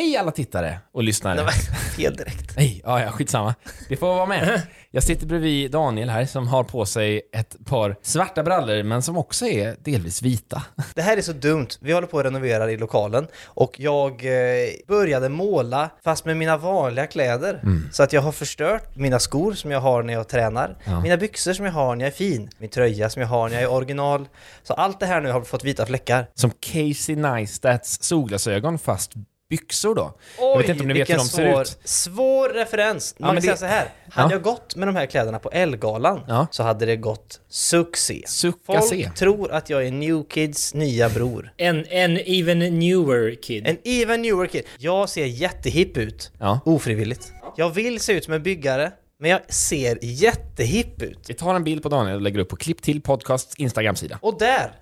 Hej 0.00 0.16
alla 0.16 0.30
tittare 0.30 0.78
och 0.92 1.02
lyssnare. 1.02 1.42
Nej, 1.44 1.52
fel 1.96 2.16
direkt. 2.16 2.52
Nej, 2.56 2.80
ja, 2.84 3.02
ja, 3.02 3.10
skitsamma. 3.10 3.54
Det 3.88 3.96
får 3.96 4.06
vara 4.06 4.26
med. 4.26 4.62
Jag 4.92 5.02
sitter 5.02 5.26
bredvid 5.26 5.70
Daniel 5.70 6.08
här 6.10 6.26
som 6.26 6.48
har 6.48 6.64
på 6.64 6.86
sig 6.86 7.22
ett 7.32 7.56
par 7.66 7.96
svarta 8.02 8.42
brallor 8.42 8.82
men 8.82 9.02
som 9.02 9.16
också 9.16 9.46
är 9.46 9.76
delvis 9.84 10.22
vita. 10.22 10.62
Det 10.94 11.02
här 11.02 11.16
är 11.16 11.22
så 11.22 11.32
dumt. 11.32 11.66
Vi 11.80 11.92
håller 11.92 12.06
på 12.06 12.18
att 12.18 12.24
renovera 12.24 12.70
i 12.70 12.76
lokalen 12.76 13.26
och 13.44 13.80
jag 13.80 14.10
eh, 14.24 14.68
började 14.88 15.28
måla 15.28 15.90
fast 16.04 16.24
med 16.24 16.36
mina 16.36 16.56
vanliga 16.56 17.06
kläder. 17.06 17.60
Så 17.92 18.02
att 18.02 18.12
jag 18.12 18.22
har 18.22 18.32
förstört 18.32 18.96
mina 18.96 19.18
skor 19.18 19.52
som 19.52 19.70
jag 19.70 19.80
har 19.80 20.02
när 20.02 20.12
jag 20.12 20.28
tränar, 20.28 20.76
Ja. 20.84 21.00
mina 21.00 21.16
byxor 21.16 21.52
som 21.52 21.64
jag 21.64 21.72
har 21.72 21.96
när 21.96 22.04
jag 22.04 22.12
är 22.12 22.16
fin, 22.16 22.50
min 22.58 22.70
tröja 22.70 23.10
som 23.10 23.22
jag 23.22 23.28
har 23.28 23.48
när 23.48 23.54
jag 23.54 23.62
är 23.62 23.72
original. 23.72 24.28
Så 24.62 24.74
allt 24.74 25.00
det 25.00 25.06
här 25.06 25.20
nu 25.20 25.30
har 25.30 25.40
fått 25.42 25.64
vita 25.64 25.86
fläckar. 25.86 26.26
Som 26.34 26.50
Casey 26.60 27.16
Neistats 27.16 28.02
solglasögon 28.02 28.78
fast 28.78 29.12
byxor 29.50 29.94
då. 29.94 30.14
jag 30.38 30.58
vet 30.58 30.68
inte 30.68 30.82
om 30.82 30.88
ni 30.88 30.94
vet 30.94 31.10
hur 31.10 31.14
de 31.16 31.24
ser 31.24 31.52
svår, 31.52 31.62
ut. 31.62 31.78
Svår 31.84 32.48
referens. 32.48 33.14
Man 33.18 33.34
men 33.34 33.36
kan 33.36 33.42
säga 33.42 33.52
det- 33.52 33.58
så 33.58 33.64
här. 33.66 33.88
Hade 34.10 34.28
Ja. 34.28 34.34
jag 34.34 34.42
gått 34.42 34.76
med 34.76 34.88
de 34.88 34.96
här 34.96 35.06
kläderna 35.06 35.38
på 35.38 35.50
Ellegalan 35.50 36.20
Ja. 36.28 36.46
så 36.50 36.62
hade 36.62 36.86
det 36.86 36.96
gått 36.96 37.40
succé. 37.48 38.22
Succé. 38.26 38.62
Folk 38.66 39.14
tror 39.14 39.52
att 39.52 39.70
jag 39.70 39.86
är 39.86 39.90
New 39.90 40.22
Kids 40.28 40.74
nya 40.74 41.08
bror. 41.08 41.52
En, 41.56 41.86
en 41.86 42.16
even 42.16 42.58
newer 42.78 43.34
kid. 43.42 43.66
En 43.66 43.78
even 43.84 44.22
newer 44.22 44.46
kid. 44.46 44.62
Jag 44.78 45.08
ser 45.08 45.26
jättehipp 45.26 45.96
ut. 45.96 46.30
Ja. 46.38 46.60
Ofrivilligt. 46.64 47.32
Jag 47.56 47.70
vill 47.70 48.00
se 48.00 48.12
ut 48.12 48.24
som 48.24 48.34
en 48.34 48.42
byggare, 48.42 48.92
men 49.20 49.30
jag 49.30 49.52
ser 49.54 49.98
jättehipp 50.02 51.02
ut. 51.02 51.18
Vi 51.28 51.34
tar 51.34 51.54
en 51.54 51.64
bild 51.64 51.82
på 51.82 51.88
Daniel 51.88 52.16
och 52.16 52.22
lägger 52.22 52.38
upp 52.38 52.48
på 52.48 52.56
Klipp 52.56 52.82
till 52.82 53.00
Podcasts 53.02 53.54
Instagram-sida. 53.56 54.18
Och 54.22 54.38
där! 54.38 54.72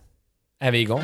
Är 0.60 0.70
vi 0.70 0.78
igång? 0.78 1.02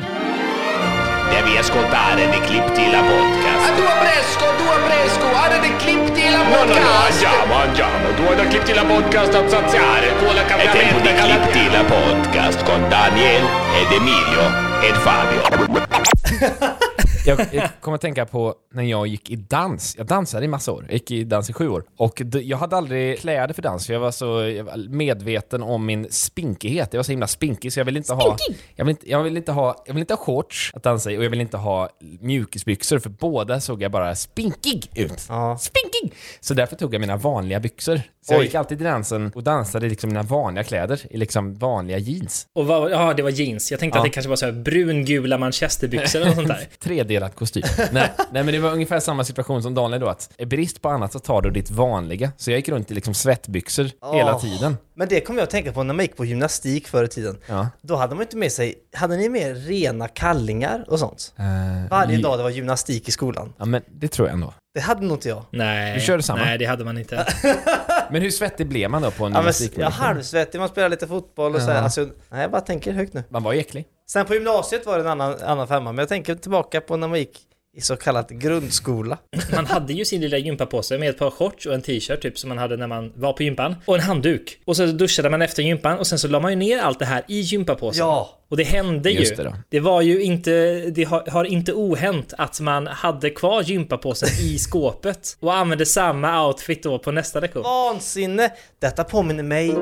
Devi 1.29 1.57
ascoltare 1.57 2.29
The 2.29 2.39
Clip 2.41 2.71
Tila 2.71 3.01
Podcast. 3.01 3.69
A 3.69 3.71
tua 3.75 3.89
fresco, 4.01 4.45
tua 4.57 4.77
fresco, 4.85 5.35
ada 5.35 5.57
di 5.57 5.75
clip 5.77 6.09
di 6.11 6.29
la 6.29 6.37
No, 6.37 6.43
no, 6.43 6.63
no, 6.63 6.73
podcast. 6.73 7.23
andiamo, 7.23 7.55
andiamo. 7.55 8.13
Tu 8.15 8.21
hai 8.23 8.35
da 8.35 8.47
Clip 8.47 8.63
Tila 8.63 8.83
Podcast 8.83 9.33
a 9.33 9.47
saziare. 9.49 10.15
Tu 10.17 10.25
la 10.33 10.45
È 10.45 10.69
tempo 10.69 10.99
di 10.99 11.13
Clip 11.13 11.49
Tila 11.51 11.83
Podcast 11.83 12.63
con 12.63 12.87
Daniel 12.89 13.43
ed 13.81 13.91
Emilio 13.91 14.51
ed 14.81 14.95
Fabio. 14.95 16.83
Jag, 17.25 17.39
jag 17.53 17.69
kommer 17.81 17.95
att 17.95 18.01
tänka 18.01 18.25
på 18.25 18.55
när 18.73 18.83
jag 18.83 19.07
gick 19.07 19.29
i 19.31 19.35
dans. 19.35 19.95
Jag 19.97 20.05
dansade 20.07 20.45
i 20.45 20.47
massa 20.47 20.71
år. 20.71 20.83
Jag 20.87 20.93
gick 20.93 21.11
i 21.11 21.23
dans 21.23 21.49
i 21.49 21.53
sju 21.53 21.69
år. 21.69 21.83
Och 21.97 22.21
jag 22.33 22.57
hade 22.57 22.75
aldrig 22.75 23.19
kläder 23.19 23.53
för 23.53 23.61
dans, 23.61 23.85
för 23.85 23.93
jag 23.93 23.99
var 23.99 24.11
så 24.11 24.25
jag 24.25 24.63
var 24.63 24.89
medveten 24.89 25.63
om 25.63 25.85
min 25.85 26.07
spinkighet. 26.11 26.89
Jag 26.93 26.97
var 26.99 27.03
så 27.03 27.11
himla 27.11 27.27
spinkig, 27.27 27.73
så 27.73 27.79
jag 27.79 27.85
ville 27.85 27.99
inte 27.99 28.13
ha... 28.13 28.37
Jag 28.75 28.85
vill 28.85 28.89
inte, 28.91 29.09
jag 29.11 29.23
vill 29.23 29.37
inte 29.37 29.51
ha... 29.51 29.83
Jag 29.87 29.93
vill 29.93 30.01
inte 30.01 30.13
ha 30.13 30.17
shorts 30.25 30.71
att 30.73 30.83
dansa 30.83 31.11
i 31.11 31.17
och 31.17 31.23
jag 31.23 31.29
vill 31.29 31.41
inte 31.41 31.57
ha 31.57 31.89
mjukisbyxor, 32.19 32.99
för 32.99 33.09
båda 33.09 33.59
såg 33.61 33.81
jag 33.81 33.91
bara 33.91 34.15
spinkig 34.15 34.89
ut. 34.95 35.25
Ja. 35.29 35.57
Spinkig! 35.57 36.13
Så 36.39 36.53
därför 36.53 36.75
tog 36.75 36.93
jag 36.93 37.01
mina 37.01 37.17
vanliga 37.17 37.59
byxor. 37.59 38.01
Så 38.27 38.33
jag 38.33 38.39
Oj. 38.39 38.45
gick 38.45 38.55
alltid 38.55 38.81
i 38.81 38.83
dansen 38.83 39.31
och 39.35 39.43
dansade 39.43 39.85
i 39.85 39.89
liksom 39.89 40.09
mina 40.09 40.23
vanliga 40.23 40.63
kläder, 40.63 40.99
i 41.09 41.17
liksom 41.17 41.55
vanliga 41.55 41.97
jeans. 41.97 42.47
Och 42.53 42.67
vad, 42.67 42.91
ja, 42.91 43.13
det 43.13 43.23
var 43.23 43.29
jeans. 43.29 43.71
Jag 43.71 43.79
tänkte 43.79 43.97
Ja. 43.97 44.01
att 44.01 44.05
det 44.05 44.09
kanske 44.09 44.29
var 44.29 44.35
så 44.35 44.51
brungula 44.51 45.37
manchesterbyxor 45.37 46.19
eller 46.19 46.27
något 46.27 46.35
sånt 46.35 46.47
där. 46.47 46.67
Tredelad 47.15 47.35
kostym. 47.35 47.63
nej, 47.91 48.11
nej, 48.31 48.43
men 48.43 48.47
det 48.47 48.59
var 48.59 48.71
ungefär 48.71 48.99
samma 48.99 49.23
situation 49.23 49.63
som 49.63 49.73
Daniel 49.73 50.01
då, 50.01 50.07
att 50.07 50.29
är 50.37 50.45
brist 50.45 50.81
på 50.81 50.89
annat 50.89 51.11
så 51.11 51.19
tar 51.19 51.41
du 51.41 51.49
ditt 51.51 51.71
vanliga. 51.71 52.31
Så 52.37 52.51
jag 52.51 52.57
gick 52.57 52.69
runt 52.69 52.91
i 52.91 52.93
liksom 52.93 53.13
svettbyxor 53.13 53.89
hela 54.13 54.35
Åh. 54.35 54.41
tiden. 54.41 54.77
Men 54.95 55.07
det 55.07 55.21
kommer 55.21 55.39
jag 55.39 55.43
att 55.43 55.49
tänka 55.49 55.71
på 55.71 55.83
när 55.83 55.93
man 55.93 56.05
gick 56.05 56.17
på 56.17 56.25
gymnastik 56.25 56.87
förr 56.87 57.03
i 57.03 57.07
tiden. 57.07 57.37
Ja. 57.47 57.67
Då 57.81 57.95
hade 57.95 58.15
man 58.15 58.21
inte 58.21 58.37
med 58.37 58.51
sig, 58.51 58.75
hade 58.93 59.17
ni 59.17 59.29
med 59.29 59.67
rena 59.67 60.07
kallingar 60.07 60.85
och 60.87 60.99
sånt? 60.99 61.33
Eh, 61.39 61.45
Varje 61.89 62.17
dag 62.17 62.39
det 62.39 62.43
var 62.43 62.49
gymnastik 62.49 63.07
i 63.07 63.11
skolan. 63.11 63.53
Ja, 63.57 63.65
men 63.65 63.81
det 63.91 64.07
tror 64.07 64.27
jag 64.27 64.33
ändå. 64.33 64.53
Det 64.73 64.81
hade 64.81 65.01
nog 65.05 65.17
inte 65.17 65.29
jag. 65.29 65.43
Nej. 65.51 65.93
Du 65.95 66.01
körde 66.01 66.23
samma? 66.23 66.39
Nej, 66.45 66.57
det 66.57 66.65
hade 66.65 66.85
man 66.85 66.97
inte. 66.97 67.25
Men 68.11 68.21
hur 68.21 68.31
svettig 68.31 68.67
blev 68.67 68.89
man 68.89 69.01
då 69.01 69.11
på 69.11 69.25
en 69.25 69.31
Ja, 69.33 69.39
gymnastiklektion? 69.39 69.91
halvsvettig, 69.91 70.59
man 70.59 70.69
spelar 70.69 70.89
lite 70.89 71.07
fotboll 71.07 71.55
och 71.55 71.61
så 71.61 71.67
här. 71.67 71.75
Ja. 71.75 71.81
Alltså, 71.81 72.01
nej, 72.29 72.41
jag 72.41 72.51
bara 72.51 72.61
tänker 72.61 72.91
högt 72.93 73.13
nu. 73.13 73.23
Man 73.29 73.43
var 73.43 73.53
ju 73.53 73.59
äcklig. 73.59 73.85
Sen 74.07 74.25
på 74.25 74.33
gymnasiet 74.33 74.85
var 74.85 74.97
det 74.97 75.03
en 75.03 75.07
annan, 75.07 75.41
annan 75.41 75.67
femma, 75.67 75.91
men 75.91 75.99
jag 75.99 76.09
tänker 76.09 76.35
tillbaka 76.35 76.81
på 76.81 76.97
när 76.97 77.07
man 77.07 77.19
gick 77.19 77.39
i 77.77 77.81
så 77.81 77.95
kallat 77.95 78.29
grundskola. 78.29 79.17
Man 79.55 79.65
hade 79.65 79.93
ju 79.93 80.05
sin 80.05 80.21
lilla 80.21 80.37
gympapåse 80.37 80.97
med 80.97 81.09
ett 81.09 81.17
par 81.17 81.31
shorts 81.31 81.65
och 81.65 81.73
en 81.73 81.81
t-shirt 81.81 82.21
typ 82.21 82.39
som 82.39 82.49
man 82.49 82.57
hade 82.57 82.77
när 82.77 82.87
man 82.87 83.13
var 83.15 83.33
på 83.33 83.43
gympan. 83.43 83.75
Och 83.85 83.95
en 83.95 84.01
handduk. 84.01 84.59
Och 84.65 84.77
så 84.77 84.85
duschade 84.85 85.29
man 85.29 85.41
efter 85.41 85.63
gympan 85.63 85.97
och 85.97 86.07
sen 86.07 86.19
så 86.19 86.27
la 86.27 86.39
man 86.39 86.51
ju 86.51 86.55
ner 86.55 86.79
allt 86.79 86.99
det 86.99 87.05
här 87.05 87.23
i 87.27 87.39
gympapåsen. 87.39 87.99
Ja! 87.99 88.39
Och 88.49 88.57
det 88.57 88.63
hände 88.63 89.11
ju. 89.11 89.19
Just 89.19 89.37
det 89.37 89.43
då. 89.43 89.53
Det 89.69 89.79
var 89.79 90.01
ju 90.01 90.23
inte, 90.23 90.51
det 90.95 91.03
har, 91.03 91.31
har 91.31 91.45
inte 91.45 91.73
ohänt 91.73 92.33
att 92.37 92.59
man 92.59 92.87
hade 92.87 93.29
kvar 93.29 93.61
gympapåsen 93.61 94.29
i 94.41 94.57
skåpet 94.59 95.37
och 95.39 95.55
använde 95.55 95.85
samma 95.85 96.47
outfit 96.47 96.83
då 96.83 96.99
på 96.99 97.11
nästa 97.11 97.39
lektion. 97.39 97.63
Vansinne! 97.63 98.51
Detta 98.81 99.03
påminner 99.03 99.43
mig 99.43 99.75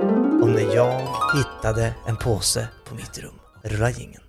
om 0.44 0.53
när 0.56 0.75
jag 0.75 1.07
hittade 1.38 1.94
en 2.07 2.17
påse 2.17 2.67
på 2.85 2.95
mitt 2.95 3.17
rum. 3.17 3.43
Rulla 3.66 3.90
jingeln. 3.90 4.24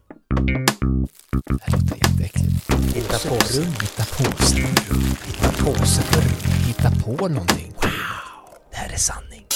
Det 1.44 1.72
låter 1.72 1.96
jätteäckligt. 1.96 2.94
Hitta 2.94 3.28
påse. 3.28 3.62
Hitta 3.62 4.04
påse. 4.04 4.56
Hitta 5.26 5.64
påse 5.64 6.02
på 6.12 6.20
rum. 6.20 6.64
Hitta 6.66 6.90
på 6.90 7.28
någonting. 7.28 7.74
Det 8.70 8.76
här 8.76 8.92
är 8.92 8.96
sanning. 8.96 9.46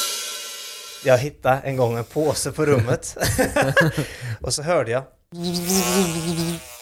Jag 1.04 1.18
hittade 1.18 1.56
en 1.56 1.76
gång 1.76 1.98
en 1.98 2.04
påse 2.04 2.52
på 2.52 2.66
rummet. 2.66 3.16
och 4.40 4.54
så 4.54 4.62
hörde 4.62 4.90
jag. 4.90 5.02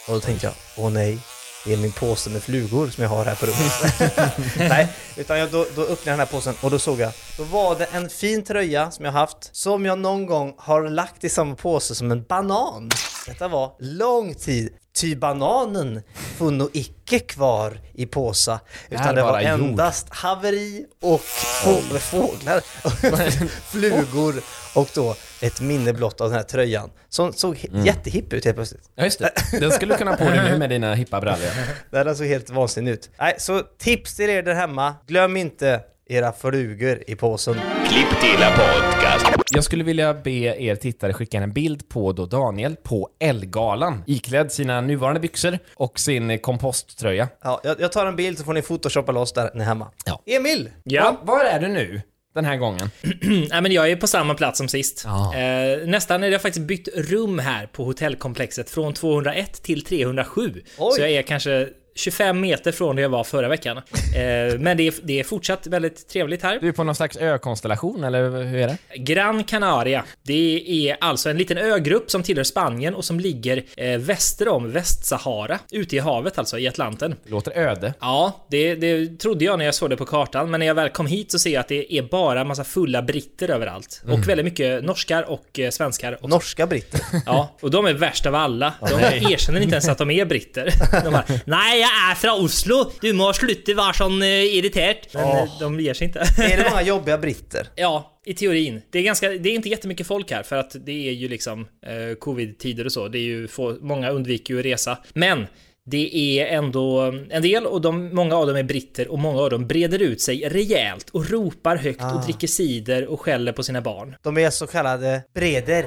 Och 0.09 0.15
då 0.15 0.21
tänkte 0.21 0.47
jag, 0.47 0.55
åh 0.77 0.91
nej, 0.91 1.19
är 1.66 1.77
min 1.77 1.93
påse 1.93 2.31
med 2.31 2.43
flugor 2.43 2.88
som 2.88 3.03
jag 3.03 3.10
har 3.10 3.25
här 3.25 3.34
på 3.34 3.47
rummet. 3.47 4.56
nej, 4.71 4.88
utan 5.16 5.38
jag, 5.38 5.50
då, 5.50 5.66
då 5.77 5.82
öppnade 5.82 6.00
jag 6.04 6.12
den 6.12 6.19
här 6.19 6.27
påsen 6.27 6.54
och 6.60 6.71
då 6.71 6.78
såg 6.78 7.00
jag, 7.00 7.12
då 7.37 7.44
var 7.44 7.78
det 7.78 7.84
en 7.84 8.09
fin 8.09 8.44
tröja 8.44 8.91
som 8.91 9.04
jag 9.04 9.12
haft, 9.12 9.56
som 9.56 9.87
jag 9.87 9.99
någon 9.99 10.27
gång 10.27 10.54
har 10.59 10.88
lagt 10.88 11.25
i 11.25 11.28
samma 11.28 11.54
påse 11.54 11.94
som 11.94 12.10
en 12.10 12.22
banan. 12.22 12.91
Detta 13.27 13.49
var 13.49 13.72
lång 13.78 14.34
tid. 14.34 14.72
Ty 14.97 15.17
bananen 15.17 16.03
får 16.37 16.51
nog 16.51 16.71
icke 16.73 17.19
kvar 17.19 17.81
i 17.95 18.07
påsa, 18.07 18.61
utan 18.91 19.15
det 19.15 19.23
var 19.23 19.31
bara 19.33 19.43
jord. 19.43 19.61
endast 19.61 20.07
haveri 20.11 20.87
och 21.03 21.21
få- 21.21 21.99
fåglar, 21.99 22.61
flugor 23.71 24.34
och 24.75 24.89
då 24.95 25.15
ett 25.41 25.61
minne 25.61 25.93
blott 25.93 26.21
av 26.21 26.29
den 26.29 26.37
här 26.39 26.45
tröjan 26.45 26.91
som 27.09 27.33
såg 27.33 27.67
Mm. 27.71 27.84
jättehipp 27.87 28.33
ut 28.33 28.45
helt 28.45 28.57
plötsligt. 28.57 28.91
Ja, 28.95 29.05
just 29.05 29.19
det. 29.19 29.31
Den 29.61 29.71
skulle 29.73 29.95
du 29.95 29.99
kunna 29.99 30.11
ha 30.11 30.19
på 30.19 30.25
dig 30.25 30.51
nu 30.51 30.59
med 30.59 30.71
dina 30.71 30.95
hippa 30.95 31.21
brallor. 31.21 31.51
Den 32.05 32.17
såg 32.17 32.27
helt 32.27 32.51
vansinnig 32.51 32.91
ut. 32.93 33.11
Nej, 33.19 33.34
så 33.39 33.63
tips 33.78 34.17
till 34.17 34.31
er 34.31 34.43
där 34.43 34.55
hemma, 34.55 34.95
glöm 35.07 35.37
inte 35.37 35.81
era 36.09 36.33
flugor 36.33 37.03
i 37.06 37.15
påsen. 37.15 37.55
Clip 37.89 38.21
Tila 38.21 38.50
Podcast. 38.50 39.27
Jag 39.55 39.65
skulle 39.65 39.84
vilja 39.84 40.15
be 40.15 40.31
er 40.31 40.75
tittare 40.75 41.12
skicka 41.12 41.39
en 41.39 41.53
bild 41.53 41.89
på 41.89 42.12
då 42.12 42.27
Daniel 42.27 42.77
på 42.77 43.09
Elgalan, 43.21 44.05
iklädd 44.06 44.53
sina 44.53 44.81
nuvarande 44.81 45.21
byxor 45.21 45.59
och 45.75 45.99
sin 45.99 46.39
komposttröja. 46.39 47.28
Ja, 47.43 47.61
jag, 47.65 47.81
jag 47.81 47.93
tar 47.93 48.06
en 48.06 48.16
bild 48.16 48.39
så 48.39 48.45
får 48.45 48.55
ni 48.55 48.62
photoshoppa 48.62 49.12
loss 49.12 49.33
där 49.33 49.50
ni 49.55 49.61
är 49.61 49.66
hemma. 49.66 49.91
Ja. 50.05 50.22
Emil! 50.27 50.71
Ja. 50.83 51.16
Var, 51.22 51.34
var 51.34 51.45
är 51.45 51.61
du 51.61 51.69
nu? 51.69 52.00
Den 52.34 52.45
här 52.45 52.56
gången? 52.56 52.91
Nej 53.50 53.62
men 53.62 53.72
jag 53.72 53.91
är 53.91 53.97
på 53.97 54.06
samma 54.06 54.34
plats 54.34 54.59
som 54.59 54.69
sist. 54.69 55.03
Ja. 55.05 55.37
Eh, 55.37 55.87
nästan 55.87 56.22
är 56.25 56.28
jag 56.28 56.43
faktiskt 56.43 56.66
bytt 56.66 56.89
rum 56.95 57.39
här 57.39 57.66
på 57.66 57.84
hotellkomplexet 57.84 58.71
från 58.71 58.95
201 58.95 59.62
till 59.62 59.84
307. 59.84 60.62
Oj. 60.78 60.93
Så 60.93 61.00
jag 61.00 61.11
är 61.11 61.22
kanske 61.22 61.69
25 61.97 62.41
meter 62.41 62.73
från 62.73 62.97
där 62.97 63.03
jag 63.03 63.11
var 63.11 63.25
förra 63.25 63.49
veckan. 63.49 63.77
Eh, 63.77 64.59
men 64.59 64.77
det 64.77 64.87
är, 64.87 64.95
det 65.03 65.21
är 65.21 65.25
fortsatt 65.25 65.67
väldigt 65.67 66.09
trevligt 66.09 66.43
här. 66.43 66.59
Du 66.61 66.69
är 66.69 66.73
på 66.73 66.84
någon 66.84 66.95
slags 66.95 67.17
ökonstellation, 67.17 68.05
eller 68.05 68.31
hur 68.45 68.59
är 68.59 68.67
det? 68.67 68.97
Gran 68.97 69.45
Canaria. 69.45 70.05
Det 70.23 70.62
är 70.91 70.97
alltså 71.01 71.31
en 71.31 71.37
liten 71.39 71.59
ögrupp 71.59 72.11
som 72.11 72.23
tillhör 72.23 72.45
Spanien 72.45 72.95
och 72.95 73.05
som 73.05 73.21
ligger 73.21 73.65
eh, 73.77 73.99
väster 73.99 74.49
om 74.49 74.71
Västsahara. 74.71 75.59
Ute 75.71 75.97
i 75.97 75.99
havet 75.99 76.39
alltså, 76.39 76.59
i 76.59 76.69
Atlanten. 76.69 77.15
Det 77.25 77.31
låter 77.31 77.53
öde. 77.59 77.95
Ja, 78.01 78.47
det, 78.51 78.75
det 78.75 79.19
trodde 79.19 79.45
jag 79.45 79.59
när 79.59 79.65
jag 79.65 79.75
såg 79.75 79.91
det 79.91 79.97
på 79.97 80.07
kartan, 80.07 80.51
men 80.51 80.60
när 80.60 80.66
jag 80.66 80.75
väl 80.75 80.89
kom 80.89 81.07
hit 81.07 81.33
så 81.33 81.39
ser 81.39 81.51
jag 81.51 81.60
att 81.60 81.69
det 81.69 81.95
är 81.95 82.03
bara 82.03 82.45
massa 82.45 82.65
fulla 82.65 83.03
britter 83.03 83.51
överallt. 83.51 84.03
Och 84.09 84.28
väldigt 84.28 84.45
mycket 84.45 84.84
norskar 84.84 85.22
och 85.22 85.59
eh, 85.59 85.71
svenskar. 85.71 86.15
också. 86.15 86.27
Norska 86.27 86.66
britter. 86.66 87.01
Ja, 87.27 87.57
och 87.60 87.71
de 87.71 87.87
är 87.87 87.93
värst 87.93 88.27
av 88.27 88.34
alla. 88.34 88.72
De 88.81 89.01
erkänner 89.33 89.60
inte 89.60 89.75
ens 89.75 89.89
att 89.89 89.98
de 89.98 90.10
är 90.10 90.25
britter. 90.25 90.71
De 91.04 91.13
bara 91.13 91.25
Nej, 91.45 91.85
jag 91.86 92.10
är 92.10 92.15
från 92.15 92.44
Oslo! 92.44 92.92
Du 93.00 93.12
må 93.12 93.33
sluta 93.33 93.74
vara 93.74 93.92
sån 93.92 94.22
uh, 94.22 94.28
irriterad. 94.28 94.97
Men 95.12 95.22
eh, 95.22 95.59
de 95.60 95.80
ger 95.80 95.94
sig 95.94 96.06
inte. 96.06 96.18
är 96.18 96.56
det 96.56 96.71
många 96.71 96.83
jobbiga 96.92 97.18
britter? 97.18 97.68
Ja, 97.74 98.21
i 98.24 98.34
teorin. 98.34 98.83
Det 98.91 98.98
är, 98.98 99.03
ganska, 99.03 99.28
det 99.28 99.48
är 99.48 99.54
inte 99.54 99.68
jättemycket 99.68 100.06
folk 100.06 100.30
här 100.30 100.42
för 100.42 100.56
att 100.56 100.77
det 100.86 101.09
är 101.09 101.12
ju 101.12 101.28
liksom 101.28 101.60
eh, 101.60 102.16
covid-tider 102.18 102.84
och 102.84 102.92
så. 102.92 103.09
Det 103.09 103.18
är 103.18 103.22
ju 103.22 103.48
få, 103.48 103.77
många 103.80 104.10
undviker 104.10 104.54
ju 104.54 104.60
att 104.60 104.66
resa. 104.66 104.98
Men 105.15 105.47
det 105.84 106.16
är 106.16 106.47
ändå 106.47 107.00
en 107.30 107.42
del 107.42 107.66
och 107.66 107.80
de, 107.80 108.15
många 108.15 108.36
av 108.36 108.47
dem 108.47 108.56
är 108.56 108.62
britter 108.62 109.09
och 109.09 109.18
många 109.18 109.41
av 109.41 109.50
dem 109.50 109.66
breder 109.66 110.03
ut 110.03 110.21
sig 110.21 110.48
rejält 110.48 111.10
och 111.10 111.30
ropar 111.30 111.77
högt 111.77 112.03
och 112.03 112.24
dricker 112.24 112.47
cider 112.47 113.06
och 113.06 113.21
skäller 113.21 113.53
på 113.53 113.62
sina 113.62 113.80
barn. 113.80 114.16
De 114.22 114.38
är 114.38 114.50
så 114.50 114.66
kallade 114.66 115.22
breder. 115.34 115.86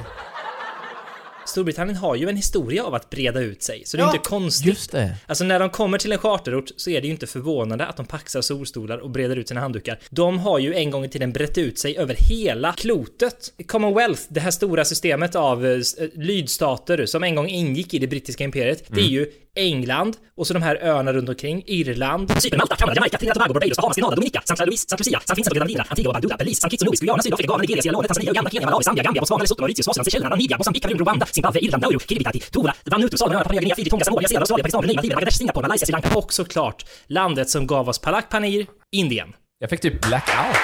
Storbritannien 1.50 1.98
har 1.98 2.16
ju 2.16 2.30
en 2.30 2.36
historia 2.36 2.84
av 2.84 2.94
att 2.96 3.10
breda 3.10 3.40
ut 3.40 3.64
sig, 3.64 3.84
så 3.86 3.98
det 3.98 4.04
är 4.04 4.06
Ja, 4.06 4.14
inte 4.16 4.30
konstigt. 4.30 4.68
Just 4.68 4.92
det. 4.92 5.16
Alltså 5.28 5.44
när 5.44 5.60
de 5.60 5.70
kommer 5.70 5.98
till 5.98 6.12
en 6.12 6.18
charterort 6.18 6.70
så 6.78 6.90
är 6.90 7.02
det 7.02 7.08
ju 7.08 7.14
inte 7.14 7.28
förvånande 7.28 7.86
att 7.86 7.98
de 7.98 8.06
paxar 8.06 8.42
solstolar 8.42 8.98
och 8.98 9.10
breder 9.10 9.36
ut 9.36 9.48
sina 9.48 9.60
handdukar. 9.62 10.00
De 10.10 10.40
har 10.40 10.60
ju 10.60 10.74
en 10.76 10.92
gång 10.92 11.06
i 11.06 11.10
tiden 11.10 11.32
brett 11.32 11.58
ut 11.58 11.80
sig 11.80 11.98
över 11.98 12.16
hela 12.20 12.74
klotet. 12.74 13.54
Commonwealth, 13.68 14.22
det 14.30 14.40
här 14.40 14.52
stora 14.52 14.86
systemet 14.86 15.36
av 15.36 15.66
eh, 15.66 15.72
eh, 15.72 15.80
lydstater 16.16 17.06
som 17.06 17.24
en 17.24 17.36
gång 17.36 17.48
ingick 17.48 17.94
i 17.94 18.00
det 18.00 18.08
brittiska 18.08 18.44
imperiet, 18.44 18.84
det 18.88 19.02
är 19.02 19.06
ju 19.06 19.32
England 19.56 20.18
och 20.38 20.48
så 20.48 20.54
de 20.54 20.64
här 20.64 20.76
öarna 20.76 21.14
runt 21.14 21.30
omkring, 21.30 21.64
Irland, 21.66 22.42
Cypern, 22.42 22.58
Malta, 22.58 22.76
Kanada, 22.76 22.96
Jamaica, 22.96 23.18
Trinidad 23.18 23.34
Tobago, 23.36 23.54
Barbados, 23.54 23.78
Bahamas, 23.78 23.98
Grenada, 23.98 24.16
Dominica, 24.16 24.42
Saint 24.46 24.60
Louis, 24.66 24.90
Saint 24.90 25.00
Lucia, 25.00 25.20
Saint 25.26 25.38
Vincent 25.38 25.52
och 25.52 25.56
Grenadina, 25.56 25.86
Antigua 25.90 26.10
och 26.10 26.14
Barbuda, 26.14 26.38
Belize, 26.38 26.62
Saint 26.62 26.72
Kitts 26.72 26.84
och 26.84 26.86
Nevis, 26.86 27.00
Guyana, 27.00 27.22
Sydafrika, 27.24 27.48
Ghana, 27.48 27.62
Nigeria, 27.62 27.82
Sierra 27.82 27.92
Leone, 27.92 28.08
Tanzania, 28.08 28.32
Uganda, 28.32 28.50
Kenya, 28.50 28.66
Malawi, 28.68 28.84
Zambia, 28.84 29.04
Gambia, 29.04 29.22
Botswana, 29.22 29.44
Lesotho, 29.44 29.62
Mauritius, 29.62 29.86
Swaziland, 29.86 30.06
Seychellerna, 30.06 30.30
Namibia, 30.30 30.58
Moçambique, 30.58 30.84
Kamerun, 30.84 31.06
Rwanda, 31.06 31.26
Zimbabwe, 31.40 31.60
Irland, 31.66 31.84
Nauru, 31.84 32.00
Kiribati, 32.00 32.40
Tuvalu, 32.52 32.74
Vanuatu, 32.92 33.18
Salomonöarna, 33.18 33.44
Papua 33.44 33.54
Nya 33.54 33.62
Guinea, 33.62 33.76
Fiji, 33.76 33.90
Tonga, 33.90 34.06
Samoa, 34.06 34.22
Nya 34.22 34.28
Zeeland, 34.28 34.44
Australien, 34.44 34.64
Pakistan, 34.64 34.82
Brunei, 34.82 34.96
Maldiverna, 34.96 35.16
Bangladesh, 35.20 35.38
Singapore, 35.38 35.68
Malaysia, 35.68 35.86
Sri 35.86 35.94
Lanka. 35.94 36.10
och 36.16 36.34
såklart 36.34 36.86
landet 37.08 37.50
som 37.50 37.68
gav 37.68 37.90
oss 37.90 38.00
Palak 38.00 38.30
Panir, 38.30 38.66
Indien. 38.92 39.34
Jag 39.60 39.70
fick 39.70 39.82
typ 39.82 40.02
blackout. 40.02 40.58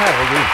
Herregud. 0.00 0.46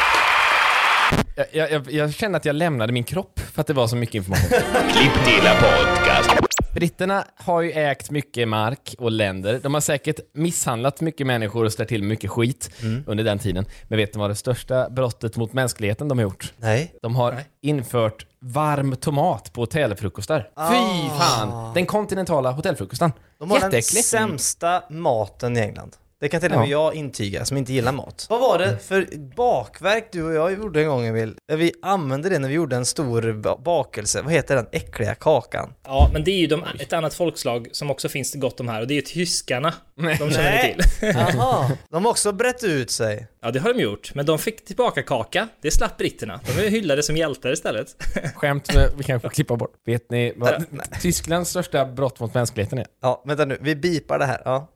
Jag, 1.37 1.47
jag, 1.53 1.71
jag, 1.73 1.93
jag 1.93 2.15
kände 2.15 2.39
att 2.39 2.45
jag 2.45 2.57
lämnade 2.57 2.93
min 2.93 3.05
kropp 3.05 3.41
för 3.55 3.61
att 3.61 3.67
det 3.67 3.73
var 3.73 3.87
så 3.87 3.97
mycket 3.97 4.15
information. 4.15 4.51
Klipptilla 4.93 5.55
podcast. 5.55 6.31
Britterna 6.77 7.25
har 7.37 7.63
ju 7.63 7.73
ägt 7.73 8.11
mycket 8.11 8.49
mark 8.49 8.95
och 8.99 9.11
länder. 9.11 9.61
De 9.63 9.75
har 9.75 9.81
säkert 9.81 10.21
misshandlat 10.33 11.01
mycket 11.01 11.27
människor 11.27 11.65
och 11.65 11.73
ställt 11.73 11.89
till 11.89 12.03
mycket 12.03 12.31
skit 12.31 12.71
under 13.07 13.25
den 13.25 13.39
tiden. 13.39 13.67
Men 13.85 13.99
vet 13.99 14.15
ni 14.15 14.21
vad 14.21 14.31
det 14.31 14.35
största 14.35 14.91
brottet 14.91 15.37
mot 15.37 15.53
mänskligheten 15.53 16.09
de 16.09 16.19
har 16.19 16.23
gjort? 16.23 16.53
Nej. 16.57 16.95
De 17.03 17.17
har 17.17 17.35
infört 17.63 18.27
varm 18.41 18.97
tomat 18.97 19.53
på 19.53 19.61
hotellfrukostar. 19.61 20.41
Fy 20.41 21.09
fan! 21.19 21.75
Den 21.75 21.87
kontinentala 21.87 22.51
hotellfrukosten. 22.51 23.13
De 23.39 23.51
har 23.51 23.71
den 23.71 23.83
sämsta 23.83 24.83
maten 24.91 25.57
i 25.57 25.61
England. 25.61 25.97
Det 26.21 26.29
kan 26.29 26.41
till 26.41 26.53
och 26.53 26.59
med 26.61 26.69
jag 26.69 26.95
intyga 26.95 27.45
som 27.45 27.57
inte 27.57 27.73
gillar 27.73 27.93
mat. 27.93 28.27
Vad 28.31 28.41
var 28.41 28.59
det 28.59 28.79
för 28.79 29.07
bakverk 29.37 30.09
du 30.13 30.25
och 30.25 30.35
jag 30.35 30.53
gjorde 30.63 30.81
en 30.81 30.89
gång 30.89 31.07
Emil? 31.07 31.35
Vi 31.53 31.73
använde 31.83 32.29
det 32.29 32.39
när 32.39 32.49
vi 32.49 32.55
gjorde 32.55 32.77
en 32.77 32.85
stor 32.87 33.33
ba- 33.33 33.57
bakelse. 33.57 34.23
Vad 34.23 34.33
heter 34.33 34.57
den 34.57 34.67
äckliga 34.73 35.15
kakan? 35.15 35.73
Ja, 35.85 36.11
men 36.13 36.25
det 36.25 36.31
är 36.31 36.39
ju 36.39 36.47
de, 36.47 36.65
ett 36.81 36.93
annat 36.93 37.15
folkslag 37.15 37.69
som 37.73 37.91
också 37.91 38.09
finns 38.09 38.35
gott 38.35 38.61
om 38.61 38.69
här 38.69 38.81
och 38.81 38.87
det 38.87 38.95
är 38.95 38.97
ju 38.97 39.03
tyskarna. 39.03 39.75
De 39.97 40.03
känner 40.17 40.33
Nej. 40.43 40.77
till. 41.01 41.09
Jaha, 41.15 41.71
de 41.91 42.05
har 42.05 42.11
också 42.11 42.33
brett 42.33 42.65
ut 42.65 42.91
sig. 42.91 43.27
Ja, 43.43 43.51
det 43.51 43.59
har 43.59 43.75
de 43.75 43.81
gjort, 43.83 44.15
men 44.15 44.27
de 44.27 44.39
fick 44.39 44.65
tillbaka 44.65 45.03
kaka. 45.03 45.49
Det 45.63 45.71
slapp 45.71 45.97
britterna. 45.97 46.41
De 46.47 46.67
är 46.67 46.71
hyllade 46.71 47.03
som 47.03 47.17
hjältar 47.17 47.53
istället. 47.53 47.97
Skämt 48.35 48.75
med, 48.75 48.91
vi 48.97 49.05
kanske 49.05 49.29
får 49.29 49.35
klippa 49.35 49.57
bort. 49.57 49.73
Vet 49.87 50.11
ni 50.11 50.33
vad 50.37 50.65
Tysklands 51.01 51.51
största 51.51 51.85
brott 51.85 52.21
mot 52.21 52.35
mänskligheten 52.35 52.79
är? 52.79 52.87
Ja, 53.03 53.23
vänta 53.27 53.45
nu, 53.45 53.59
vi 53.61 53.77
bipar 53.77 54.19
det 54.19 54.27
här. 54.27 54.43
Ja. 54.45 54.73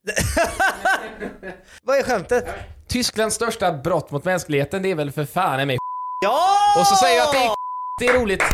Vad 1.82 1.98
är 1.98 2.02
skämtet? 2.02 2.48
Tysklands 2.88 3.36
största 3.36 3.72
brott 3.72 4.10
mot 4.10 4.24
mänskligheten, 4.24 4.82
det 4.82 4.90
är 4.90 4.94
väl 4.94 5.12
för 5.12 5.24
fan 5.24 5.60
i 5.60 5.66
mig 5.66 5.78
Ja! 6.24 6.80
Och 6.80 6.86
så 6.86 6.94
säger 6.96 7.16
jag 7.16 7.26
att 7.26 7.32
det 7.32 7.38
är 7.38 7.50
det 8.00 8.06
är 8.06 8.20
roligt. 8.20 8.44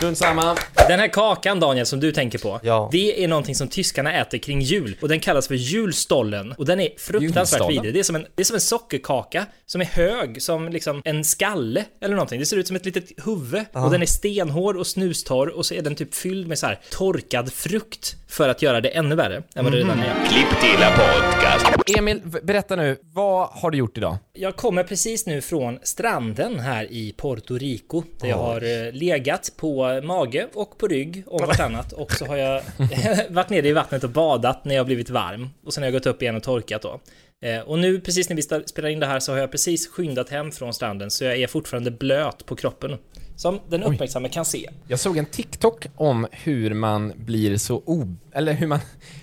Strunt 0.00 0.18
samma. 0.18 0.56
Den 0.88 1.00
här 1.00 1.08
kakan 1.08 1.60
Daniel 1.60 1.86
som 1.86 2.00
du 2.00 2.12
tänker 2.12 2.38
på, 2.38 2.60
Ja. 2.62 2.88
det 2.92 3.24
är 3.24 3.28
någonting 3.28 3.54
som 3.54 3.68
tyskarna 3.68 4.12
äter 4.20 4.38
kring 4.38 4.60
jul 4.60 4.96
och 5.00 5.08
den 5.08 5.20
kallas 5.20 5.48
för 5.48 5.54
julstollen 5.54 6.52
och 6.52 6.64
den 6.66 6.80
är 6.80 6.88
fruktansvärt 6.98 7.70
vidrig. 7.70 7.94
Det 7.94 7.98
är 8.00 8.02
som 8.04 8.16
en, 8.16 8.26
det 8.34 8.42
är 8.42 8.44
som 8.44 8.54
en 8.54 8.60
sockerkaka 8.60 9.46
som 9.66 9.80
är 9.80 9.84
hög 9.84 10.42
som 10.42 10.68
liksom 10.68 11.02
en 11.04 11.24
skalle 11.24 11.84
eller 12.02 12.14
någonting. 12.14 12.40
Det 12.40 12.46
ser 12.46 12.56
ut 12.56 12.66
som 12.66 12.76
ett 12.76 12.84
litet 12.84 13.04
huvud 13.24 13.64
och 13.72 13.90
den 13.90 14.02
är 14.02 14.06
stenhård 14.06 14.76
och 14.76 14.86
snustorr 14.86 15.48
och 15.48 15.66
så 15.66 15.74
är 15.74 15.82
den 15.82 15.94
typ 15.94 16.14
fylld 16.14 16.46
med 16.48 16.58
så 16.58 16.66
här 16.66 16.78
torkad 16.90 17.52
frukt 17.52 18.16
för 18.28 18.48
att 18.48 18.62
göra 18.62 18.80
det 18.80 18.88
ännu 18.88 19.14
värre 19.14 19.42
än 19.54 19.64
vad 19.64 19.72
det 19.72 19.78
redan 19.78 19.98
är. 20.00 20.14
Klipptilla 20.28 20.90
podcast. 20.90 21.66
Emil, 21.98 22.20
v- 22.24 22.38
berätta 22.42 22.76
nu. 22.76 22.96
Vad 23.02 23.48
har 23.48 23.70
du 23.70 23.78
gjort 23.78 23.98
idag? 23.98 24.16
Jag 24.32 24.56
kommer 24.56 24.84
precis 24.84 25.26
nu 25.26 25.40
från 25.40 25.78
stranden 25.82 26.60
här 26.60 26.84
i 26.92 27.14
Puerto 27.18 27.58
Rico 27.58 28.02
där 28.20 28.28
jag 28.28 28.36
har 28.36 28.86
eh, 28.86 28.92
legat 28.92 29.50
på 29.56 29.89
mage 30.02 30.48
och 30.54 30.78
på 30.78 30.86
rygg 30.88 31.22
om 31.26 31.38
vartannat 31.46 31.92
och 31.92 32.12
så 32.12 32.26
har 32.26 32.36
jag 32.36 32.62
varit 33.30 33.50
nere 33.50 33.68
i 33.68 33.72
vattnet 33.72 34.04
och 34.04 34.10
badat 34.10 34.64
när 34.64 34.74
jag 34.74 34.86
blivit 34.86 35.10
varm 35.10 35.48
och 35.66 35.74
sen 35.74 35.82
har 35.82 35.86
jag 35.86 35.92
gått 35.92 36.06
upp 36.06 36.22
igen 36.22 36.36
och 36.36 36.42
torkat 36.42 36.82
då. 36.82 37.00
Eh, 37.46 37.60
Och 37.60 37.78
nu 37.78 38.00
precis 38.00 38.28
när 38.28 38.36
vi 38.36 38.42
spelar 38.66 38.88
in 38.88 39.00
det 39.00 39.06
här 39.06 39.20
så 39.20 39.32
har 39.32 39.38
jag 39.38 39.50
precis 39.50 39.88
skyndat 39.88 40.28
hem 40.28 40.50
från 40.52 40.74
stranden 40.74 41.10
så 41.10 41.24
jag 41.24 41.36
är 41.36 41.46
fortfarande 41.46 41.90
blöt 41.90 42.46
på 42.46 42.56
kroppen. 42.56 42.96
Som 43.36 43.60
den 43.68 43.82
uppmärksamme 43.82 44.28
kan 44.28 44.44
se. 44.44 44.70
Jag 44.88 44.98
såg 44.98 45.16
en 45.16 45.26
TikTok 45.26 45.86
om 45.96 46.26
hur 46.30 46.74
man 46.74 47.12
blir 47.16 47.56
så 47.56 47.76
o... 47.76 48.16
Eller 48.32 48.52
hur 48.52 48.66
man, 48.66 48.78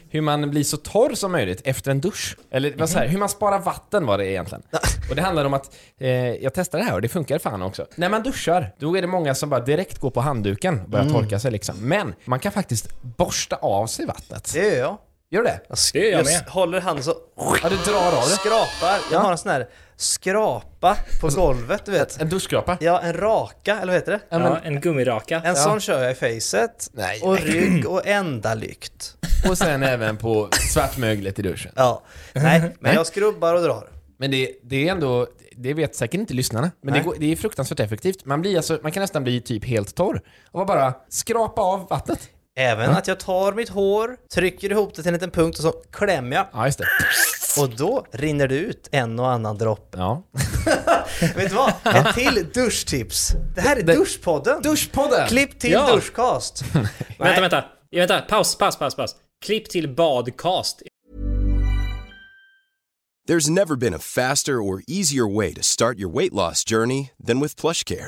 hur 0.10 0.22
man 0.22 0.50
blir 0.50 0.64
så 0.64 0.78
torr 0.78 1.16
som 1.16 1.32
möjligt 1.32 1.62
efter 1.66 1.92
en 1.92 2.02
dusch. 2.02 2.38
Eller 2.52 2.74
vad 2.78 2.90
säger 2.90 3.08
hur 3.10 3.20
man 3.20 3.30
sparar 3.30 3.60
vatten 3.60 4.06
var 4.06 4.18
det 4.18 4.26
egentligen. 4.32 4.62
Och 5.10 5.16
det 5.16 5.22
handlar 5.22 5.46
om 5.46 5.54
att, 5.54 5.76
eh, 6.00 6.10
jag 6.36 6.54
testade 6.54 6.84
det 6.84 6.88
här 6.88 6.96
och 6.96 7.02
det 7.02 7.08
funkar 7.10 7.40
fan 7.40 7.62
också. 7.62 7.86
När 7.96 8.10
man 8.10 8.24
duschar, 8.24 8.74
då 8.80 8.98
är 8.98 9.02
det 9.02 9.08
många 9.08 9.36
som 9.36 9.50
bara 9.50 9.60
direkt 9.60 10.00
går 10.00 10.10
på 10.12 10.22
handduken 10.22 10.80
och 10.82 10.90
börjar 10.90 11.06
torka 11.10 11.40
sig 11.40 11.52
liksom. 11.52 11.76
Men 11.80 12.16
man 12.26 12.40
kan 12.40 12.52
faktiskt 12.52 13.02
borsta 13.02 13.56
av 13.56 13.88
sig 13.88 14.06
vattnet. 14.06 14.52
Det 14.54 14.60
gör 14.60 14.78
jag. 14.80 14.98
Gör 15.32 15.42
du 15.42 15.48
det? 15.48 15.60
Jag, 15.68 15.76
sk- 15.76 15.94
Det 15.94 16.00
gör 16.00 16.12
jag 16.12 16.20
jag 16.20 16.26
med. 16.26 16.42
håller 16.50 16.82
handen 16.82 17.04
så... 17.04 17.16
Ja, 17.64 17.70
du 17.70 17.76
drar 17.92 18.08
av 18.18 18.24
det. 18.30 18.36
Skrapar. 18.36 19.00
Jag 19.12 19.20
har 19.20 19.32
en 19.32 19.38
sån 19.38 19.52
här 19.52 19.68
skrapa 19.96 20.98
på 21.22 21.28
golvet, 21.30 21.86
du 21.86 21.92
vet. 21.92 22.22
En 22.22 22.30
duschskrapa? 22.30 22.78
Ja, 22.80 23.02
en 23.02 23.14
raka, 23.14 23.74
eller 23.76 23.86
vad 23.94 23.96
heter 23.96 24.12
det? 24.12 24.20
Ja, 24.30 24.40
men, 24.40 24.52
Ja, 24.52 24.60
en 24.64 24.82
gummiraka. 24.82 25.42
En 25.46 25.56
sån 25.56 25.80
kör 25.80 26.04
jag 26.04 26.12
i 26.12 26.16
facet, 26.16 26.90
Nej. 26.94 27.22
och 27.22 27.40
rygg 27.40 27.88
och 27.88 28.08
enda 28.08 28.54
lykt. 28.54 29.16
och 29.50 29.58
sen 29.58 29.84
även 29.84 30.18
på 30.18 30.50
svartmöglet 30.74 31.40
i 31.40 31.42
duschen. 31.42 31.72
Ja. 31.76 32.04
Nej, 32.34 32.76
men 32.80 32.94
jag 32.94 33.08
skrubbar 33.08 33.54
och 33.54 33.62
drar. 33.62 33.90
Men 34.20 34.32
det, 34.32 34.52
det 34.64 34.88
är 34.88 34.92
ändå, 34.92 35.28
det 35.56 35.74
vet 35.74 35.96
säkert 35.96 36.20
inte 36.20 36.34
lyssnarna, 36.34 36.72
men 36.82 36.94
det, 36.94 37.00
Nej. 37.00 37.08
går, 37.08 37.16
det 37.20 37.32
är 37.32 37.36
fruktansvärt 37.36 37.80
effektivt. 37.80 38.26
Man, 38.26 38.42
blir 38.42 38.58
alltså, 38.58 38.80
man 38.84 38.92
kan 38.92 39.02
nästan 39.02 39.24
bli 39.24 39.42
typ 39.42 39.66
helt 39.66 39.96
torr. 39.96 40.22
Och 40.52 40.66
bara 40.66 40.94
skrapa 41.10 41.62
av 41.62 41.88
vattnet. 41.90 42.20
Även 42.60 42.90
att 42.92 43.08
jag 43.08 43.20
tar 43.20 43.54
mitt 43.54 43.70
hår, 43.70 44.18
trycker 44.34 44.72
ihop 44.72 44.90
det 44.96 45.02
till 45.02 45.08
en 45.10 45.14
liten 45.14 45.32
punkt 45.32 45.58
och 45.58 45.64
så 45.64 45.72
klämmer 45.72 46.36
jag. 46.36 46.46
Ja, 46.54 46.66
just 46.66 46.78
det. 46.78 46.86
Och 47.62 47.70
då 47.70 48.06
rinner 48.12 48.48
det 48.48 48.56
ut 48.56 48.90
en 48.92 49.20
och 49.20 49.30
annan 49.32 49.58
droppe. 49.58 49.98
Ja. 49.98 50.24
Vet 51.36 51.50
du 51.50 51.56
vad? 51.56 51.74
Ett 51.84 52.16
till 52.16 52.50
duschtips. 52.54 53.32
Det 53.56 53.62
här 53.62 53.76
är 53.76 53.84
Det- 53.84 53.96
Duschpodden. 53.96 54.62
Duschpodden! 54.62 55.28
Klipp 55.28 55.60
till 55.60 55.72
Ja. 55.72 55.96
Duschcast. 55.96 56.64
Vänta, 57.20 57.42
vänta. 57.42 57.66
Ja, 57.90 58.00
vänta. 58.00 58.22
Paus, 58.22 58.56
paus, 58.58 58.78
paus, 58.80 58.96
paus. 58.96 59.16
Klipp 59.46 59.70
till 59.70 59.96
badcast. 59.96 60.82
There's 63.30 63.50
never 63.50 63.76
been 63.76 63.94
a 63.94 64.00
faster 64.00 64.54
or 64.54 64.82
easier 64.88 65.36
way 65.36 65.54
to 65.54 65.62
start 65.64 65.98
your 66.00 66.14
weight 66.16 66.34
loss 66.34 66.64
journey 66.72 67.12
than 67.28 67.40
with 67.42 67.62
PlushCare. 67.62 68.08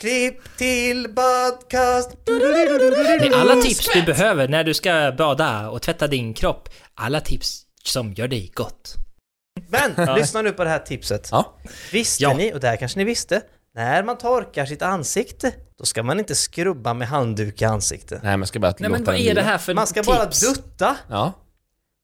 Klipp 0.00 0.56
till 0.56 1.08
badcast. 1.14 2.10
Det 2.24 2.32
är 2.32 3.40
alla 3.40 3.62
tips 3.62 3.88
du 3.94 4.02
behöver 4.02 4.48
när 4.48 4.64
du 4.64 4.74
ska 4.74 5.14
bada 5.18 5.68
och 5.70 5.82
tvätta 5.82 6.06
din 6.06 6.34
kropp. 6.34 6.68
Alla 6.94 7.20
tips 7.20 7.62
som 7.84 8.12
gör 8.12 8.28
dig 8.28 8.52
gott. 8.54 8.94
Men, 9.68 10.16
lyssna 10.16 10.42
nu 10.42 10.52
på 10.52 10.64
det 10.64 10.70
här 10.70 10.78
tipset. 10.78 11.28
Ja. 11.32 11.54
Visste 11.92 12.22
Ja. 12.22 12.34
ni, 12.34 12.52
och 12.54 12.60
det 12.60 12.68
här 12.68 12.76
kanske 12.76 12.98
ni 12.98 13.04
visste, 13.04 13.42
när 13.74 14.02
man 14.02 14.18
torkar 14.18 14.66
sitt 14.66 14.82
ansikte, 14.82 15.52
då 15.78 15.84
ska 15.84 16.02
man 16.02 16.18
inte 16.18 16.34
skrubba 16.34 16.94
med 16.94 17.08
handduk 17.08 17.62
i 17.62 17.64
ansiktet. 17.64 18.22
Nej, 18.22 18.36
man 18.36 18.46
ska 18.46 18.58
bara 18.58 18.74
Nej 18.78 18.90
låta 18.90 18.98
men 19.02 19.04
vad 19.04 19.16
är 19.16 19.34
det 19.34 19.42
här 19.42 19.58
för 19.58 19.74
Man 19.74 19.86
ska 19.86 20.02
tips? 20.02 20.06
bara 20.06 20.24
dutta. 20.24 20.96
Ja. 21.08 21.32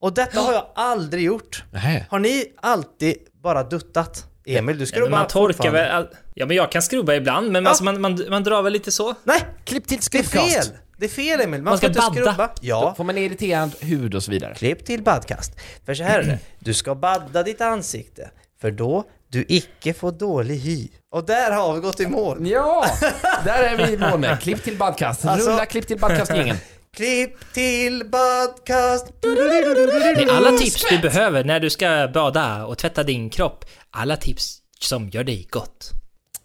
Och 0.00 0.14
detta 0.14 0.40
har 0.40 0.52
jag 0.52 0.66
aldrig 0.74 1.24
gjort. 1.24 1.64
Nej. 1.72 2.06
Har 2.10 2.18
ni 2.18 2.44
alltid 2.56 3.16
bara 3.42 3.62
duttat? 3.62 4.24
Emil, 4.46 4.76
du 4.78 4.82
Ja, 4.82 4.86
skrubbar 4.86 5.10
men 5.10 5.18
man 5.18 5.28
torkar 5.28 5.70
väl... 5.70 5.90
all- 5.90 6.08
Ja 6.34 6.46
men 6.46 6.56
jag 6.56 6.72
kan 6.72 6.82
skrubba 6.82 7.14
ibland, 7.14 7.52
men 7.52 7.62
Ja. 7.64 7.68
alltså, 7.68 7.84
man, 7.84 8.00
man, 8.00 8.20
man 8.30 8.42
drar 8.44 8.62
väl 8.62 8.72
lite 8.72 8.92
så? 8.92 9.14
Nej! 9.24 9.40
Klipp 9.64 9.86
till 9.88 9.98
Det 10.12 10.18
är 10.18 10.22
skrubbkast. 10.22 10.54
fel! 10.68 10.76
Det 10.98 11.04
är 11.04 11.08
fel 11.08 11.40
Emil, 11.40 11.62
man, 11.62 11.64
Man 11.64 11.78
ska 11.78 11.92
ska 11.92 12.06
inte 12.06 12.20
badda. 12.20 12.32
skrubba. 12.32 12.46
Då 12.46 12.52
Ja, 12.60 12.94
får 12.96 13.04
man 13.04 13.18
irriterad 13.18 13.70
hud 13.80 14.14
och 14.14 14.22
så 14.22 14.30
vidare. 14.30 14.54
klipp 14.54 14.84
till 14.86 15.02
badkast. 15.02 15.52
För 15.86 15.94
så 15.94 16.02
här 16.04 16.18
är 16.20 16.24
det, 16.24 16.38
du 16.58 16.74
ska 16.74 16.94
badda 16.94 17.42
ditt 17.42 17.60
ansikte. 17.60 18.30
För 18.60 18.70
då 18.70 19.04
du 19.28 19.44
icke 19.48 19.94
får 19.94 20.12
dålig 20.12 20.56
hy. 20.56 20.88
Och 21.12 21.26
där 21.26 21.52
har 21.52 21.74
vi 21.74 21.80
gått 21.80 22.00
i 22.00 22.06
mål. 22.06 22.46
Ja, 22.50 22.86
där 23.44 23.62
är 23.62 23.76
vi 23.86 23.92
i 23.92 23.98
mål 23.98 24.18
med. 24.20 24.40
Klipp 24.40 24.62
till 24.64 24.76
badkast. 24.76 25.24
Alltså- 25.24 25.50
Rulla 25.50 25.66
klipp 25.66 25.86
till 25.86 25.98
badkast-gängen. 25.98 26.56
Klipp 26.96 27.52
till 27.54 28.00
podcast. 28.00 29.12
Det 29.22 29.28
är 29.28 30.36
alla 30.36 30.58
tips 30.58 30.84
du 30.90 30.98
behöver 30.98 31.44
när 31.44 31.60
du 31.60 31.70
ska 31.70 32.10
bada 32.14 32.66
och 32.66 32.78
tvätta 32.78 33.02
din 33.02 33.30
kropp. 33.30 33.64
Alla 33.90 34.16
tips 34.16 34.58
som 34.80 35.08
gör 35.08 35.24
dig 35.24 35.48
gott. 35.50 35.90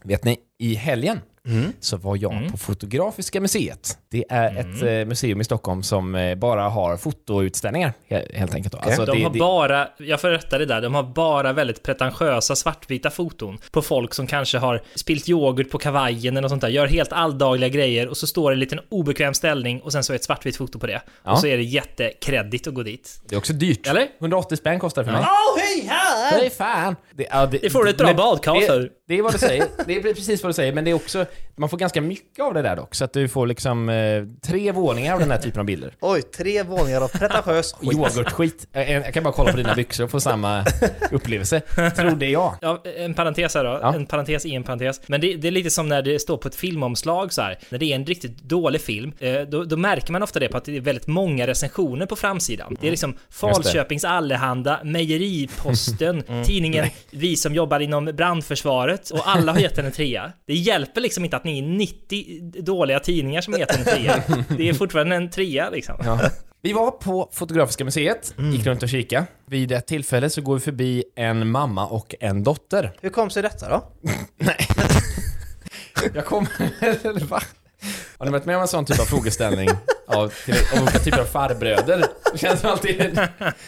Vet 0.04 0.24
ni, 0.24 0.40
i 0.60 0.76
helgen 0.76 1.20
så 1.80 1.98
var 1.98 2.18
jag 2.18 2.48
på 2.52 2.58
Fotografiska 2.58 3.42
museet. 3.42 3.98
Det 4.12 4.26
är 4.30 4.58
ett 4.58 4.82
eh, 4.84 5.08
museum 5.10 5.42
i 5.42 5.44
Stockholm 5.44 5.84
som 5.84 6.16
eh, 6.16 6.36
bara 6.36 6.70
har 6.70 6.98
fotoutställningar, 6.98 7.94
he- 8.10 8.36
helt 8.38 8.54
enkelt. 8.56 8.74
Då. 8.74 8.80
Alltså, 8.80 9.06
De 9.06 9.18
det, 9.18 9.24
har 9.24 9.30
det, 9.34 9.40
bara, 9.40 9.88
jag 9.98 10.22
får 10.22 10.30
rätta 10.30 10.58
det 10.58 10.66
där, 10.66 10.82
de 10.82 10.96
har 10.96 11.04
bara 11.04 11.54
väldigt 11.54 11.84
pretentiösa 11.84 12.56
svartvita 12.56 13.10
foton 13.10 13.58
på 13.72 13.82
folk 13.82 14.14
som 14.14 14.28
kanske 14.28 14.58
har 14.58 14.82
spilt 14.96 15.30
yoghurt 15.30 15.70
på 15.70 15.78
kavajen 15.78 16.34
eller 16.34 16.42
något 16.42 16.50
sånt 16.52 16.62
där, 16.62 16.70
gör 16.70 16.88
helt 16.88 17.12
alldagliga 17.14 17.70
grejer 17.70 18.08
och 18.08 18.18
så 18.18 18.28
står 18.28 18.52
det 18.52 18.56
en 18.56 18.60
liten 18.60 18.80
obekväm 18.90 19.34
ställning 19.34 19.82
och 19.82 19.92
sen 19.92 20.04
så 20.04 20.14
är 20.14 20.16
ett 20.16 20.24
svartvitt 20.24 20.56
foto 20.58 20.80
på 20.80 20.88
det. 20.88 21.02
Ja. 21.24 21.32
Och 21.32 21.40
så 21.40 21.48
är 21.48 21.58
det 21.58 21.64
jättekreddigt 21.64 22.68
att 22.68 22.74
gå 22.74 22.84
dit. 22.84 23.22
det 23.30 23.36
är 23.36 23.40
också 23.40 23.54
dyrt. 23.54 23.88
Eller? 23.88 24.08
180 24.20 24.56
spänn 24.58 24.80
kostar 24.80 25.02
det 25.02 25.06
för 25.06 25.12
mig. 25.14 25.22
Åh, 25.26 25.62
hej 25.62 25.88
här! 25.90 26.38
Nej, 26.40 26.50
fan! 26.50 26.96
Det, 27.16 27.28
ja, 27.32 27.46
Det 27.46 27.70
får 27.70 27.84
du 27.84 27.90
ett 27.90 27.98
bra 27.98 28.14
badkar 28.14 28.54
det- 28.56 28.68
för. 28.68 28.90
Det 29.12 29.18
är 29.18 29.22
vad 29.22 29.34
du 29.34 29.38
säger. 29.38 29.68
Det 29.86 29.96
är 29.96 30.02
precis 30.14 30.44
vad 30.44 30.50
du 30.50 30.54
säger, 30.54 30.74
men 30.74 30.84
det 30.86 30.92
är 30.92 30.96
också... 30.96 31.26
Man 31.56 31.70
får 31.70 31.78
ganska 31.78 32.02
mycket 32.02 32.44
av 32.46 32.54
det 32.54 32.62
där 32.62 32.76
dock, 32.76 32.96
så 32.96 33.06
att 33.06 33.14
du 33.14 33.28
får 33.28 33.48
liksom 33.48 33.90
eh, 33.90 34.24
tre 34.42 34.72
våningar 34.72 35.14
av 35.14 35.20
den 35.20 35.32
här 35.32 35.38
typen 35.38 35.60
av 35.60 35.66
bilder. 35.66 35.94
Oj, 36.00 36.22
tre 36.22 36.64
våningar 36.64 37.02
av 37.02 37.08
pretentiös 37.08 37.74
skit. 37.74 37.94
Yoghurtskit. 37.94 38.68
Eh, 38.74 38.92
Jag 38.92 39.14
kan 39.14 39.24
bara 39.24 39.34
kolla 39.34 39.52
på 39.52 39.58
dina 39.58 39.76
byxor 39.76 40.04
och 40.04 40.12
få 40.12 40.20
samma 40.20 40.66
upplevelse. 41.12 41.62
Trodde 41.96 42.26
jag. 42.26 42.56
Ja, 42.62 42.84
en 42.98 43.14
parentes 43.14 43.56
här 43.56 43.64
då. 43.64 43.80
Ja. 43.82 43.96
En 43.96 44.06
parentes 44.06 44.46
i 44.46 44.56
en 44.56 44.64
parentes. 44.64 45.02
Men 45.08 45.22
det, 45.22 45.36
det 45.36 45.48
är 45.48 45.52
lite 45.52 45.70
som 45.70 45.90
när 45.90 46.02
det 46.02 46.20
står 46.20 46.38
på 46.38 46.48
ett 46.48 46.56
filmomslag 46.56 47.34
så 47.34 47.42
här. 47.42 47.60
När 47.70 47.80
det 47.80 47.86
är 47.92 47.96
en 47.96 48.06
riktigt 48.06 48.38
dålig 48.44 48.82
film, 48.82 49.14
eh, 49.20 49.42
då, 49.42 49.64
då 49.64 49.78
märker 49.78 50.12
man 50.12 50.24
ofta 50.24 50.40
det 50.40 50.48
på 50.48 50.58
att 50.58 50.66
det 50.66 50.78
är 50.78 50.82
väldigt 50.82 51.08
många 51.08 51.48
recensioner 51.48 52.06
på 52.06 52.16
framsidan. 52.16 52.78
Det 52.82 52.88
är 52.88 52.92
liksom 52.92 53.16
Falköpings 53.30 54.04
Allehanda, 54.06 54.80
Mejeriposten, 54.84 56.24
tidningen 56.46 56.86
Vi 57.12 57.36
som 57.36 57.56
jobbar 57.56 57.80
inom 57.80 58.06
brandförsvaret 58.06 59.01
och 59.10 59.30
alla 59.30 59.52
har 59.52 59.60
gett 59.60 59.76
den 59.76 59.86
en 59.86 59.92
trea. 59.92 60.32
Det 60.48 60.54
hjälper 60.54 61.02
liksom 61.02 61.24
inte 61.26 61.38
att 61.38 61.44
ni 61.44 61.60
är 61.60 61.64
90 61.64 62.62
dåliga 62.62 63.00
tidningar 63.00 63.42
som 63.42 63.54
har 63.54 63.60
gett 63.60 63.70
den 63.70 63.80
en 63.80 63.86
trea. 63.86 64.24
Det 64.58 64.70
är 64.70 64.74
fortfarande 64.74 65.16
en 65.16 65.30
trea 65.30 65.70
liksom. 65.70 65.96
Ja. 66.06 66.20
Vi 66.64 66.74
var 66.74 66.92
på 66.92 67.30
Fotografiska 67.34 67.86
museet, 67.86 68.34
gick 68.54 68.66
runt 68.66 68.84
och 68.84 68.90
kika. 68.90 69.26
Vid 69.48 69.72
ett 69.72 69.88
tillfälle 69.88 70.30
så 70.30 70.42
går 70.42 70.54
vi 70.54 70.60
förbi 70.62 71.04
en 71.16 71.52
mamma 71.52 71.88
och 71.88 72.16
en 72.20 72.44
dotter. 72.44 72.92
Hur 73.02 73.10
kom 73.10 73.30
sig 73.30 73.44
detta 73.44 73.70
då? 73.70 73.84
Jag 76.14 76.26
kom... 76.26 76.48
eller 76.82 77.26
va? 77.26 77.42
Har 78.18 78.26
ni 78.26 78.32
varit 78.32 78.46
med 78.46 78.56
om 78.56 78.62
en 78.62 78.68
sån 78.68 78.86
typ 78.86 79.00
av 79.00 79.06
frågeställning 79.06 79.70
av, 80.08 80.34
till, 80.46 80.56
av 80.74 80.82
olika 80.84 81.00
typer 81.00 81.20
av 81.20 81.26
farbröder? 81.26 82.06
Det 82.32 82.38
känns 82.38 82.66
alltid... 82.66 83.20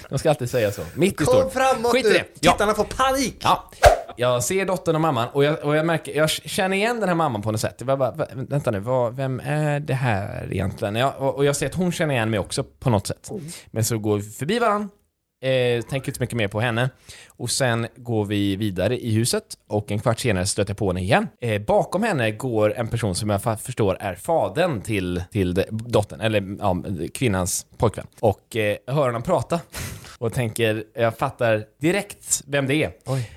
De 0.10 0.20
ska 0.20 0.30
alltid 0.30 0.50
säga 0.50 0.72
så. 0.72 0.82
Mitt 0.94 1.22
i 1.22 1.26
Kom 1.26 1.52
framåt 1.52 1.92
Skit 1.92 2.06
i 2.06 2.10
nu! 2.10 2.14
det. 2.14 2.26
Ja. 2.40 2.52
Tittarna 2.52 2.74
får 2.74 2.84
panik! 2.84 3.38
Ja. 3.40 3.72
Jag 4.16 4.44
ser 4.44 4.66
dottern 4.66 4.96
och 4.96 5.02
mamman 5.02 5.28
och 5.34 5.44
jag, 5.44 5.64
och 5.64 5.76
jag 5.76 5.86
märker, 5.86 6.16
jag 6.18 6.30
känner 6.30 6.78
igen 6.78 7.00
den 7.00 7.10
här 7.10 7.16
mamman 7.16 7.42
på 7.42 7.52
något 7.52 7.62
sätt. 7.62 7.76
Jag 7.78 7.88
bara, 7.88 7.98
bara, 7.98 8.12
"Va- 8.16 8.26
vänta 8.34 8.72
nu, 8.72 8.80
vad, 8.80 9.16
vem 9.16 9.40
är 9.46 9.80
det 9.80 9.94
här 9.94 10.48
egentligen? 10.52 10.96
Ja, 10.96 11.12
och, 11.18 11.36
och 11.36 11.46
jag 11.46 11.56
ser 11.56 11.66
att 11.66 11.76
hon 11.76 11.92
känner 11.92 12.14
igen 12.14 12.30
mig 12.30 12.40
också 12.40 12.64
på 12.64 12.90
något 12.90 13.08
sätt. 13.08 13.30
Men 13.72 13.84
så 13.84 13.98
går 13.98 14.18
vi 14.18 14.24
förbi 14.24 14.60
varandra, 14.60 14.90
eh, 15.44 15.82
tänker 15.82 16.10
inte 16.10 16.18
så 16.18 16.24
mycket 16.24 16.38
mer 16.38 16.48
på 16.48 16.60
henne. 16.62 16.90
Och 17.28 17.52
sen 17.52 17.88
går 17.96 18.26
vi 18.26 18.56
vidare 18.56 19.00
i 19.00 19.12
huset 19.12 19.44
och 19.68 19.92
en 19.92 20.00
kvart 20.00 20.20
senare 20.20 20.46
stöter 20.46 20.72
jag 20.72 20.78
på 20.78 20.88
henne 20.88 21.02
igen. 21.02 21.28
Eh, 21.42 21.62
bakom 21.62 22.04
henne 22.04 22.32
går 22.32 22.74
en 22.74 22.88
person 22.88 23.16
som 23.16 23.30
jag 23.30 23.62
förstår 23.62 23.98
är 24.00 24.16
fadern 24.16 24.82
till, 24.82 25.24
till 25.32 25.64
dottern, 25.70 26.22
eller 26.22 26.58
ja, 26.60 26.84
kvinnans 27.14 27.66
pojkvän. 27.78 28.08
Och 28.20 28.56
eh, 28.56 28.78
hör 28.88 29.06
honom 29.06 29.24
prata 29.24 29.60
och 30.18 30.34
tänker, 30.34 30.84
jag 30.94 31.18
fattar 31.18 31.66
direkt 31.82 32.44
vem 32.48 32.68
det 32.68 32.76
är. 32.76 32.92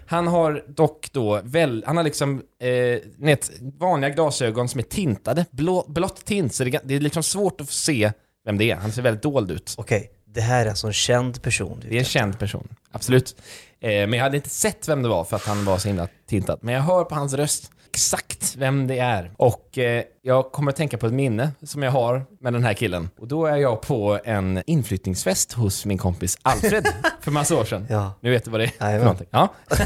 Han 0.06 0.26
har 0.26 0.64
dock 0.68 1.08
då 1.12 1.40
väl, 1.44 1.84
han 1.86 1.96
har 1.96 2.04
liksom 2.04 2.42
eh, 2.60 2.98
nät, 3.18 3.50
vanliga 3.60 4.10
glasögon 4.10 4.68
som 4.68 4.78
är 4.78 4.84
tintade, 4.84 5.44
blå, 5.50 5.84
blått 5.88 6.24
tint, 6.24 6.54
så 6.54 6.64
det, 6.64 6.80
det 6.84 6.94
är 6.94 7.00
liksom 7.00 7.22
svårt 7.22 7.60
att 7.60 7.70
se 7.70 8.12
vem 8.44 8.58
det 8.58 8.70
är. 8.70 8.76
Han 8.76 8.92
ser 8.92 9.02
väldigt 9.02 9.22
dold 9.22 9.50
ut. 9.50 9.74
Okej, 9.78 10.10
det 10.36 10.42
här 10.42 10.66
är 10.66 10.70
alltså 10.70 10.86
en 10.86 10.92
känd 10.92 11.42
person. 11.42 11.82
Det 11.88 11.94
är 11.94 11.98
en 11.98 12.04
känd 12.04 12.38
person, 12.38 12.68
absolut. 12.92 13.36
Eh, 13.80 13.90
men 13.90 14.12
jag 14.12 14.22
hade 14.22 14.36
inte 14.36 14.48
sett 14.48 14.88
vem 14.88 15.02
det 15.02 15.08
var 15.08 15.24
för 15.24 15.36
att 15.36 15.44
han 15.44 15.64
var 15.64 15.78
så 15.78 15.88
himla 15.88 16.08
tintad. 16.28 16.58
Men 16.62 16.74
jag 16.74 16.82
hör 16.82 17.04
på 17.04 17.14
hans 17.14 17.34
röst 17.34 17.70
exakt 17.90 18.56
vem 18.56 18.86
det 18.86 18.98
är. 18.98 19.30
Och 19.36 19.78
eh, 19.78 20.02
jag 20.22 20.52
kommer 20.52 20.70
att 20.70 20.76
tänka 20.76 20.98
på 20.98 21.06
ett 21.06 21.12
minne 21.12 21.50
som 21.62 21.82
jag 21.82 21.90
har 21.90 22.26
med 22.40 22.52
den 22.52 22.64
här 22.64 22.74
killen. 22.74 23.10
Och 23.18 23.28
då 23.28 23.46
är 23.46 23.56
jag 23.56 23.82
på 23.82 24.18
en 24.24 24.62
inflyttningsfest 24.66 25.52
hos 25.52 25.86
min 25.86 25.98
kompis 25.98 26.38
Alfred 26.42 26.86
för 27.20 27.30
massa 27.30 27.56
år 27.56 27.64
sedan. 27.64 27.86
Ja. 27.90 28.12
Nu 28.20 28.30
vet 28.30 28.44
du 28.44 28.50
vad 28.50 28.60
det 28.60 28.72
är 28.78 28.98
för 28.98 29.04
någonting. 29.04 29.28
Ja. 29.30 29.54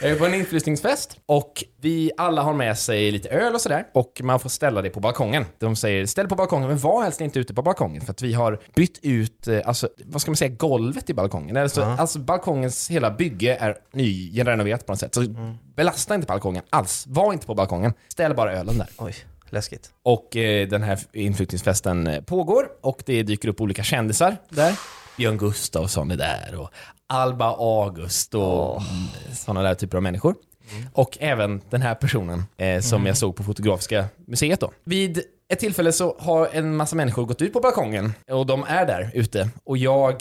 Jag 0.00 0.10
är 0.10 0.16
på 0.16 0.26
en 0.26 0.34
inflyttningsfest 0.34 1.18
och 1.26 1.64
vi 1.80 2.10
alla 2.16 2.42
har 2.42 2.54
med 2.54 2.78
sig 2.78 3.10
lite 3.10 3.28
öl 3.28 3.54
och 3.54 3.60
sådär 3.60 3.86
och 3.94 4.20
man 4.22 4.40
får 4.40 4.48
ställa 4.48 4.82
det 4.82 4.90
på 4.90 5.00
balkongen. 5.00 5.44
De 5.58 5.76
säger 5.76 6.06
ställ 6.06 6.28
på 6.28 6.34
balkongen 6.34 6.68
men 6.68 6.78
var 6.78 7.02
helst 7.02 7.20
inte 7.20 7.38
ute 7.38 7.54
på 7.54 7.62
balkongen 7.62 8.00
för 8.04 8.10
att 8.10 8.22
vi 8.22 8.32
har 8.32 8.60
bytt 8.74 8.98
ut, 9.02 9.48
eh, 9.48 9.60
alltså 9.64 9.88
vad 10.04 10.22
ska 10.22 10.30
man 10.30 10.36
säga, 10.36 10.48
golvet 10.48 11.10
i 11.10 11.14
balkongen. 11.14 11.56
Alltså, 11.56 11.82
alltså 11.82 12.18
balkongens 12.18 12.90
hela 12.90 13.10
bygge 13.10 13.56
är 13.56 13.76
nyrenoverat 13.92 14.86
på 14.86 14.92
något 14.92 15.00
sätt. 15.00 15.14
Så 15.14 15.24
belasta 15.76 16.14
inte 16.14 16.26
balkongen 16.26 16.62
alls. 16.70 17.04
Var 17.08 17.32
inte 17.32 17.46
på 17.46 17.54
balkongen. 17.54 17.92
Ställ 18.08 18.34
bara 18.34 18.52
ölen 18.52 18.78
där. 18.78 18.88
Oj, 18.98 19.14
läskigt. 19.50 19.90
Och 20.02 20.36
eh, 20.36 20.68
den 20.68 20.82
här 20.82 20.98
inflyttningsfesten 21.12 22.06
eh, 22.06 22.20
pågår 22.20 22.68
och 22.80 23.02
det 23.06 23.22
dyker 23.22 23.48
upp 23.48 23.60
olika 23.60 23.82
kändisar 23.82 24.36
där. 24.48 24.78
Björn 25.18 25.38
Gustafsson 25.38 26.10
är 26.10 26.16
där 26.16 26.54
och 26.54 26.70
Alba 27.06 27.56
August 27.58 28.34
och 28.34 28.82
sådana 29.32 29.62
där 29.62 29.74
typer 29.74 29.96
av 29.96 30.02
människor. 30.02 30.34
Och 30.92 31.18
även 31.20 31.60
den 31.70 31.82
här 31.82 31.94
personen 31.94 32.44
eh, 32.56 32.80
som 32.80 33.06
jag 33.06 33.16
såg 33.16 33.36
på 33.36 33.42
Fotografiska 33.42 34.04
museet 34.26 34.60
då. 34.60 34.72
Vid 34.84 35.22
ett 35.50 35.58
tillfälle 35.58 35.92
så 35.92 36.16
har 36.18 36.48
en 36.52 36.76
massa 36.76 36.96
människor 36.96 37.24
gått 37.24 37.42
ut 37.42 37.52
på 37.52 37.60
balkongen 37.60 38.12
och 38.30 38.46
de 38.46 38.64
är 38.68 38.86
där 38.86 39.10
ute. 39.14 39.48
Och 39.64 39.78
jag 39.78 40.12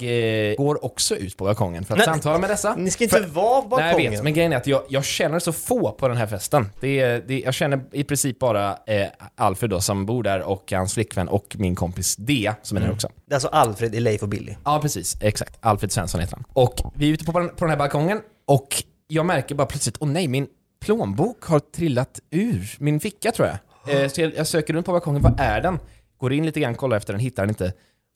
eh, 0.50 0.56
går 0.56 0.86
också 0.86 1.16
ut 1.16 1.38
på 1.38 1.46
balkongen 1.46 1.86
för 1.86 1.94
att 1.94 1.98
Nej, 1.98 2.06
samtala 2.06 2.38
med 2.38 2.50
dessa. 2.50 2.76
Ni 2.76 2.92
ska 2.92 3.04
inte 3.04 3.18
För- 3.18 3.26
vara 3.28 3.62
på 3.62 3.78
Nej, 3.78 3.86
jag 3.86 3.88
vet, 3.88 3.96
balkongen. 3.98 4.24
men 4.24 4.34
grejen 4.34 4.54
är 4.54 4.58
att 4.58 4.68
jag, 4.68 4.84
jag 4.90 5.06
känner 5.06 5.40
så 5.40 5.52
få 5.54 5.92
på 5.92 6.08
den 6.08 6.18
här 6.18 6.28
festen. 6.28 6.70
Det 6.80 7.00
är, 7.00 7.24
det, 7.28 7.40
jag 7.40 7.54
känner 7.54 7.82
i 7.92 8.04
princip 8.04 8.40
bara 8.40 8.78
eh, 8.86 9.08
Alfred 9.36 9.70
då 9.70 9.82
som 9.82 10.06
bor 10.06 10.24
där 10.24 10.42
och 10.42 10.72
hans 10.72 10.94
flickvän 10.94 11.28
och 11.28 11.56
min 11.60 11.76
kompis 11.76 12.16
Dea 12.16 12.56
som 12.62 12.78
är 12.78 12.82
där 12.82 12.92
också. 12.92 13.10
Det 13.26 13.32
är 13.34 13.36
alltså 13.36 13.48
Alfred 13.48 13.96
i 13.96 14.00
Leif 14.00 14.22
och 14.24 14.30
Billy. 14.30 14.56
Ja, 14.66 14.80
precis. 14.82 15.18
Exakt. 15.22 15.58
Alfred 15.60 15.92
Svensson 15.92 16.22
heter 16.22 16.36
han. 16.36 16.44
Och 16.54 16.82
vi 16.96 17.10
är 17.10 17.14
ute 17.14 17.26
på, 17.26 17.40
den- 17.40 17.50
på 17.50 17.56
den 17.66 17.70
här 17.70 17.78
balkongen 17.78 18.22
och 18.46 18.84
jag 19.08 19.26
märker 19.26 19.56
bara 19.56 19.68
plötsligt, 19.68 19.96
åh 20.00 20.08
nej, 20.10 20.28
min 20.28 20.48
plånbok 20.86 21.44
har 21.46 21.60
trillat 21.60 22.20
ur 22.32 22.76
min 22.80 23.00
ficka 23.00 23.32
tror 23.32 23.48
jag. 23.48 23.58
Eh, 23.90 24.08
så 24.10 24.22
jag, 24.22 24.36
jag 24.36 24.48
söker 24.48 24.74
runt 24.74 24.86
på 24.86 24.92
balkongen, 24.92 25.22
vad 25.22 25.40
är 25.40 25.62
den? 25.62 25.80
Går 26.18 26.34
in 26.34 26.46
lite 26.46 26.60
grann, 26.60 26.76
kollar 26.76 26.98
efter 26.98 27.14
den, 27.14 27.20
hittar 27.20 27.44
den 27.44 27.50
inte. 27.50 27.74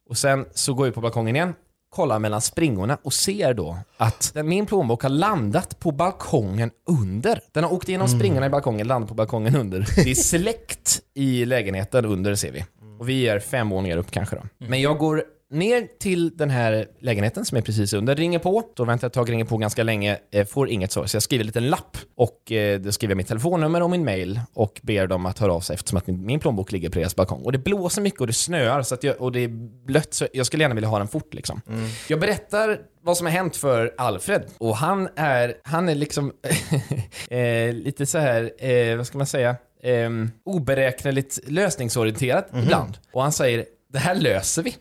Och 0.09 0.17
sen 0.17 0.45
så 0.53 0.73
går 0.73 0.85
jag 0.85 0.89
ut 0.89 0.95
på 0.95 1.01
balkongen 1.01 1.35
igen, 1.35 1.53
kollar 1.89 2.19
mellan 2.19 2.41
springorna 2.41 2.97
och 3.03 3.13
ser 3.13 3.53
då 3.53 3.77
att 3.97 4.31
den, 4.33 4.47
min 4.47 4.65
plånbok 4.65 5.03
har 5.03 5.09
landat 5.09 5.79
på 5.79 5.91
balkongen 5.91 6.71
under. 6.89 7.39
Den 7.51 7.63
har 7.63 7.73
åkt 7.73 7.89
igenom 7.89 8.07
springorna 8.07 8.45
i 8.45 8.49
balkongen, 8.49 8.87
landat 8.87 9.09
på 9.09 9.15
balkongen 9.15 9.55
under. 9.55 9.79
Det 9.95 10.11
är 10.11 10.15
släkt 10.15 11.01
i 11.13 11.45
lägenheten 11.45 12.05
under 12.05 12.35
ser 12.35 12.51
vi. 12.51 12.65
Och 12.99 13.09
vi 13.09 13.27
är 13.27 13.39
fem 13.39 13.69
våningar 13.69 13.97
upp 13.97 14.11
kanske 14.11 14.35
då. 14.35 14.41
Men 14.57 14.81
jag 14.81 14.97
går 14.97 15.23
ner 15.51 15.87
till 15.99 16.37
den 16.37 16.49
här 16.49 16.87
lägenheten 16.99 17.45
som 17.45 17.57
är 17.57 17.61
precis 17.61 17.93
under, 17.93 18.15
ringer 18.15 18.39
på. 18.39 18.63
Då 18.75 18.85
väntar 18.85 19.05
jag 19.05 19.09
ett 19.09 19.13
tag, 19.13 19.31
ringer 19.31 19.45
på 19.45 19.57
ganska 19.57 19.83
länge, 19.83 20.17
eh, 20.31 20.45
får 20.45 20.69
inget 20.69 20.91
svar. 20.91 21.05
Så 21.05 21.15
jag 21.15 21.23
skriver 21.23 21.43
en 21.43 21.47
liten 21.47 21.69
lapp 21.69 21.97
och 22.15 22.51
eh, 22.51 22.79
då 22.79 22.91
skriver 22.91 23.11
jag 23.11 23.17
mitt 23.17 23.27
telefonnummer 23.27 23.81
och 23.81 23.89
min 23.89 24.05
mail 24.05 24.41
och 24.53 24.79
ber 24.83 25.07
dem 25.07 25.25
att 25.25 25.39
höra 25.39 25.53
av 25.53 25.61
sig 25.61 25.73
eftersom 25.73 25.97
att 25.97 26.07
min, 26.07 26.25
min 26.25 26.39
plånbok 26.39 26.71
ligger 26.71 26.89
på 26.89 26.99
deras 26.99 27.15
balkong. 27.15 27.41
Och 27.41 27.51
det 27.51 27.57
blåser 27.57 28.01
mycket 28.01 28.21
och 28.21 28.27
det 28.27 28.33
snöar 28.33 28.81
så 28.81 28.95
att 28.95 29.03
jag, 29.03 29.21
och 29.21 29.31
det 29.31 29.39
är 29.39 29.47
blött 29.85 30.13
så 30.13 30.27
jag 30.33 30.45
skulle 30.45 30.63
gärna 30.63 30.75
vilja 30.75 30.89
ha 30.89 30.97
den 30.97 31.07
fort 31.07 31.33
liksom. 31.33 31.61
Jag 32.07 32.19
berättar 32.19 32.79
vad 33.03 33.17
som 33.17 33.27
har 33.27 33.33
hänt 33.33 33.55
för 33.55 33.93
Alfred 33.97 34.43
och 34.57 34.77
han 34.77 35.09
är, 35.15 35.53
han 35.63 35.89
är 35.89 35.95
liksom 35.95 36.33
eh, 37.29 37.73
lite 37.73 38.05
så 38.05 38.17
här, 38.17 38.65
eh, 38.65 38.97
vad 38.97 39.07
ska 39.07 39.17
man 39.17 39.27
säga, 39.27 39.55
eh, 39.83 40.09
oberäkneligt 40.45 41.39
lösningsorienterad 41.47 42.45
ibland. 42.63 42.97
Och 43.13 43.21
han 43.21 43.31
säger, 43.31 43.65
det 43.93 43.99
här 43.99 44.15
löser 44.15 44.63
vi. 44.63 44.75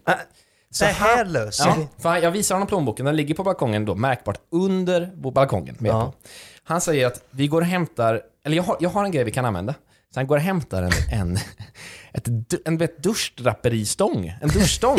Så 0.74 0.84
det 0.84 0.90
här 0.90 1.16
han- 1.24 1.32
löser 1.32 1.66
ja, 1.68 1.74
vi. 1.78 2.02
För 2.02 2.16
jag 2.16 2.30
visar 2.30 2.54
honom 2.54 2.68
plånboken, 2.68 3.06
den 3.06 3.16
ligger 3.16 3.34
på 3.34 3.44
balkongen 3.44 3.84
då, 3.84 3.94
märkbart 3.94 4.38
under 4.50 5.30
balkongen. 5.32 5.76
Med 5.78 5.90
Ja. 5.90 6.00
på. 6.06 6.28
Han 6.64 6.80
säger 6.80 7.06
att 7.06 7.24
vi 7.30 7.46
går 7.48 7.60
och 7.60 7.66
hämtar, 7.66 8.20
eller 8.44 8.56
jag 8.56 8.62
har, 8.62 8.76
jag 8.80 8.90
har 8.90 9.04
en 9.04 9.10
grej 9.10 9.24
vi 9.24 9.30
kan 9.30 9.44
använda. 9.44 9.74
Så 10.14 10.20
han 10.20 10.26
går 10.26 10.36
och 10.36 10.42
hämtar 10.42 10.82
en, 10.82 10.92
en, 11.20 11.36
ett, 12.12 12.24
du- 12.50 12.62
en 12.64 12.78
vet, 12.78 13.02
duschdraperistång, 13.02 14.32
en 14.42 14.48
duschstång. 14.48 14.98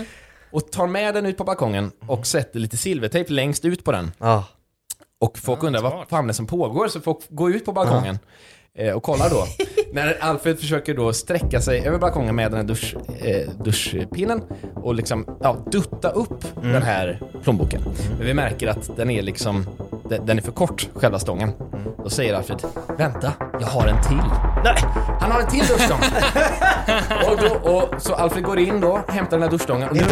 och 0.50 0.70
tar 0.70 0.86
med 0.86 1.14
den 1.14 1.26
ut 1.26 1.36
på 1.36 1.44
balkongen 1.44 1.92
och 2.06 2.26
sätter 2.26 2.60
lite 2.60 2.76
silvertejp 2.76 3.32
längst 3.32 3.64
ut 3.64 3.84
på 3.84 3.92
den. 3.92 4.12
Ja. 4.18 4.44
Och 5.20 5.38
folk 5.38 5.62
undrar 5.62 5.82
vad 5.82 6.08
fan 6.08 6.26
det 6.26 6.30
är 6.30 6.32
som 6.34 6.46
pågår, 6.46 6.88
så 6.88 7.00
folk 7.00 7.18
går 7.28 7.52
ut 7.54 7.64
på 7.64 7.72
balkongen 7.72 8.18
eh, 8.78 8.94
och 8.94 9.02
kollar 9.02 9.30
då. 9.30 9.46
När 9.92 10.16
Alfred 10.20 10.58
försöker 10.58 10.94
då 10.94 11.12
sträcka 11.12 11.60
sig 11.60 11.86
över 11.86 11.98
balkongen 11.98 12.36
med 12.36 12.50
den 12.50 12.60
här 12.60 12.66
dusch, 12.66 12.96
eh, 13.20 13.50
duschpinnen 13.64 14.42
och 14.76 14.94
liksom, 14.94 15.38
ja, 15.42 15.66
dutta 15.72 16.10
upp 16.10 16.44
den 16.62 16.82
här 16.82 17.22
plånboken. 17.42 17.82
Men 18.18 18.26
vi 18.26 18.34
märker 18.34 18.68
att 18.68 18.96
den 18.96 19.10
är 19.10 19.22
liksom, 19.22 19.66
den, 20.08 20.26
den 20.26 20.38
är 20.38 20.42
för 20.42 20.52
kort, 20.52 20.88
själva 20.94 21.18
stången. 21.18 21.52
Då 22.04 22.10
säger 22.10 22.34
Alfred, 22.34 22.62
vänta, 22.98 23.32
jag 23.60 23.66
har 23.66 23.86
en 23.86 24.02
till. 24.02 24.16
Nej, 24.64 24.76
han 25.20 25.30
har 25.30 25.40
en 25.40 25.50
till 25.50 25.66
duschstång. 25.66 26.00
och 27.30 27.36
då, 27.42 27.70
och, 27.70 28.02
så 28.02 28.14
Alfred 28.14 28.44
går 28.44 28.58
in 28.58 28.80
då, 28.80 29.00
hämtar 29.08 29.30
den 29.30 29.42
här 29.42 29.50
duschstången. 29.50 29.88
Och 29.88 29.96
nu. 29.96 30.02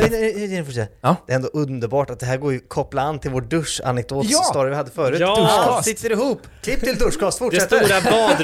Ja. 1.01 1.17
Det 1.27 1.33
är 1.33 1.37
ändå 1.37 1.49
underbart 1.53 2.11
att 2.11 2.21
det 2.21 2.27
här 2.27 2.37
går 2.37 2.53
ju 2.53 2.61
koppla 2.61 3.03
an 3.03 3.19
till 3.19 3.31
vår 3.31 3.41
duschanekdot 3.41 4.27
Ja! 4.29 4.65
vi 4.65 4.75
hade 4.75 4.91
förut. 4.91 5.21
Ja! 5.21 5.37
Duschkast 5.37 5.85
sitter 5.85 6.13
ihop. 6.13 6.41
Klipp 6.63 6.81
till 6.81 6.99
duschkast, 6.99 7.43
Det 7.51 7.61
stora 7.61 8.01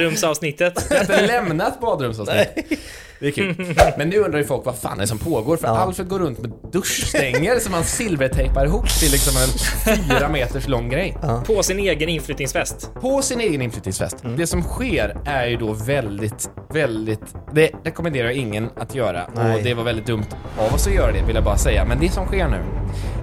badrumsavsnittet. 0.07 0.87
Jag 0.91 0.97
har 0.97 1.01
inte 1.01 1.27
lämnat 1.27 1.81
badrumsavsnitt. 1.81 2.81
Det 3.21 3.27
är 3.27 3.31
kul. 3.31 3.75
Men 3.99 4.09
nu 4.09 4.19
undrar 4.19 4.39
ju 4.39 4.45
folk 4.45 4.65
vad 4.65 4.79
fan 4.79 4.99
det 4.99 5.05
är 5.05 5.07
som 5.07 5.19
pågår, 5.19 5.57
för 5.57 5.69
Alfred 5.69 6.09
går 6.09 6.19
runt 6.19 6.39
med 6.39 6.53
duschstänger 6.73 7.59
som 7.59 7.75
han 7.75 7.85
silvertejpar 7.85 8.67
ihop 8.67 8.89
till 8.89 9.13
liksom 9.13 9.33
en 9.37 9.49
fyra 10.09 10.29
meters 10.29 10.69
lång 10.69 10.89
grej. 10.89 11.17
På 11.47 11.63
sin 11.63 11.79
egen 11.79 12.09
inflyttningsfest. 12.09 12.91
På 13.01 13.23
sin 13.23 13.41
egen 13.41 13.63
inflyttningsfest. 13.63 14.17
Det 14.37 14.47
som 14.47 14.63
sker 14.63 15.17
är 15.25 15.47
ju 15.47 15.57
då 15.57 15.73
väldigt, 15.73 16.51
väldigt... 16.73 17.35
Det 17.55 17.71
rekommenderar 17.85 18.27
jag 18.27 18.37
ingen 18.37 18.71
att 18.77 18.95
göra 18.95 19.31
Nej. 19.35 19.57
och 19.57 19.63
det 19.63 19.75
var 19.75 19.85
väldigt 19.85 20.07
dumt 20.07 20.27
av 20.59 20.75
oss 20.75 20.87
att 20.87 20.95
göra 20.95 21.13
det, 21.13 21.23
vill 21.27 21.35
jag 21.35 21.45
bara 21.45 21.59
säga. 21.59 21.85
Men 21.85 22.01
det 22.01 22.09
som 22.11 22.27
sker 22.27 22.49
nu, 22.49 22.59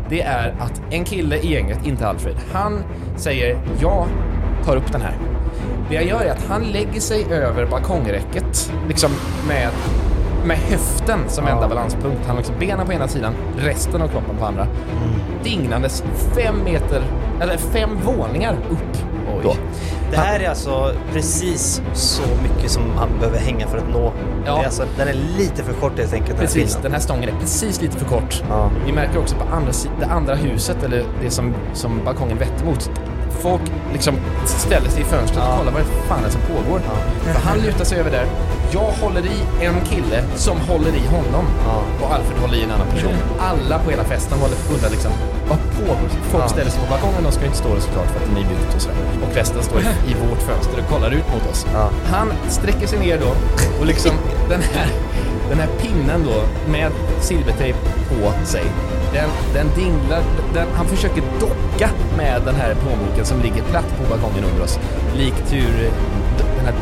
det 0.09 0.21
är 0.21 0.49
att 0.59 0.81
en 0.91 1.05
kille 1.05 1.37
i 1.37 1.53
gänget, 1.53 1.85
inte 1.85 2.07
Alfred, 2.07 2.35
han 2.51 2.83
säger 3.17 3.57
jag 3.81 4.07
tar 4.65 4.75
upp 4.75 4.91
den 4.91 5.01
här. 5.01 5.32
Det 5.93 5.97
jag 5.97 6.07
gör 6.07 6.25
är 6.25 6.31
att 6.31 6.45
han 6.47 6.63
lägger 6.63 7.00
sig 7.00 7.25
över 7.33 7.65
balkongräcket, 7.65 8.71
liksom 8.88 9.12
med, 9.47 9.69
med 10.45 10.57
höften 10.57 11.19
som 11.27 11.47
enda 11.47 11.67
balanspunkt. 11.67 12.17
Han 12.19 12.29
har 12.29 12.38
liksom 12.38 12.55
benen 12.59 12.85
på 12.85 12.93
ena 12.93 13.07
sidan, 13.07 13.33
resten 13.57 14.01
av 14.01 14.07
kroppen 14.07 14.38
på 14.39 14.45
andra. 14.45 14.67
Dingnandes 15.43 16.03
fem 16.35 16.63
meter, 16.63 17.03
eller 17.41 17.57
fem 17.57 17.89
våningar 18.05 18.57
upp. 18.69 18.97
Då. 19.43 19.55
Det 20.12 20.17
här 20.17 20.39
är 20.39 20.50
alltså 20.50 20.91
precis 21.12 21.81
så 21.93 22.23
mycket 22.43 22.71
som 22.71 22.83
han 22.97 23.09
behöver 23.19 23.39
hänga 23.39 23.67
för 23.67 23.77
att 23.77 23.89
nå. 23.89 24.13
Ja. 24.45 24.55
Det 24.55 24.62
är 24.62 24.65
alltså, 24.65 24.83
den 24.97 25.07
är 25.07 25.13
lite 25.38 25.63
för 25.63 25.73
kort 25.73 25.97
helt 25.97 26.13
enkelt. 26.13 26.29
den 26.29 26.38
här 26.38 26.45
Precis, 26.45 26.79
den 26.81 26.91
här 26.91 27.00
stången 27.00 27.29
är 27.29 27.39
precis 27.39 27.81
lite 27.81 27.97
för 27.97 28.05
kort. 28.05 28.43
Ja. 28.50 28.71
Vi 28.85 28.91
märker 28.91 29.19
också 29.19 29.35
på 29.35 29.55
andra, 29.55 29.71
det 30.00 30.05
andra 30.05 30.35
huset, 30.35 30.83
eller 30.83 31.03
det 31.23 31.29
som, 31.29 31.53
som 31.73 32.01
balkongen 32.05 32.38
vetter 32.38 32.65
mot. 32.65 32.91
Folk 33.41 33.61
liksom 33.93 34.15
ställer 34.45 34.89
sig 34.89 35.01
i 35.01 35.05
fönstret 35.05 35.43
och 35.47 35.57
kollar 35.57 35.71
vad 35.71 35.81
det 35.81 35.87
fan 36.07 36.25
är 36.25 36.29
som 36.29 36.41
pågår. 36.41 36.81
För 37.23 37.41
han 37.49 37.57
lutar 37.59 37.85
sig 37.85 37.99
över 37.99 38.11
där. 38.11 38.25
Jag 38.71 38.91
håller 39.01 39.25
i 39.25 39.65
en 39.65 39.81
kille 39.85 40.23
som 40.35 40.57
håller 40.59 40.95
i 40.95 41.05
honom. 41.07 41.45
Och 42.01 42.13
Alfred 42.13 42.37
håller 42.41 42.57
i 42.57 42.63
en 42.63 42.71
annan 42.71 42.87
person. 42.87 43.13
Alla 43.39 43.79
på 43.79 43.89
hela 43.91 44.03
festen 44.03 44.39
håller 44.39 44.57
undrar 44.73 44.89
liksom, 44.89 45.11
vad 45.49 45.57
pågår? 45.77 46.09
Folk 46.31 46.49
ställer 46.49 46.71
sig 46.71 46.81
på 46.81 46.89
balkongen, 46.89 47.23
de 47.23 47.31
ska 47.31 47.45
inte 47.45 47.57
stå 47.57 47.73
där 47.73 47.81
såklart 47.81 48.07
för 48.07 48.19
att 48.19 48.25
det 48.25 48.31
är 48.31 48.43
nybyggt 48.43 48.75
och 48.75 48.81
sådär. 48.81 48.97
Och 49.23 49.35
resten 49.35 49.63
står 49.63 49.79
i, 49.79 49.83
i 50.11 50.13
vårt 50.29 50.41
fönster 50.41 50.75
och 50.83 50.89
kollar 50.93 51.11
ut 51.11 51.27
mot 51.33 51.51
oss. 51.51 51.65
Han 52.11 52.33
sträcker 52.49 52.87
sig 52.87 52.99
ner 52.99 53.19
då 53.19 53.31
och 53.79 53.85
liksom 53.85 54.11
den 54.49 54.61
här, 54.61 54.87
den 55.53 55.62
här 55.62 55.77
pinnen 55.77 56.25
då 56.25 56.72
med 56.72 56.91
silvertejp 57.22 57.77
på 58.10 58.45
sig. 58.45 58.63
Den, 59.13 59.29
den 59.53 59.67
dinglar, 59.75 60.22
den, 60.53 60.67
han 60.74 60.86
försöker 60.86 61.24
docka 61.39 61.89
med 62.17 62.41
den 62.45 62.55
här 62.55 62.75
plånboken 62.75 63.25
som 63.25 63.41
ligger 63.41 63.63
platt 63.63 63.86
på 63.98 64.10
balkongen 64.10 64.43
under 64.51 64.63
oss. 64.63 64.79
Likt 65.15 65.53
hur 65.53 65.89
den 66.57 66.65
här 66.65 66.74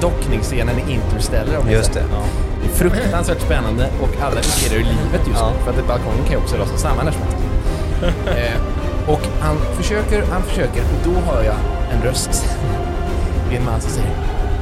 dockningsscenen 0.00 0.78
i 0.78 0.92
Interstellar 0.92 1.58
om 1.58 1.70
Just 1.70 1.92
det. 1.92 2.04
Ja. 2.12 2.22
Det 2.62 2.68
är 2.68 2.90
fruktansvärt 2.90 3.40
spännande 3.40 3.88
och 4.02 4.22
alla 4.22 4.36
riskerar 4.40 4.78
ju 4.78 4.84
livet 4.84 5.28
just 5.28 5.42
nu 5.42 5.64
för 5.64 5.70
att 5.70 5.88
balkongen 5.88 6.24
kan 6.24 6.32
ju 6.32 6.38
också 6.38 6.56
rasa 6.56 6.76
samman 6.76 7.04
när 7.04 7.12
som 7.12 7.22
helst. 7.22 7.36
eh, 8.26 9.12
och 9.12 9.20
han 9.40 9.56
försöker, 9.76 10.22
han 10.32 10.42
försöker 10.42 10.80
och 10.82 11.00
då 11.04 11.32
hör 11.32 11.42
jag 11.42 11.56
en 11.92 12.02
röst. 12.02 12.46
Det 13.48 13.56
är 13.56 13.60
en 13.60 13.64
man 13.64 13.80
som 13.80 13.90
säger 13.90 14.10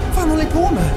Vad 0.07 0.15
fan 0.15 0.31
håller 0.31 0.45
ni 0.45 0.51
på 0.51 0.71
med? 0.75 0.91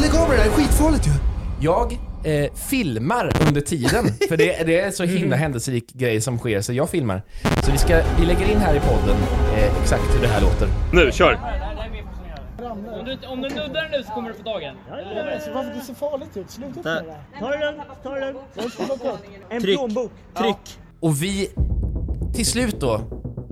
Lägg 0.00 0.14
av 0.14 0.28
med 0.28 0.38
det, 0.38 0.44
det 0.44 0.50
är 0.50 0.52
skitfarligt 0.52 1.06
ju. 1.06 1.29
Jag 1.62 1.92
eh, 2.24 2.52
filmar 2.54 3.32
under 3.48 3.60
tiden, 3.60 4.04
för 4.28 4.36
det, 4.36 4.66
det 4.66 4.80
är 4.80 4.90
så 4.90 5.04
himla 5.04 5.36
händelserik 5.36 5.92
grej 5.92 6.20
som 6.20 6.38
sker, 6.38 6.60
så 6.60 6.72
jag 6.72 6.90
filmar. 6.90 7.22
Så 7.64 7.72
vi, 7.72 7.78
ska, 7.78 8.02
vi 8.20 8.26
lägger 8.26 8.52
in 8.52 8.58
här 8.58 8.74
i 8.74 8.80
podden 8.80 9.16
eh, 9.54 9.82
exakt 9.82 10.16
hur 10.16 10.22
det 10.22 10.28
här 10.28 10.40
låter. 10.40 10.68
Nu, 10.92 11.12
kör! 11.12 11.38
Om 12.92 13.04
du, 13.04 13.26
om 13.26 13.42
du 13.42 13.48
nuddar 13.48 13.82
den 13.82 13.90
nu 13.90 14.02
så 14.02 14.12
kommer 14.12 14.28
du 14.28 14.34
få 14.34 14.42
dagen. 14.42 14.76
Varför 15.54 15.74
det 15.74 15.80
ser 15.80 15.94
farligt 15.94 16.36
ut? 16.36 16.50
Sluta 16.50 16.78
upp 16.80 16.84
med 16.84 17.04
det. 17.04 17.40
Ta 17.40 17.50
det 17.50 17.58
lugnt, 17.66 17.82
ta 18.02 18.14
det 18.14 18.20
lugnt. 18.26 18.38
En 19.50 19.62
plånbok. 19.62 20.12
Tryck. 20.38 20.78
Och 21.00 21.22
vi, 21.22 21.50
till 22.34 22.46
slut 22.46 22.80
då, 22.80 23.00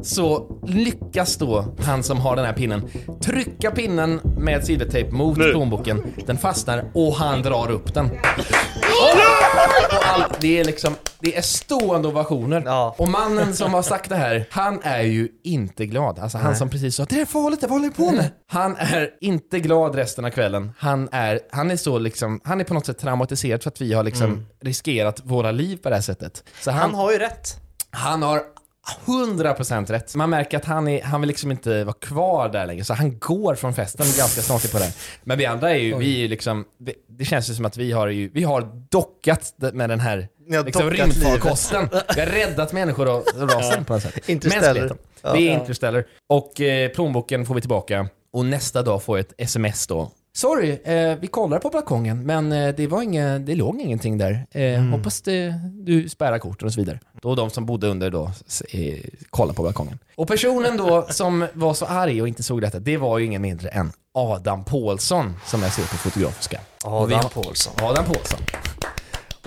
så 0.03 0.59
lyckas 0.67 1.37
då 1.37 1.65
han 1.81 2.03
som 2.03 2.21
har 2.21 2.37
den 2.37 2.45
här 2.45 2.53
pinnen 2.53 2.89
trycka 3.23 3.71
pinnen 3.71 4.21
med 4.39 4.65
silvertejp 4.65 5.11
mot 5.11 5.39
Nu. 5.39 5.51
plånboken. 5.51 6.03
Den 6.27 6.39
fastnar 6.39 6.85
och 6.95 7.15
han 7.15 7.43
drar 7.43 7.71
upp 7.71 7.95
den. 7.95 8.07
Och 8.07 10.05
all, 10.07 10.23
det 10.41 10.61
är 10.61 10.65
liksom, 10.65 10.95
det 11.21 11.37
är 11.37 11.43
stående 11.43 12.09
ovationer. 12.09 12.63
Ja. 12.67 12.95
Och 12.99 13.09
mannen 13.09 13.55
som 13.55 13.75
har 13.75 13.83
sagt 13.83 14.09
det 14.09 14.17
här, 14.17 14.47
han 14.51 14.81
är 14.83 15.03
ju 15.03 15.29
inte 15.45 15.87
glad. 15.87 16.19
Alltså 16.19 16.39
han 16.39 16.57
som 16.57 16.71
precis 16.71 16.95
sa 16.97 17.05
det 17.05 17.21
är 17.21 17.27
farligt, 17.27 17.63
vad 17.63 17.71
håller 17.71 17.85
ni 17.87 17.91
på 17.95 18.11
med? 18.13 18.31
Han 18.47 18.77
är 18.77 19.11
inte 19.21 19.61
glad 19.61 19.95
resten 19.95 20.25
av 20.25 20.31
kvällen. 20.31 20.73
Han 20.79 21.09
är, 21.13 21.41
han 21.51 21.71
är 21.71 21.77
så 21.77 21.99
liksom, 21.99 22.41
han 22.45 22.61
är 22.61 22.65
på 22.65 22.75
något 22.75 22.87
sätt 22.87 22.99
traumatiserad 22.99 23.63
för 23.63 23.71
att 23.71 23.81
vi 23.81 23.93
har 23.93 24.03
liksom 24.03 24.47
riskerat 24.63 25.21
våra 25.25 25.51
liv 25.53 25.77
på 25.77 25.89
det 25.89 25.95
här 25.95 26.03
sättet. 26.03 26.45
Så 26.61 26.71
Han 26.71 26.95
har 26.95 27.13
ju 27.13 27.19
rätt. 27.19 27.57
han 27.91 28.23
har 28.23 28.43
100% 29.05 29.87
rätt. 29.87 30.15
Man 30.15 30.31
märker 30.31 30.57
att 30.57 30.65
han, 30.65 30.89
är, 30.89 31.03
han 31.03 31.21
vill 31.21 31.29
liksom 31.29 31.51
inte 31.51 31.85
vara 31.85 31.97
kvar 32.01 32.49
där 32.49 32.67
längre, 32.67 32.85
så 32.85 32.95
han 32.95 33.19
går 33.19 33.55
från 33.55 33.75
festen 33.75 34.07
ganska 34.17 34.43
snart 34.43 34.73
på 34.73 34.79
det. 34.79 34.93
Men 35.25 35.39
vi 35.39 35.47
andra 35.47 35.71
är 35.71 35.79
ju, 35.79 35.99
vi 35.99 36.15
är 36.15 36.19
ju 36.19 36.29
liksom, 36.29 36.65
det, 36.79 36.95
det 37.07 37.25
känns 37.25 37.51
ju 37.51 37.55
som 37.55 37.65
att 37.65 37.77
vi 37.77 37.93
har 37.93 38.07
ju, 38.07 38.31
vi 38.35 38.43
har 38.43 38.69
dockat 38.91 39.55
med 39.73 39.91
den 39.91 40.01
här 40.01 40.29
liksom, 40.65 40.91
rymdfarkosten. 40.91 41.89
Vi 42.15 42.21
har 42.21 42.27
räddat 42.27 42.73
människor 42.73 43.09
och 43.09 43.25
rasen 43.37 43.85
på 43.85 43.93
något 43.93 44.03
sätt. 44.03 44.29
Interstellar. 44.29 44.97
Ja. 45.23 45.33
Vi 45.33 45.49
är 45.49 45.53
Interstellar. 45.53 46.05
Och 46.27 46.61
eh, 46.61 46.91
plånboken 46.91 47.47
får 47.47 47.55
vi 47.55 47.61
tillbaka. 47.61 48.09
Och 48.33 48.45
nästa 48.45 48.83
dag 48.83 49.03
får 49.03 49.19
jag 49.19 49.27
ett 49.27 49.35
sms 49.39 49.87
då. 49.87 50.11
Sorry, 50.39 50.81
eh, 50.85 51.19
vi 51.21 51.27
kollar 51.27 51.59
på 51.59 51.71
balkongen, 51.71 52.27
men 52.27 52.53
eh, 52.53 52.75
det, 52.75 52.87
var 52.87 53.03
inga, 53.03 53.39
det 53.39 53.55
låg 53.55 53.81
ingenting 53.81 54.19
där. 54.19 54.47
Eh, 54.51 54.81
Hoppas 54.81 55.23
det, 55.23 55.55
du 55.73 56.09
spärrar 56.09 56.39
korten 56.39 56.67
och 56.67 56.73
så 56.73 56.81
vidare. 56.81 57.01
Då 57.23 57.35
de 57.35 57.51
som 57.51 57.67
bodde 57.67 57.89
under 57.89 58.11
då 58.11 58.31
eh, 58.71 58.99
kollade 59.31 59.57
på 59.57 59.63
balkongen. 59.63 59.99
Och 60.17 60.29
personen 60.29 60.77
då 60.77 61.07
som 61.11 61.47
var 61.53 61.75
så 61.75 61.87
arg 61.87 62.23
och 62.23 62.29
inte 62.29 62.43
såg 62.43 62.61
detta, 62.61 62.79
det 62.79 62.97
var 62.97 63.19
ju 63.19 63.25
ingen 63.25 63.43
mindre 63.43 63.69
än 63.69 63.93
Adam 64.15 64.65
Pålsson 64.65 65.37
som 65.47 65.63
jag 65.63 65.73
ser 65.73 65.83
på 65.83 65.97
Fotografiska. 65.97 66.61
Adam 66.85 67.31
Pålsson. 67.35 67.73
Adam 67.83 68.05
Pålsson, 68.05 68.41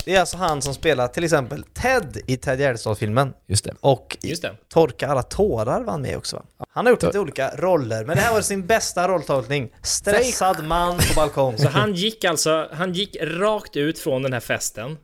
Det 0.06 0.16
är 0.16 0.20
alltså 0.20 0.38
han 0.38 0.62
som 0.62 0.74
spelar 0.74 1.08
till 1.08 1.24
exempel 1.24 1.64
Ted 1.64 2.18
i 2.28 2.38
Ted 2.38 2.60
Gärdestad-filmen. 2.60 3.34
just 3.48 3.66
det. 3.66 3.74
Och 3.80 4.18
i 4.24 4.30
Just 4.30 4.42
det. 4.42 4.56
Torka 4.70 5.08
alla 5.08 5.24
tårar 5.24 5.82
var 5.84 5.92
han 5.92 6.02
med 6.02 6.18
också 6.18 6.36
va? 6.36 6.66
Han 6.70 6.86
har 6.86 6.92
gjort 6.94 7.04
lite 7.04 7.20
olika 7.20 7.56
roller, 7.56 8.06
men 8.06 8.16
det 8.16 8.22
här 8.22 8.34
var 8.34 8.42
sin 8.42 8.66
bästa 8.68 9.08
rolltolkning. 9.08 9.70
Stressad 9.84 10.64
man 10.64 10.98
på 10.98 11.14
balkong. 11.16 11.58
Så 11.58 11.68
han 11.70 11.94
gick 11.94 12.24
alltså, 12.26 12.68
han 12.72 12.94
gick 12.94 13.18
rakt 13.22 13.76
ut 13.76 14.00
från 14.00 14.24
den 14.24 14.34
här 14.34 14.40
festen 14.40 14.98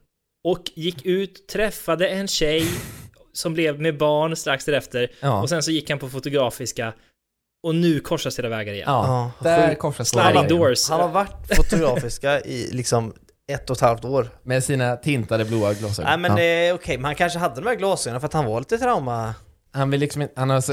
och 0.44 0.64
gick 0.76 1.06
ut, 1.06 1.48
träffade 1.48 2.08
en 2.10 2.28
tjej 2.28 2.68
som 3.34 3.54
blev 3.54 3.82
med 3.82 3.98
barn 3.98 4.36
strax 4.36 4.66
därefter 4.66 5.12
Ja. 5.20 5.42
och 5.42 5.50
sen 5.50 5.64
så 5.64 5.72
gick 5.72 5.90
han 5.90 6.00
på 6.00 6.10
Fotografiska 6.10 6.94
och 7.64 7.76
nu 7.76 8.00
korsas 8.00 8.40
era 8.40 8.50
vägar 8.50 8.74
igen. 8.74 8.86
Ja, 8.88 9.32
där 9.40 9.76
korsas 9.76 10.10
Sliding 10.10 10.28
vägarna. 10.28 10.48
doors. 10.48 10.90
Han 10.90 11.00
har 11.02 11.10
varit 11.10 11.56
fotografiska 11.56 12.42
i 12.42 12.70
liksom 12.72 13.14
ett 13.52 13.70
och 13.70 13.76
ett 13.78 13.82
halvt 13.82 14.06
år. 14.06 14.30
Med 14.44 14.64
sina 14.64 14.96
tintade 14.98 15.46
blåa 15.46 15.74
glasögon. 15.74 16.10
Nej 16.10 16.18
men 16.18 16.38
Ja. 16.38 16.44
är 16.44 16.74
okej, 16.74 16.98
men 16.98 17.06
han 17.06 17.16
kanske 17.16 17.40
hade 17.40 17.56
de 17.62 17.68
här 17.68 17.76
glasögonen 17.76 18.22
för 18.22 18.26
att 18.28 18.34
han 18.34 18.46
var 18.46 18.60
lite 18.60 18.78
trauma... 18.78 19.36
Han 19.72 19.90
vill 19.92 20.00
liksom 20.00 20.28
han 20.36 20.50
har 20.50 20.64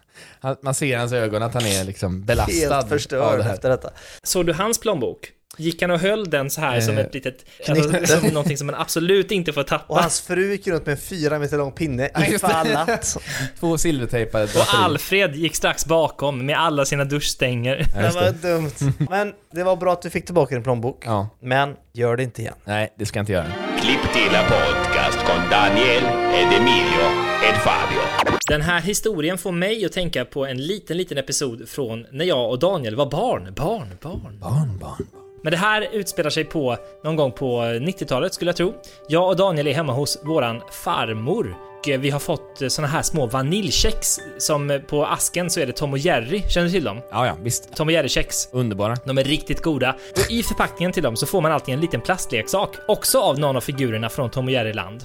man 0.64 0.74
ser 0.74 0.86
i 0.86 0.92
hans 0.94 1.12
ögon 1.12 1.42
att 1.42 1.54
han 1.54 1.66
är 1.66 1.84
liksom 1.84 2.24
belastad 2.24 2.52
Helt 2.52 2.72
av 2.72 2.82
förstörd 2.88 3.38
det 3.38 3.44
här. 3.44 3.54
efter 3.54 3.68
detta. 3.68 3.90
Såg 4.22 4.46
du 4.46 4.52
hans 4.52 4.80
plånbok? 4.80 5.32
Gick 5.56 5.82
han 5.82 5.90
och 5.90 5.98
höll 6.00 6.30
den 6.30 6.50
så 6.50 6.60
här 6.60 6.80
som 6.80 6.98
Eh, 6.98 7.04
ett 7.04 7.14
litet, 7.14 7.44
alltså, 7.68 8.06
som 8.18 8.28
någonting 8.28 8.56
som 8.56 8.66
man 8.66 8.74
absolut 8.76 9.30
inte 9.30 9.52
får 9.52 9.62
tappa? 9.62 9.84
Och 9.94 10.00
hans 10.00 10.20
fru 10.20 10.50
gick 10.50 10.66
runt 10.66 10.86
med 10.86 10.92
en 10.92 10.98
fyra 10.98 11.38
meter 11.38 11.58
lång 11.58 11.72
pinne 11.72 12.10
ifall 12.28 12.76
att. 12.76 13.16
Två 13.60 13.78
silvertejpade 13.78 14.44
Och. 14.44 14.74
Alfred 14.74 15.36
gick 15.36 15.56
strax 15.56 15.86
bakom 15.86 16.46
med 16.46 16.58
alla 16.58 16.84
sina 16.84 17.04
duschstänger. 17.04 17.86
Ja, 17.94 18.02
Det 18.02 18.10
var 18.14 18.32
dumt. 18.32 18.94
Men 19.10 19.32
det 19.52 19.62
var 19.62 19.76
bra 19.76 19.92
att 19.92 20.02
du 20.02 20.10
fick 20.10 20.24
tillbaka 20.24 20.54
din 20.54 20.64
plånbok. 20.64 21.02
Ja, 21.06 21.28
Men 21.42 21.76
gör 21.92 22.16
det 22.16 22.22
inte 22.22 22.42
igen. 22.42 22.54
nej 22.64 22.94
det 22.98 23.06
ska 23.06 23.18
jag 23.18 23.22
inte 23.22 23.32
göra. 23.32 23.46
Clip 23.80 24.12
till 24.12 24.30
podcast 24.30 25.18
con 25.18 25.50
Daniel 25.50 26.04
ed 26.34 26.60
Emilio 26.60 27.26
ed 27.48 27.54
Fabio. 27.64 28.00
Den 28.48 28.62
här 28.62 28.80
historien 28.80 29.38
får 29.38 29.52
mig 29.52 29.84
att 29.84 29.92
tänka 29.92 30.24
på 30.24 30.46
en 30.46 30.56
liten, 30.56 30.96
liten 30.96 31.18
episod 31.18 31.68
från 31.68 32.06
när 32.12 32.24
jag 32.24 32.50
och 32.50 32.58
Daniel 32.58 32.96
var 32.96 33.10
barn. 33.10 33.52
Barn, 33.56 33.88
barn. 34.02 34.38
Barn, 34.40 34.78
barn. 34.78 35.25
Men 35.46 35.50
det 35.50 35.56
här 35.56 35.88
utspelar 35.92 36.30
sig 36.30 36.44
på 36.44 36.76
någon 37.02 37.16
gång 37.16 37.32
på 37.32 37.60
90-talet 37.62 38.34
skulle 38.34 38.48
jag 38.48 38.56
tro. 38.56 38.74
Jag 39.08 39.28
och 39.28 39.36
Daniel 39.36 39.66
är 39.66 39.74
hemma 39.74 39.92
hos 39.92 40.18
våran 40.24 40.62
farmor. 40.70 41.56
Och 41.94 42.04
vi 42.04 42.10
har 42.10 42.18
fått 42.18 42.62
såna 42.68 42.88
här 42.88 43.02
små 43.02 43.26
vaniljkex 43.26 44.18
som 44.38 44.80
på 44.88 45.06
asken 45.06 45.50
så 45.50 45.60
är 45.60 45.66
det 45.66 45.72
Tom 45.72 45.92
och 45.92 45.98
Jerry. 45.98 46.42
Känner 46.48 46.66
du 46.66 46.72
till 46.72 46.84
dem? 46.84 47.00
Ja, 47.10 47.26
ja, 47.26 47.36
visst. 47.42 47.74
Tom 47.76 47.88
och 47.88 47.92
Jerry-kex. 47.92 48.48
Underbara. 48.52 48.96
De 49.04 49.18
är 49.18 49.24
riktigt 49.24 49.62
goda. 49.62 49.96
Och 50.12 50.30
i 50.30 50.42
förpackningen 50.42 50.92
till 50.92 51.02
dem 51.02 51.16
så 51.16 51.26
får 51.26 51.40
man 51.40 51.52
alltid 51.52 51.74
en 51.74 51.80
liten 51.80 52.00
plastleksak, 52.00 52.76
också 52.88 53.20
av 53.20 53.38
någon 53.38 53.56
av 53.56 53.60
figurerna 53.60 54.08
från 54.08 54.30
Tom 54.30 54.44
och 54.44 54.50
Jerry-land. 54.50 55.04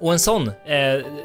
Och 0.00 0.12
en 0.12 0.18
sån, 0.18 0.48
eh, 0.48 0.54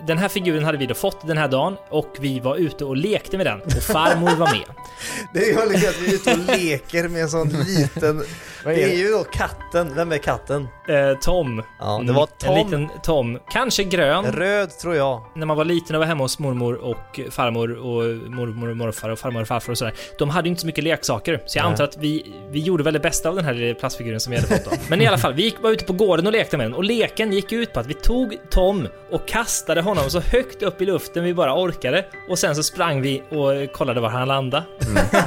den 0.08 0.18
här 0.18 0.28
figuren 0.28 0.64
hade 0.64 0.78
vi 0.78 0.86
då 0.86 0.94
fått 0.94 1.28
den 1.28 1.38
här 1.38 1.48
dagen 1.48 1.76
och 1.90 2.16
vi 2.20 2.40
var 2.40 2.56
ute 2.56 2.86
och 2.86 2.98
lekte 2.98 3.38
med 3.38 3.46
den 3.46 3.62
och 3.62 3.72
farmor 3.84 4.36
var 4.36 4.48
med. 4.52 4.66
Det 5.34 5.40
är 5.40 5.48
ju 5.48 5.54
väldigt 5.54 5.90
att 5.90 6.02
vi 6.02 6.10
är 6.10 6.16
ute 6.16 6.32
och 6.32 6.58
leker 6.58 7.08
med 7.08 7.22
en 7.22 7.30
sån 7.30 7.50
liten... 7.50 8.24
Vad 8.66 8.74
är 8.74 8.78
Det 8.78 8.84
är 8.84 8.98
ju 8.98 9.12
då 9.12 9.24
katten. 9.24 9.96
Vem 9.96 10.12
är 10.12 10.18
katten? 10.18 10.68
Eh, 10.90 11.20
Tom. 11.22 11.64
Ja, 11.80 12.04
det 12.08 12.14
var 12.14 12.26
Tom. 12.26 12.58
En 12.58 12.66
liten 12.66 12.90
Tom. 13.04 13.40
Kanske 13.52 13.84
grön. 13.84 14.26
Röd 14.26 14.78
tror 14.78 14.93
jag. 14.96 15.22
när 15.36 15.46
man 15.46 15.58
var 15.58 15.66
liten 15.66 15.96
och 15.96 16.00
var 16.00 16.08
hemma 16.08 16.24
hos 16.24 16.40
mormor 16.40 16.76
och 16.76 17.20
farmor 17.32 17.72
och 17.72 18.32
mormor 18.32 18.70
och 18.70 18.78
morfar 18.78 19.10
och 19.10 19.20
farmor 19.20 19.42
och 19.42 19.48
farfar 19.48 19.72
och 19.72 19.78
sådär. 19.78 19.94
De 20.20 20.30
hade 20.30 20.48
ju 20.48 20.50
inte 20.50 20.62
så 20.62 20.68
mycket 20.68 20.84
leksaker, 20.84 21.42
så 21.46 21.58
jag 21.58 21.66
antar 21.66 21.84
att 21.84 21.98
vi, 21.98 22.34
vi 22.52 22.60
gjorde 22.60 22.84
väl 22.84 22.94
det 22.94 23.00
bästa 23.00 23.30
av 23.30 23.36
den 23.36 23.46
här 23.46 23.74
plastfiguren 23.80 24.20
som 24.20 24.32
vi 24.32 24.38
hade 24.38 24.48
fått 24.48 24.66
då. 24.66 24.72
Men 24.88 25.02
i 25.02 25.08
alla 25.08 25.18
fall, 25.18 25.34
vi 25.34 25.44
gick, 25.44 25.62
var 25.62 25.72
ute 25.72 25.86
på 25.86 25.94
gården 25.94 26.28
och 26.28 26.34
lekte 26.34 26.58
med 26.58 26.66
den 26.66 26.74
och 26.74 26.84
leken 26.84 27.34
gick 27.34 27.52
ut 27.52 27.74
på 27.74 27.80
att 27.80 27.88
vi 27.88 27.94
tog 27.94 28.38
Tom 28.50 28.88
och 29.12 29.28
kastade 29.28 29.82
honom 29.82 30.10
så 30.10 30.20
högt 30.20 30.64
upp 30.64 30.82
i 30.82 30.86
luften 30.86 31.24
vi 31.24 31.34
bara 31.34 31.62
orkade 31.62 32.06
och 32.30 32.40
sen 32.40 32.56
så 32.56 32.64
sprang 32.64 33.02
vi 33.02 33.24
och 33.30 33.72
kollade 33.74 34.02
var 34.02 34.10
han 34.10 34.28
landade. 34.28 34.64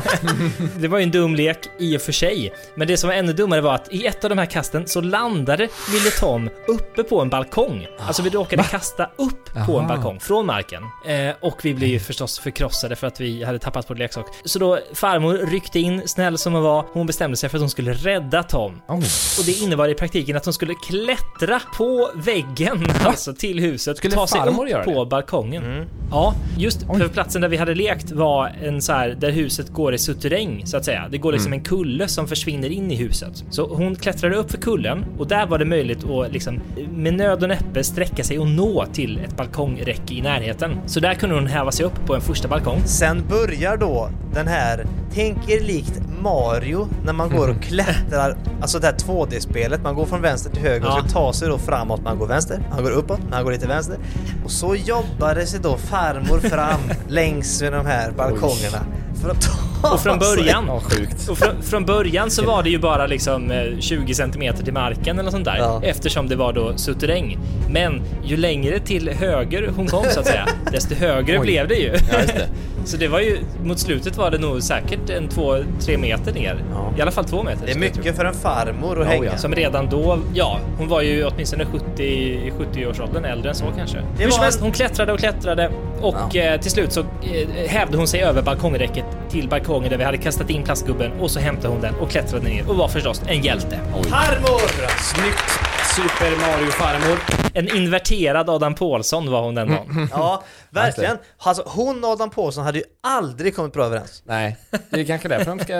det 0.76 0.88
var 0.88 0.98
ju 0.98 1.04
en 1.04 1.10
dum 1.10 1.34
lek 1.34 1.58
i 1.78 1.96
och 1.96 2.00
för 2.00 2.12
sig, 2.12 2.52
men 2.74 2.88
det 2.88 2.96
som 2.96 3.08
var 3.08 3.14
ännu 3.14 3.32
dummare 3.32 3.60
var 3.60 3.74
att 3.74 3.92
i 3.92 4.06
ett 4.06 4.24
av 4.24 4.30
de 4.30 4.38
här 4.38 4.46
kasten 4.46 4.86
så 4.86 5.00
landade 5.00 5.68
lille 5.92 6.10
Tom 6.20 6.50
uppe 6.68 7.02
på 7.02 7.20
en 7.20 7.28
balkong. 7.28 7.86
Alltså 7.98 8.22
vi 8.22 8.30
råkade 8.30 8.62
kasta 8.62 9.10
upp 9.16 9.55
på 9.66 9.78
en 9.78 9.84
Aha. 9.84 9.88
balkong 9.94 10.20
från 10.20 10.46
marken. 10.46 10.82
Eh, 11.06 11.34
och 11.40 11.64
vi 11.64 11.74
blev 11.74 11.90
ju 11.90 11.98
förstås 11.98 12.38
förkrossade 12.38 12.96
för 12.96 13.06
att 13.06 13.20
vi 13.20 13.44
hade 13.44 13.58
tappat 13.58 13.90
vår 13.90 13.94
leksak. 13.94 14.26
Så 14.44 14.58
då 14.58 14.78
farmor 14.94 15.34
ryckte 15.34 15.80
in, 15.80 16.02
snäll 16.06 16.38
som 16.38 16.52
hon 16.52 16.62
var. 16.62 16.84
Hon 16.92 17.06
bestämde 17.06 17.36
sig 17.36 17.48
för 17.48 17.56
att 17.58 17.62
hon 17.62 17.70
skulle 17.70 17.92
rädda 17.92 18.42
Tom. 18.42 18.80
Oh. 18.88 18.96
Och 19.38 19.44
det 19.46 19.52
innebar 19.62 19.88
i 19.88 19.94
praktiken 19.94 20.36
att 20.36 20.44
hon 20.44 20.54
skulle 20.54 20.74
klättra 20.74 21.60
på 21.76 22.10
väggen, 22.14 22.86
alltså 23.04 23.34
till 23.34 23.60
huset. 23.60 23.96
Skulle 23.96 24.14
ta 24.14 24.26
sig 24.26 24.40
upp 24.40 24.84
på 24.84 25.04
det? 25.04 25.10
balkongen. 25.10 25.86
Ja, 26.10 26.34
just 26.58 26.82
för 26.82 27.08
platsen 27.08 27.42
där 27.42 27.48
vi 27.48 27.56
hade 27.56 27.74
lekt 27.74 28.10
var 28.10 28.52
en 28.62 28.82
så 28.82 28.92
här 28.92 29.08
där 29.08 29.30
huset 29.30 29.68
går 29.68 29.94
i 29.94 29.98
suterräng 29.98 30.66
så 30.66 30.76
att 30.76 30.84
säga. 30.84 31.08
Det 31.10 31.18
går 31.18 31.32
liksom 31.32 31.52
en 31.52 31.64
kulle 31.64 32.08
som 32.08 32.28
försvinner 32.28 32.68
in 32.68 32.90
i 32.90 32.96
huset. 32.96 33.44
Så 33.50 33.66
hon 33.74 33.96
klättrade 33.96 34.36
upp 34.36 34.50
för 34.50 34.58
kullen 34.58 35.04
och 35.18 35.26
där 35.26 35.46
var 35.46 35.58
det 35.58 35.64
möjligt 35.64 36.04
att 36.04 36.32
liksom 36.32 36.60
med 36.90 37.14
nöd 37.14 37.42
och 37.42 37.48
näppe 37.48 37.84
sträcka 37.84 38.24
sig 38.24 38.38
och 38.38 38.46
nå 38.46 38.86
till 38.92 39.18
ett 39.18 39.36
balkongräcke 39.50 40.14
i 40.14 40.22
närheten. 40.22 40.78
Så 40.86 41.00
där 41.00 41.14
kunde 41.14 41.34
hon 41.34 41.46
häva 41.46 41.72
sig 41.72 41.86
upp 41.86 42.06
på 42.06 42.14
en 42.14 42.20
första 42.20 42.48
balkong. 42.48 42.82
Sen 42.84 43.24
börjar 43.28 43.76
då 43.76 44.10
den 44.34 44.48
här, 44.48 44.86
tänk 45.14 45.48
er 45.50 45.60
likt 45.60 46.00
Mario 46.22 46.88
när 47.04 47.12
man 47.12 47.30
går 47.30 47.48
och 47.48 47.62
klättrar, 47.62 48.36
alltså 48.60 48.78
det 48.78 48.86
här 48.86 48.94
2D-spelet, 48.94 49.82
man 49.82 49.94
går 49.94 50.06
från 50.06 50.22
vänster 50.22 50.50
till 50.50 50.62
höger 50.62 50.86
och 50.86 50.92
Ja. 50.98 51.00
ska 51.00 51.08
ta 51.08 51.32
sig 51.32 51.48
då 51.48 51.58
framåt, 51.58 52.00
man 52.02 52.18
går 52.18 52.26
vänster, 52.26 52.60
man 52.70 52.82
går 52.84 52.90
uppåt, 52.90 53.20
man 53.30 53.44
går 53.44 53.52
lite 53.52 53.66
vänster. 53.66 53.96
Och 54.44 54.50
så 54.50 54.74
jobbade 54.74 55.46
sig 55.46 55.60
då 55.62 55.76
farmor 55.76 56.38
fram 56.38 56.80
längs 57.08 57.62
med 57.62 57.72
de 57.72 57.86
här 57.86 58.10
balkongerna 58.10 58.78
för 59.22 59.30
att 59.30 59.40
ta 59.82 59.92
Och 59.94 60.00
från 60.00 60.20
sig. 60.20 60.36
början, 60.36 60.64
Ja, 60.68 60.80
sjukt. 60.80 61.28
och 61.28 61.38
från, 61.38 61.62
från 61.62 61.84
början 61.84 62.30
så 62.30 62.44
var 62.44 62.62
det 62.62 62.70
ju 62.70 62.78
bara 62.78 63.06
liksom 63.06 63.50
eh, 63.50 63.64
20 63.80 64.14
centimeter 64.14 64.64
till 64.64 64.72
marken 64.72 65.12
eller 65.18 65.22
något 65.22 65.32
sånt 65.32 65.44
där. 65.44 65.56
Ja. 65.58 65.80
Eftersom 65.84 66.28
det 66.28 66.36
var 66.36 66.52
då 66.52 66.72
suterräng. 66.76 67.38
Men 67.70 68.02
ju 68.24 68.36
längre 68.36 68.78
till 68.80 69.08
höger 69.08 69.70
hon 69.76 69.86
kom 69.86 70.04
så 70.10 70.20
att 70.20 70.26
säga, 70.26 70.46
desto 70.72 70.94
högre 70.94 71.38
Oj. 71.38 71.42
blev 71.42 71.68
det 71.68 71.74
ju. 71.74 71.88
Ja, 72.12 72.18
just 72.20 72.34
det. 72.34 72.48
Så 72.84 72.96
det 72.96 73.08
var 73.08 73.20
ju, 73.20 73.38
mot 73.64 73.78
slutet 73.78 74.16
var 74.16 74.30
det 74.30 74.38
nog 74.38 74.62
säkert 74.62 75.10
en 75.10 75.28
två, 75.28 75.56
tre 75.80 75.98
meter 75.98 76.32
ner. 76.32 76.62
Ja. 76.74 76.92
I 76.98 77.02
alla 77.02 77.10
fall 77.10 77.24
två 77.24 77.42
meter. 77.42 77.66
Det 77.66 77.72
är 77.72 77.78
mycket 77.78 78.16
för 78.16 78.24
en 78.24 78.34
farmor 78.34 79.00
att 79.00 79.06
Ja, 79.06 79.12
hänga. 79.12 79.38
Som 79.38 79.54
redan 79.54 79.88
då, 79.90 80.18
ja, 80.34 80.60
hon 80.78 80.88
var 80.88 81.02
ju 81.02 81.24
åtminstone 81.24 81.64
70, 81.64 82.02
i 82.02 82.52
70-årsåldern, 82.58 83.24
äldre 83.24 83.48
än 83.50 83.54
så 83.54 83.64
kanske. 83.76 83.98
Hur 84.18 84.24
var 84.24 84.30
som 84.30 84.42
helst, 84.42 84.60
hon 84.60 84.72
klättrade 84.72 85.12
och 85.12 85.18
klättrade 85.18 85.70
och 86.00 86.36
eh, 86.36 86.60
till 86.60 86.70
slut 86.70 86.92
så 86.92 87.00
eh, 87.00 87.68
hävde 87.68 87.96
hon 87.96 88.08
sig 88.08 88.22
över 88.22 88.42
balkongräcket 88.42 89.04
till 89.30 89.48
balkongen 89.48 89.90
där 89.90 89.98
vi 89.98 90.04
hade 90.04 90.18
kastat 90.18 90.50
in 90.50 90.62
plastgubben 90.62 91.12
och 91.20 91.30
så 91.30 91.40
hämtade 91.40 91.68
hon 91.68 91.80
den 91.80 91.94
och 91.94 92.10
klättrade 92.10 92.44
ner 92.48 92.70
och 92.70 92.76
var 92.76 92.88
förstås 92.88 93.22
en 93.26 93.42
hjälte. 93.42 93.80
Farmor! 93.92 94.60
Snyggt! 95.02 95.76
Super 95.96 96.30
Mario-farmor. 96.30 97.18
En 97.54 97.76
inverterad 97.76 98.50
Adam 98.50 98.74
Pålsson 98.74 99.30
var 99.30 99.42
hon 99.42 99.54
den 99.54 99.68
dagen. 99.68 100.08
Ja, 100.12 100.42
verkligen. 100.80 101.16
Alltså, 101.38 101.62
hon 101.66 102.04
och 102.04 102.10
Adam 102.10 102.30
Pålsson 102.30 102.64
hade 102.64 102.78
ju 102.78 102.84
aldrig 103.02 103.56
kommit 103.56 103.72
bra 103.72 103.84
överens. 103.84 104.22
Nej, 104.26 104.56
det 104.90 105.00
är 105.00 105.04
kanske 105.04 105.28
därför 105.28 105.44
de 105.56 105.58
ska 105.60 105.74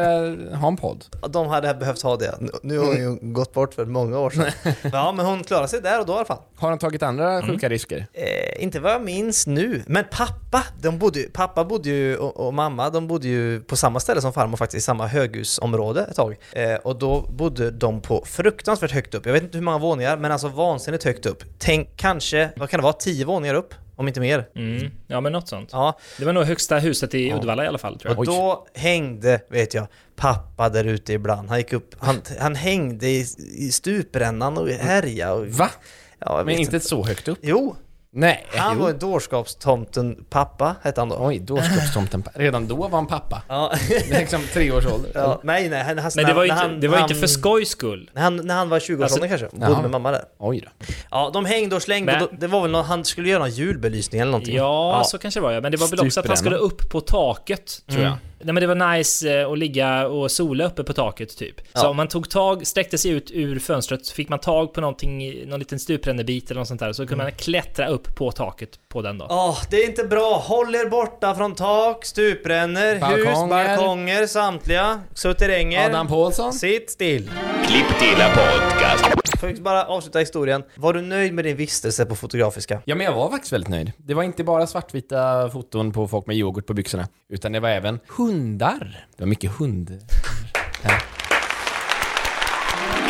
ha 0.59 0.69
en 0.69 0.77
podd. 0.77 1.05
De 1.31 1.47
hade 1.49 1.75
behövt 1.75 2.03
ha 2.03 2.17
det. 2.17 2.35
Nu- 2.63 2.79
har 2.79 2.87
hon 2.87 2.97
ju 2.97 3.33
gått 3.33 3.53
bort 3.53 3.75
för 3.75 3.85
många 3.85 4.19
år 4.19 4.31
sedan. 4.31 4.51
Ja, 4.93 5.13
men 5.13 5.27
hon 5.27 5.45
klarade 5.45 5.69
sig 5.69 5.81
där 5.81 6.01
och 6.01 6.07
då 6.07 6.13
i 6.13 6.17
alla 6.17 6.25
fall. 6.25 6.39
Har 6.57 6.71
de 6.71 6.79
tagit 6.79 7.03
andra 7.03 7.43
sjuka 7.43 7.69
risker? 7.69 8.07
Eh, 8.13 8.63
inte 8.63 8.81
vad 8.81 8.93
jag 8.93 9.03
minns 9.03 9.47
nu, 9.47 9.83
men 9.87 10.05
pappa, 10.11 10.63
de 10.83 10.99
bodde, 10.99 11.19
ju- 11.21 11.31
pappa 11.31 11.65
bodde 11.65 11.89
ju 11.89 12.17
och, 12.17 12.47
och 12.47 12.55
mamma, 12.55 12.91
de 12.91 13.07
bodde 13.09 13.29
ju 13.29 13.61
på 13.61 13.77
samma 13.77 14.01
ställe 14.01 14.21
som 14.21 14.33
farmor 14.33 14.57
faktiskt, 14.57 14.79
i 14.79 14.85
samma 14.85 15.07
höghusområde 15.07 16.01
ett 16.11 16.17
tag. 16.17 16.37
Eh, 16.53 16.75
och 16.75 16.99
då 16.99 17.21
bodde 17.21 17.71
de 17.71 18.01
på 18.01 18.25
fruktansvärt 18.27 18.91
högt 18.93 19.15
upp. 19.15 19.27
Jag 19.27 19.33
vet 19.33 19.43
inte 19.43 19.59
hur 19.59 19.65
många 19.65 19.79
våningar, 19.79 20.17
men 20.17 20.33
alltså 20.33 20.49
vansinnigt 20.49 21.05
högt 21.05 21.27
upp. 21.27 21.43
Tänk 21.59 21.97
kanske, 21.97 22.51
vad 22.57 22.71
kan 22.71 22.79
det 22.81 22.85
vara, 22.85 22.93
tio 22.93 23.25
våningar 23.25 23.55
upp? 23.55 23.75
Om 23.97 24.09
inte 24.09 24.21
mer. 24.21 24.49
Mm. 24.55 24.91
Ja, 25.07 25.21
men 25.21 25.33
något 25.33 25.49
sånt. 25.49 25.69
Ja, 25.73 25.99
Det 26.19 26.25
var 26.25 26.33
nog 26.33 26.45
högsta 26.45 26.79
huset 26.79 27.15
i 27.15 27.33
Uddevalla 27.33 27.65
i 27.65 27.67
alla 27.69 27.79
fall, 27.79 27.99
tror 27.99 28.11
jag. 28.13 28.19
och 28.19 28.27
då 28.27 28.67
hängde, 28.75 29.41
vet 29.49 29.75
jag, 29.75 29.87
pappa 30.17 30.69
där 30.69 30.85
ute 30.85 31.13
ibland. 31.13 31.49
Han 31.49 31.59
gick 31.59 31.73
upp, 31.73 31.95
han, 31.99 32.23
han 32.41 32.55
hängde 32.55 33.09
i, 33.09 33.27
i 33.59 33.73
stuprännan 33.73 34.59
och 34.59 34.69
härjade 34.69 35.33
och... 35.33 35.47
Va? 35.47 35.71
Ja, 36.19 36.37
Men 36.37 36.47
vet 36.47 36.59
inte 36.59 36.81
så 36.81 37.05
högt 37.05 37.29
upp? 37.29 37.39
Jo, 37.43 37.77
Nej. 38.19 38.47
han 38.49 38.77
jo. 38.77 38.83
var 38.83 38.91
en 38.91 38.99
dårskapstomten 38.99 40.25
pappa, 40.31 40.77
hette 40.83 41.01
han 41.01 41.09
då. 41.09 41.17
Oj, 41.21 41.39
dårskapstomten. 41.39 42.25
Redan 42.35 42.69
då 42.69 42.77
var 42.77 42.89
han 42.89 43.07
pappa. 43.07 43.43
Ja. 43.49 43.73
Det 43.89 44.11
är 44.11 44.19
liksom 44.21 44.41
tre 44.53 44.71
års 44.73 44.87
ålder. 44.87 45.11
Ja, 45.15 45.41
nej, 45.43 45.69
nej, 45.69 45.83
han, 45.85 45.99
han, 45.99 46.11
Men 46.17 46.25
det 46.27 46.35
var 46.35 46.45
inte, 46.45 46.55
han- 46.55 46.81
det 46.81 46.89
var 46.89 46.99
inte 47.03 47.15
för 47.15 47.27
skojs 47.27 47.69
skull. 47.69 48.11
När 48.15 48.23
han, 48.23 48.37
när 48.37 48.55
han 48.55 48.69
var 48.69 48.79
20-årsåldern 48.79 49.03
Alltså- 49.03 49.29
kanske, 49.29 49.49
bodde 49.57 49.73
Jaha. 49.73 49.83
med 49.83 49.91
mamma 49.91 50.11
där. 50.11 50.25
Oj 50.39 50.61
då. 50.65 50.87
Ja, 51.11 51.31
de 51.35 51.45
hängde 51.45 51.77
och 51.77 51.83
slängde, 51.83 52.13
Men- 52.13 52.23
och 52.23 52.29
då, 52.31 52.37
det 52.41 52.47
var 52.47 52.63
väl 52.63 52.71
någon, 52.71 52.85
han 52.85 53.05
skulle 53.05 53.29
göra 53.29 53.39
någon 53.39 53.51
julbelysning 53.51 54.21
eller 54.21 54.33
någonting. 54.33 54.57
Ja, 54.57 55.03
så 55.07 55.19
kanske 55.19 55.41
det 55.41 55.45
var 55.45 55.53
ja. 55.53 55.61
Men 55.61 55.73
det 55.73 55.79
var 55.79 55.89
väl 55.89 56.01
också 56.07 56.21
att 56.21 56.27
han 56.29 56.37
skulle 56.37 56.57
upp 56.57 56.91
på 56.91 57.01
taket, 57.01 57.83
tror 57.91 58.03
jag. 58.03 58.13
Nej 58.39 58.53
men 58.55 58.61
det 58.61 58.67
var 58.75 58.97
nice 58.97 59.41
eh, 59.41 59.51
att 59.53 59.59
ligga 59.59 60.07
och 60.09 60.31
sola 60.31 60.65
uppe 60.67 60.85
på 60.85 60.93
taket 60.93 61.37
typ. 61.39 61.57
Så 61.59 61.65
Ja. 61.75 61.89
om 61.89 61.97
man 61.97 62.09
tog 62.09 62.31
tag, 62.31 62.67
sträckte 62.67 62.99
sig 62.99 63.11
ut 63.11 63.31
ur 63.31 63.59
fönstret, 63.59 64.07
så 64.07 64.15
fick 64.15 64.29
man 64.29 64.39
tag 64.39 64.75
på 64.75 64.81
någonting, 64.81 65.43
någon 65.49 65.59
liten 65.59 65.79
stuprännebit 65.79 66.51
eller 66.51 66.61
något 66.61 66.69
sånt 66.69 66.81
där, 66.81 66.93
så 66.93 67.07
kunde 67.07 67.25
man 67.25 67.33
klättra 67.33 67.87
upp 67.89 68.06
på 68.15 68.33
taket 68.33 68.71
på 68.89 69.03
den 69.03 69.19
då. 69.19 69.27
Åh, 69.31 69.59
det 69.71 69.77
är 69.77 69.89
inte 69.89 70.05
bra. 70.05 70.43
Håll 70.45 70.75
er 70.75 70.89
borta 70.89 71.35
från 71.35 71.55
tak, 71.55 72.05
stuprännor, 72.05 73.17
hus, 73.17 73.51
Balkonger. 73.51 74.27
samtliga, 74.27 75.01
suterränger. 75.15 75.91
Adam 75.91 76.09
Pålsson? 76.09 76.53
Sitt 76.53 76.91
still. 76.91 77.31
Klipptilla 77.67 78.29
podcast. 78.29 79.05
Får 79.41 79.49
jag 79.49 79.63
bara 79.63 79.85
avsluta 79.87 80.19
historien. 80.19 80.63
Var 80.75 80.93
du 80.93 81.01
nöjd 81.03 81.35
med 81.35 81.45
din 81.45 81.57
vistelse 81.57 82.07
på 82.07 82.17
Fotografiska? 82.17 82.81
Ja, 82.85 82.95
men 82.95 83.07
jag 83.07 83.13
var 83.15 83.31
faktiskt 83.31 83.53
väldigt 83.53 83.71
nöjd. 83.71 83.93
Det 83.97 84.15
var 84.15 84.23
inte 84.23 84.45
bara 84.45 84.67
svartvita 84.67 85.51
foton 85.51 85.93
på 85.93 86.09
folk 86.09 86.27
med 86.27 86.37
yoghurt 86.37 86.67
på 86.67 86.75
byxorna, 86.75 87.09
utan 87.29 87.53
det 87.53 87.61
var 87.61 87.69
även 87.69 88.01
hundar. 88.17 89.07
Det 89.17 89.23
var 89.23 89.29
mycket 89.29 89.51
hund. 89.59 90.01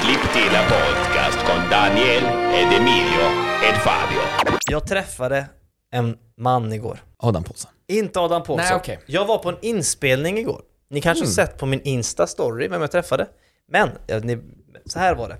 Klipptilla 0.03 0.63
podcast 0.63 1.39
con 1.47 1.71
Daniel 1.71 2.25
ed 2.55 2.81
Emilio 2.81 3.46
ed 3.65 3.77
Fabio. 3.77 4.21
Jag 4.71 4.87
träffade 4.87 5.47
en 5.93 6.19
man 6.37 6.73
igår. 6.73 6.99
Adam 7.19 7.45
Pålsson. 7.45 7.71
Inte 7.89 8.21
Adam 8.21 8.43
Pålsson. 8.43 8.67
Nej, 8.69 8.77
okej. 8.77 8.99
Jag 9.07 9.27
var 9.27 9.39
på 9.39 9.49
en 9.49 9.57
inspelning 9.63 10.39
igår. 10.39 10.63
Ni 10.91 11.01
kanske 11.01 11.25
har 11.25 11.31
sett 11.31 11.59
på 11.59 11.67
min 11.67 11.81
Insta-story 11.83 12.69
vem 12.69 12.81
jag 12.81 12.91
träffade. 12.91 13.27
Men, 13.69 13.91
ja, 14.07 14.19
ni, 14.19 14.39
så 14.87 14.99
här 14.99 15.15
var 15.15 15.29
det. 15.29 15.37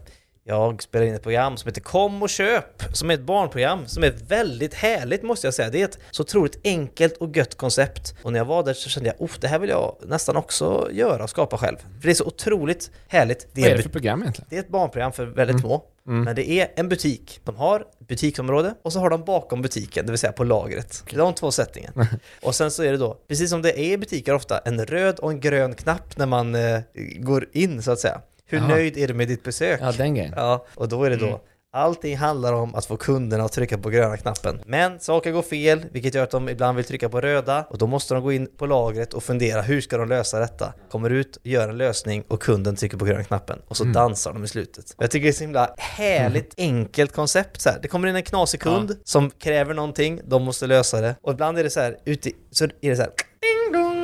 Jag 0.49 0.83
spelar 0.83 1.07
in 1.07 1.15
ett 1.15 1.23
program 1.23 1.57
som 1.57 1.69
heter 1.69 1.81
Kom 1.81 2.23
och 2.23 2.29
köp, 2.29 2.83
som 2.93 3.11
är 3.11 3.15
ett 3.15 3.21
barnprogram 3.21 3.87
som 3.87 4.05
är 4.05 4.11
väldigt 4.29 4.75
härligt 4.75 5.23
måste 5.23 5.47
jag 5.47 5.55
säga. 5.55 5.71
Det 5.71 5.81
är 5.81 5.85
ett 5.85 5.99
så 6.11 6.23
otroligt 6.23 6.61
enkelt 6.65 7.17
och 7.17 7.37
gött 7.37 7.55
koncept. 7.55 8.15
Och 8.23 8.33
när 8.33 8.39
jag 8.39 8.45
var 8.45 8.63
där 8.63 8.73
så 8.73 8.89
kände 8.89 9.09
jag, 9.09 9.23
oh, 9.23 9.31
det 9.41 9.49
här 9.49 9.59
vill 9.59 9.71
jag 9.71 9.97
nästan 10.07 10.37
också 10.37 10.89
göra 10.93 11.23
och 11.23 11.31
skapa 11.31 11.59
själv. 11.59 11.77
För 11.77 12.03
det 12.03 12.11
är 12.11 12.15
så 12.15 12.25
otroligt 12.25 12.91
härligt. 13.09 13.47
Vad 13.55 13.65
är 13.65 13.77
det 13.77 13.83
för 13.83 13.89
program 13.89 14.23
egentligen? 14.23 14.47
det 14.51 14.57
är 14.57 14.61
ett 14.61 14.69
barnprogram 14.69 15.13
för 15.13 15.27
väldigt 15.27 15.61
små. 15.61 15.85
Men 16.05 16.37
det 16.37 16.51
är 16.51 16.69
en 16.77 16.89
butik. 16.89 17.41
De 17.45 17.57
har 17.57 17.85
butiksområde 17.99 18.75
och 18.83 18.93
så 18.93 18.99
har 18.99 19.11
de 19.11 19.25
bakom 19.25 19.63
butiken, 19.63 20.07
det 20.07 20.13
vill 20.13 20.19
säga 20.19 20.33
på 20.33 20.45
lagret. 20.45 21.03
Det 21.11 21.17
är 21.17 21.19
de 21.19 21.35
två 21.35 21.51
sättningen. 21.51 21.93
Och 22.43 22.55
sen 22.55 22.71
så 22.71 22.83
är 22.83 22.93
det 22.93 22.99
då, 22.99 23.19
precis 23.29 23.51
som 23.51 23.63
det 23.63 23.81
är 23.81 23.93
i 23.93 23.99
butiker 23.99 24.35
ofta, 24.35 24.59
en 24.59 24.87
röd 24.87 25.19
och 25.19 25.31
en 25.31 25.41
grön 25.41 25.75
knapp 25.75 26.17
när 26.17 26.27
man 26.27 26.55
eh, 26.55 26.81
går 27.19 27.47
in 27.53 27.83
så 27.83 27.93
att 27.93 27.99
säga. 27.99 28.21
Hur 28.47 28.59
Jaha. 28.59 28.69
nöjd 28.69 28.97
är 28.97 29.09
du 29.09 29.15
med 29.15 29.29
ditt 29.29 29.43
besök? 29.43 29.81
Ja, 29.83 29.93
den 29.93 30.15
grejen. 30.15 30.33
Ja, 30.37 30.67
och 30.75 30.89
då 30.89 31.05
är 31.05 31.11
det 31.11 31.17
då 31.17 31.41
Allting 31.77 32.17
handlar 32.17 32.53
om 32.53 32.75
att 32.75 32.87
få 32.87 32.97
kunderna 32.97 33.45
att 33.45 33.53
trycka 33.53 33.79
på 33.79 33.91
gröna 33.91 34.17
knappen. 34.17 34.61
Men 34.67 35.01
saker 35.01 35.33
går 35.33 35.43
fel, 35.43 35.87
vilket 35.93 36.15
gör 36.15 36.23
att 36.23 36.31
de 36.31 36.49
ibland 36.49 36.77
vill 36.77 36.85
trycka 36.85 37.09
på 37.09 37.21
röda 37.21 37.67
och 37.71 37.79
då 37.79 37.87
måste 37.87 38.15
de 38.15 38.23
gå 38.23 38.33
in 38.33 38.49
på 38.57 38.67
lagret 38.67 39.15
och 39.15 39.23
fundera 39.23 39.63
hur 39.63 39.81
ska 39.81 39.99
de 39.99 40.09
lösa 40.09 40.39
detta? 40.39 40.73
Kommer 40.91 41.11
ut, 41.11 41.39
gör 41.43 41.69
en 41.69 41.79
lösning 41.79 42.25
och 42.29 42.43
kunden 42.43 42.77
trycker 42.77 42.97
på 42.97 43.05
gröna 43.05 43.25
knappen 43.25 43.59
och 43.69 43.77
så 43.77 43.85
dansar 43.85 44.33
de 44.33 44.45
i 44.45 44.49
slutet. 44.49 44.95
Jag 44.99 45.11
tycker 45.11 45.25
det 45.25 45.31
är 45.31 45.33
så 45.33 45.45
himla 45.45 45.75
härligt 45.79 46.55
enkelt 46.57 47.13
koncept 47.13 47.61
så 47.61 47.71
här. 47.71 47.79
Det 47.83 47.89
kommer 47.89 48.09
in 48.09 48.17
en 48.17 48.23
knasig 48.23 48.61
kund 48.61 48.97
som 49.05 49.31
kräver 49.31 49.75
någonting, 49.75 50.21
de 50.25 50.43
måste 50.43 50.67
lösa 50.67 51.01
det 51.01 51.17
och 51.23 51.33
ibland 51.33 51.59
är 51.59 51.65
det 51.65 51.71
så 51.71 51.81
här, 51.81 51.97
ute, 52.05 52.31
så 52.51 52.65
är 52.65 52.91
det 52.91 52.97
så 52.97 53.03
här 53.03 53.13
ding 53.41 53.83
dong. 53.83 53.96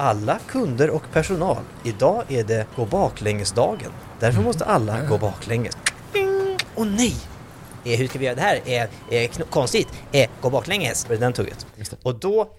Alla 0.00 0.38
kunder 0.48 0.90
och 0.90 1.02
personal. 1.12 1.62
Idag 1.84 2.24
är 2.28 2.44
det 2.44 2.66
gå 2.76 2.84
baklängesdagen. 2.84 3.90
Därför 4.20 4.42
måste 4.42 4.64
alla 4.64 5.00
gå 5.08 5.18
baklänges. 5.18 5.76
Åh 6.74 6.86
nej! 6.86 7.14
Eh, 7.84 7.98
hur 7.98 8.08
ska 8.08 8.18
vi 8.18 8.24
göra 8.24 8.34
det 8.34 8.40
här? 8.40 8.60
Eh, 8.64 9.18
eh, 9.18 9.30
konstigt. 9.50 9.88
Eh, 10.12 10.30
gå 10.40 10.50
baklänges. 10.50 11.04
Det 11.04 11.16
den 11.16 11.32
tugget. 11.32 11.66
Och 12.02 12.14
då 12.14 12.50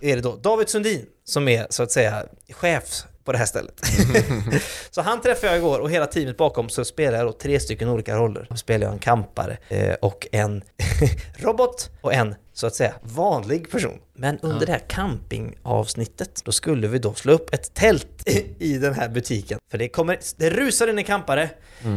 är 0.00 0.16
det 0.16 0.22
då 0.22 0.36
David 0.36 0.68
Sundin 0.68 1.06
som 1.24 1.48
är 1.48 1.66
så 1.70 1.82
att 1.82 1.90
säga 1.90 2.24
chef 2.50 3.04
på 3.24 3.32
det 3.32 3.38
här 3.38 3.46
stället. 3.46 3.80
så 4.90 5.02
han 5.02 5.20
träffade 5.20 5.46
jag 5.46 5.58
igår 5.58 5.78
och 5.78 5.90
hela 5.90 6.06
teamet 6.06 6.36
bakom 6.36 6.68
så 6.68 6.84
spelar 6.84 7.18
jag 7.18 7.26
då 7.26 7.32
tre 7.32 7.60
stycken 7.60 7.88
olika 7.88 8.16
roller. 8.16 8.46
Då 8.50 8.56
spelar 8.56 8.86
jag 8.86 8.92
en 8.92 8.98
kampare 8.98 9.58
eh, 9.68 9.94
och 9.94 10.26
en 10.32 10.62
robot 11.36 11.90
och 12.00 12.14
en 12.14 12.34
så 12.58 12.66
att 12.66 12.74
säga 12.74 12.94
vanlig 13.02 13.70
person. 13.70 13.98
Men 14.14 14.38
under 14.38 14.66
det 14.66 14.72
här 14.72 14.82
campingavsnittet 14.88 16.44
då 16.44 16.52
skulle 16.52 16.88
vi 16.88 16.98
då 16.98 17.14
slå 17.14 17.32
upp 17.32 17.54
ett 17.54 17.74
tält 17.74 18.28
i 18.58 18.78
den 18.78 18.94
här 18.94 19.08
butiken. 19.08 19.58
För 19.70 19.78
det 19.78 19.88
kommer, 19.88 20.18
det 20.36 20.50
rusar 20.50 20.88
in 20.88 20.98
en 20.98 21.04
kampare. 21.04 21.50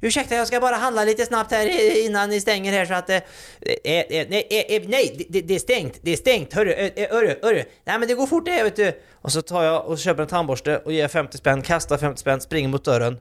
Ursäkta, 0.00 0.34
jag 0.34 0.46
ska 0.46 0.60
bara 0.60 0.76
handla 0.76 1.04
lite 1.04 1.26
snabbt 1.26 1.52
här 1.52 2.06
innan 2.06 2.30
ni 2.30 2.40
stänger 2.40 2.72
här 2.72 2.86
så 2.86 2.94
att... 2.94 3.10
Eh, 3.10 3.16
eh, 3.84 4.00
eh, 4.00 4.26
nej, 4.30 4.46
eh, 4.50 4.76
eh, 4.76 4.82
nej 4.88 5.26
det, 5.28 5.40
det 5.40 5.54
är 5.54 5.58
stängt, 5.58 5.98
det 6.02 6.10
är 6.10 6.16
stängt, 6.16 6.52
hörru, 6.52 6.72
eh, 6.72 7.10
hörru, 7.10 7.38
hörru. 7.42 7.64
Nej 7.84 7.98
men 7.98 8.08
det 8.08 8.14
går 8.14 8.26
fort 8.26 8.44
det 8.44 8.62
vet 8.62 8.76
du. 8.76 8.92
Och 9.12 9.32
så 9.32 9.42
tar 9.42 9.62
jag 9.64 9.86
och 9.86 9.98
köper 9.98 10.22
en 10.22 10.28
tandborste 10.28 10.78
och 10.78 10.92
ger 10.92 11.08
50 11.08 11.38
spänn, 11.38 11.62
kastar 11.62 11.98
50 11.98 12.20
spänn, 12.20 12.40
springer 12.40 12.68
mot 12.68 12.84
dörren. 12.84 13.18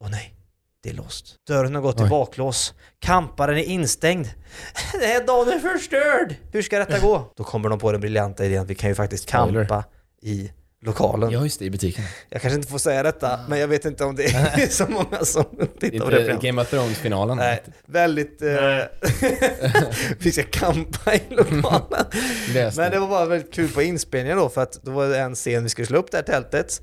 Åh 0.00 0.10
nej, 0.10 0.34
det 0.82 0.90
är 0.90 0.94
låst. 0.94 1.36
Dörren 1.48 1.74
har 1.74 1.82
gått 1.82 2.00
i 2.00 2.02
Oj. 2.02 2.08
baklås. 2.08 2.74
Kamparen 2.98 3.58
är 3.58 3.62
instängd. 3.62 4.28
Den 4.92 5.00
här 5.00 5.26
dagen 5.26 5.48
är 5.48 5.58
förstörd! 5.58 6.34
Hur 6.52 6.62
ska 6.62 6.78
detta 6.78 6.98
gå? 6.98 7.32
Då 7.36 7.44
kommer 7.44 7.68
de 7.68 7.78
på 7.78 7.92
den 7.92 8.00
briljanta 8.00 8.44
idén 8.44 8.62
att 8.62 8.70
vi 8.70 8.74
kan 8.74 8.88
ju 8.88 8.94
faktiskt 8.94 9.26
kampa 9.26 9.84
i 10.22 10.52
lokalen. 10.84 11.30
Ja, 11.30 11.42
just 11.42 11.58
det, 11.58 11.64
i 11.64 11.70
butiken. 11.70 12.04
Jag 12.28 12.42
kanske 12.42 12.56
inte 12.56 12.68
får 12.70 12.78
säga 12.78 13.02
detta, 13.02 13.40
men 13.48 13.58
jag 13.58 13.68
vet 13.68 13.84
inte 13.84 14.04
om 14.04 14.16
det 14.16 14.24
är 14.24 14.66
så 14.70 14.86
många 14.86 15.24
som 15.24 15.44
Det 15.58 15.66
tittar 15.90 16.04
på 16.04 16.10
är 16.10 16.10
det 16.10 16.20
inte 16.20 16.32
programmet. 16.32 16.42
Game 16.42 16.62
of 16.62 16.70
Thrones-finalen. 16.70 17.36
Nej, 17.36 17.62
väldigt... 17.86 18.42
Eh, 18.42 18.78
vi 20.18 20.32
ska 20.32 20.42
kampa 20.42 21.14
i 21.14 21.22
lokalen. 21.30 22.06
Men 22.54 22.74
det. 22.74 22.88
det 22.90 22.98
var 22.98 23.08
bara 23.08 23.26
väldigt 23.26 23.54
kul 23.54 23.68
på 23.68 23.82
inspelningen 23.82 24.38
då, 24.38 24.48
för 24.48 24.62
att 24.62 24.82
då 24.82 24.90
var 24.90 25.08
det 25.08 25.18
en 25.18 25.34
scen 25.34 25.62
vi 25.62 25.68
skulle 25.68 25.86
slå 25.86 25.98
upp 25.98 26.10
det 26.10 26.16
här 26.16 26.24
tältet. 26.24 26.82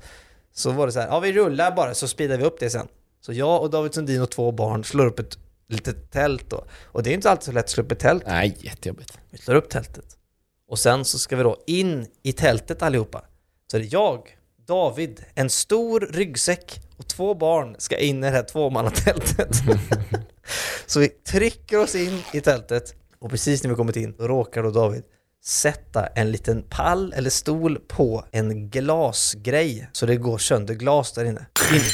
Så 0.54 0.70
var 0.70 0.86
det 0.86 0.92
så 0.92 1.00
här, 1.00 1.08
ja 1.08 1.20
vi 1.20 1.32
rullar 1.32 1.70
bara 1.76 1.94
så 1.94 2.08
speedar 2.08 2.36
vi 2.36 2.44
upp 2.44 2.60
det 2.60 2.70
sen. 2.70 2.88
Så 3.20 3.32
jag 3.32 3.62
och 3.62 3.70
David 3.70 3.94
Sundin 3.94 4.22
och 4.22 4.30
två 4.30 4.52
barn 4.52 4.84
slår 4.84 5.06
upp 5.06 5.18
ett 5.18 5.38
litet 5.68 6.10
tält 6.10 6.50
då. 6.50 6.64
Och 6.84 7.02
det 7.02 7.10
är 7.10 7.14
inte 7.14 7.30
alltid 7.30 7.44
så 7.44 7.52
lätt 7.52 7.64
att 7.64 7.70
slå 7.70 7.82
upp 7.82 7.92
ett 7.92 7.98
tält. 7.98 8.22
Nej, 8.26 8.56
jättejobbigt. 8.60 9.18
Vi 9.30 9.38
slår 9.38 9.54
upp 9.54 9.68
tältet. 9.68 10.16
Och 10.68 10.78
sen 10.78 11.04
så 11.04 11.18
ska 11.18 11.36
vi 11.36 11.42
då 11.42 11.56
in 11.66 12.06
i 12.22 12.32
tältet 12.32 12.82
allihopa. 12.82 13.24
Så 13.70 13.76
är 13.76 13.80
det 13.80 13.86
jag, 13.92 14.36
David, 14.66 15.24
en 15.34 15.50
stor 15.50 16.00
ryggsäck 16.00 16.80
och 16.96 17.06
två 17.08 17.34
barn 17.34 17.76
ska 17.78 17.98
in 17.98 18.18
i 18.18 18.26
det 18.26 18.36
här 18.36 18.42
tvåmannatältet. 18.42 19.48
så 20.86 21.00
vi 21.00 21.08
trycker 21.08 21.78
oss 21.78 21.94
in 21.94 22.22
i 22.32 22.40
tältet 22.40 22.94
och 23.18 23.30
precis 23.30 23.62
när 23.62 23.70
vi 23.70 23.76
kommit 23.76 23.96
in 23.96 24.14
då 24.18 24.28
råkar 24.28 24.62
då 24.62 24.70
David 24.70 25.02
sätta 25.44 26.06
en 26.06 26.30
liten 26.30 26.62
pall 26.62 27.12
eller 27.16 27.30
stol 27.30 27.78
på 27.88 28.24
en 28.30 28.70
glasgrej 28.70 29.88
så 29.92 30.06
det 30.06 30.16
går 30.16 30.38
sönder 30.38 30.74
glas 30.74 31.12
där 31.12 31.24
inne. 31.24 31.46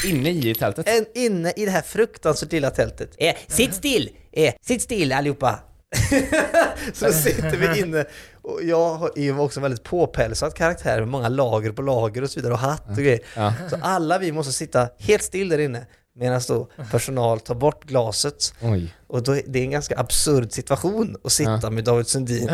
In, 0.04 0.11
inne 0.16 0.30
i 0.30 0.54
tältet. 0.54 0.88
En 0.88 1.06
inne 1.14 1.52
i 1.56 1.64
det 1.64 1.70
här 1.70 1.82
fruktansvärt 1.82 2.52
lilla 2.52 2.70
tältet. 2.70 3.14
Eh, 3.18 3.35
sitt 3.48 3.74
still! 3.74 4.11
Eh, 4.32 4.54
sitt 4.61 4.82
still 4.82 5.12
allihopa! 5.12 5.59
så 6.92 7.12
sitter 7.12 7.56
vi 7.56 7.80
inne 7.80 8.04
och 8.42 8.61
jag 8.62 9.18
är 9.18 9.22
ju 9.22 9.38
också 9.38 9.61
en 9.61 9.62
väldigt 9.62 9.82
påpälsad 9.82 10.54
karaktär 10.54 10.98
med 10.98 11.09
många 11.09 11.28
lager 11.28 11.72
på 11.72 11.82
lager 11.82 12.22
och 12.22 12.30
så 12.30 12.40
vidare 12.40 12.52
och 12.52 12.59
hatt 12.59 12.88
och 12.88 12.96
grejer. 12.96 13.20
Ja. 13.35 13.52
Så 13.70 13.76
alla 13.82 14.18
vi 14.18 14.32
måste 14.32 14.52
sitta 14.52 14.88
helt 14.98 15.22
still 15.22 15.48
där 15.48 15.59
inne 15.59 15.87
medan 16.18 16.40
då 16.48 16.68
personal 16.90 17.40
tar 17.40 17.55
bort 17.55 17.85
glaset. 17.85 18.55
Oj. 18.62 18.94
Och 19.07 19.22
då, 19.22 19.33
det 19.46 19.59
är 19.59 19.62
en 19.64 19.70
ganska 19.70 19.98
absurd 19.98 20.52
situation 20.52 21.16
att 21.24 21.33
sitta 21.33 21.61
Ja. 21.62 21.70
med 21.70 21.85
David 21.85 22.07
Sundin 22.07 22.50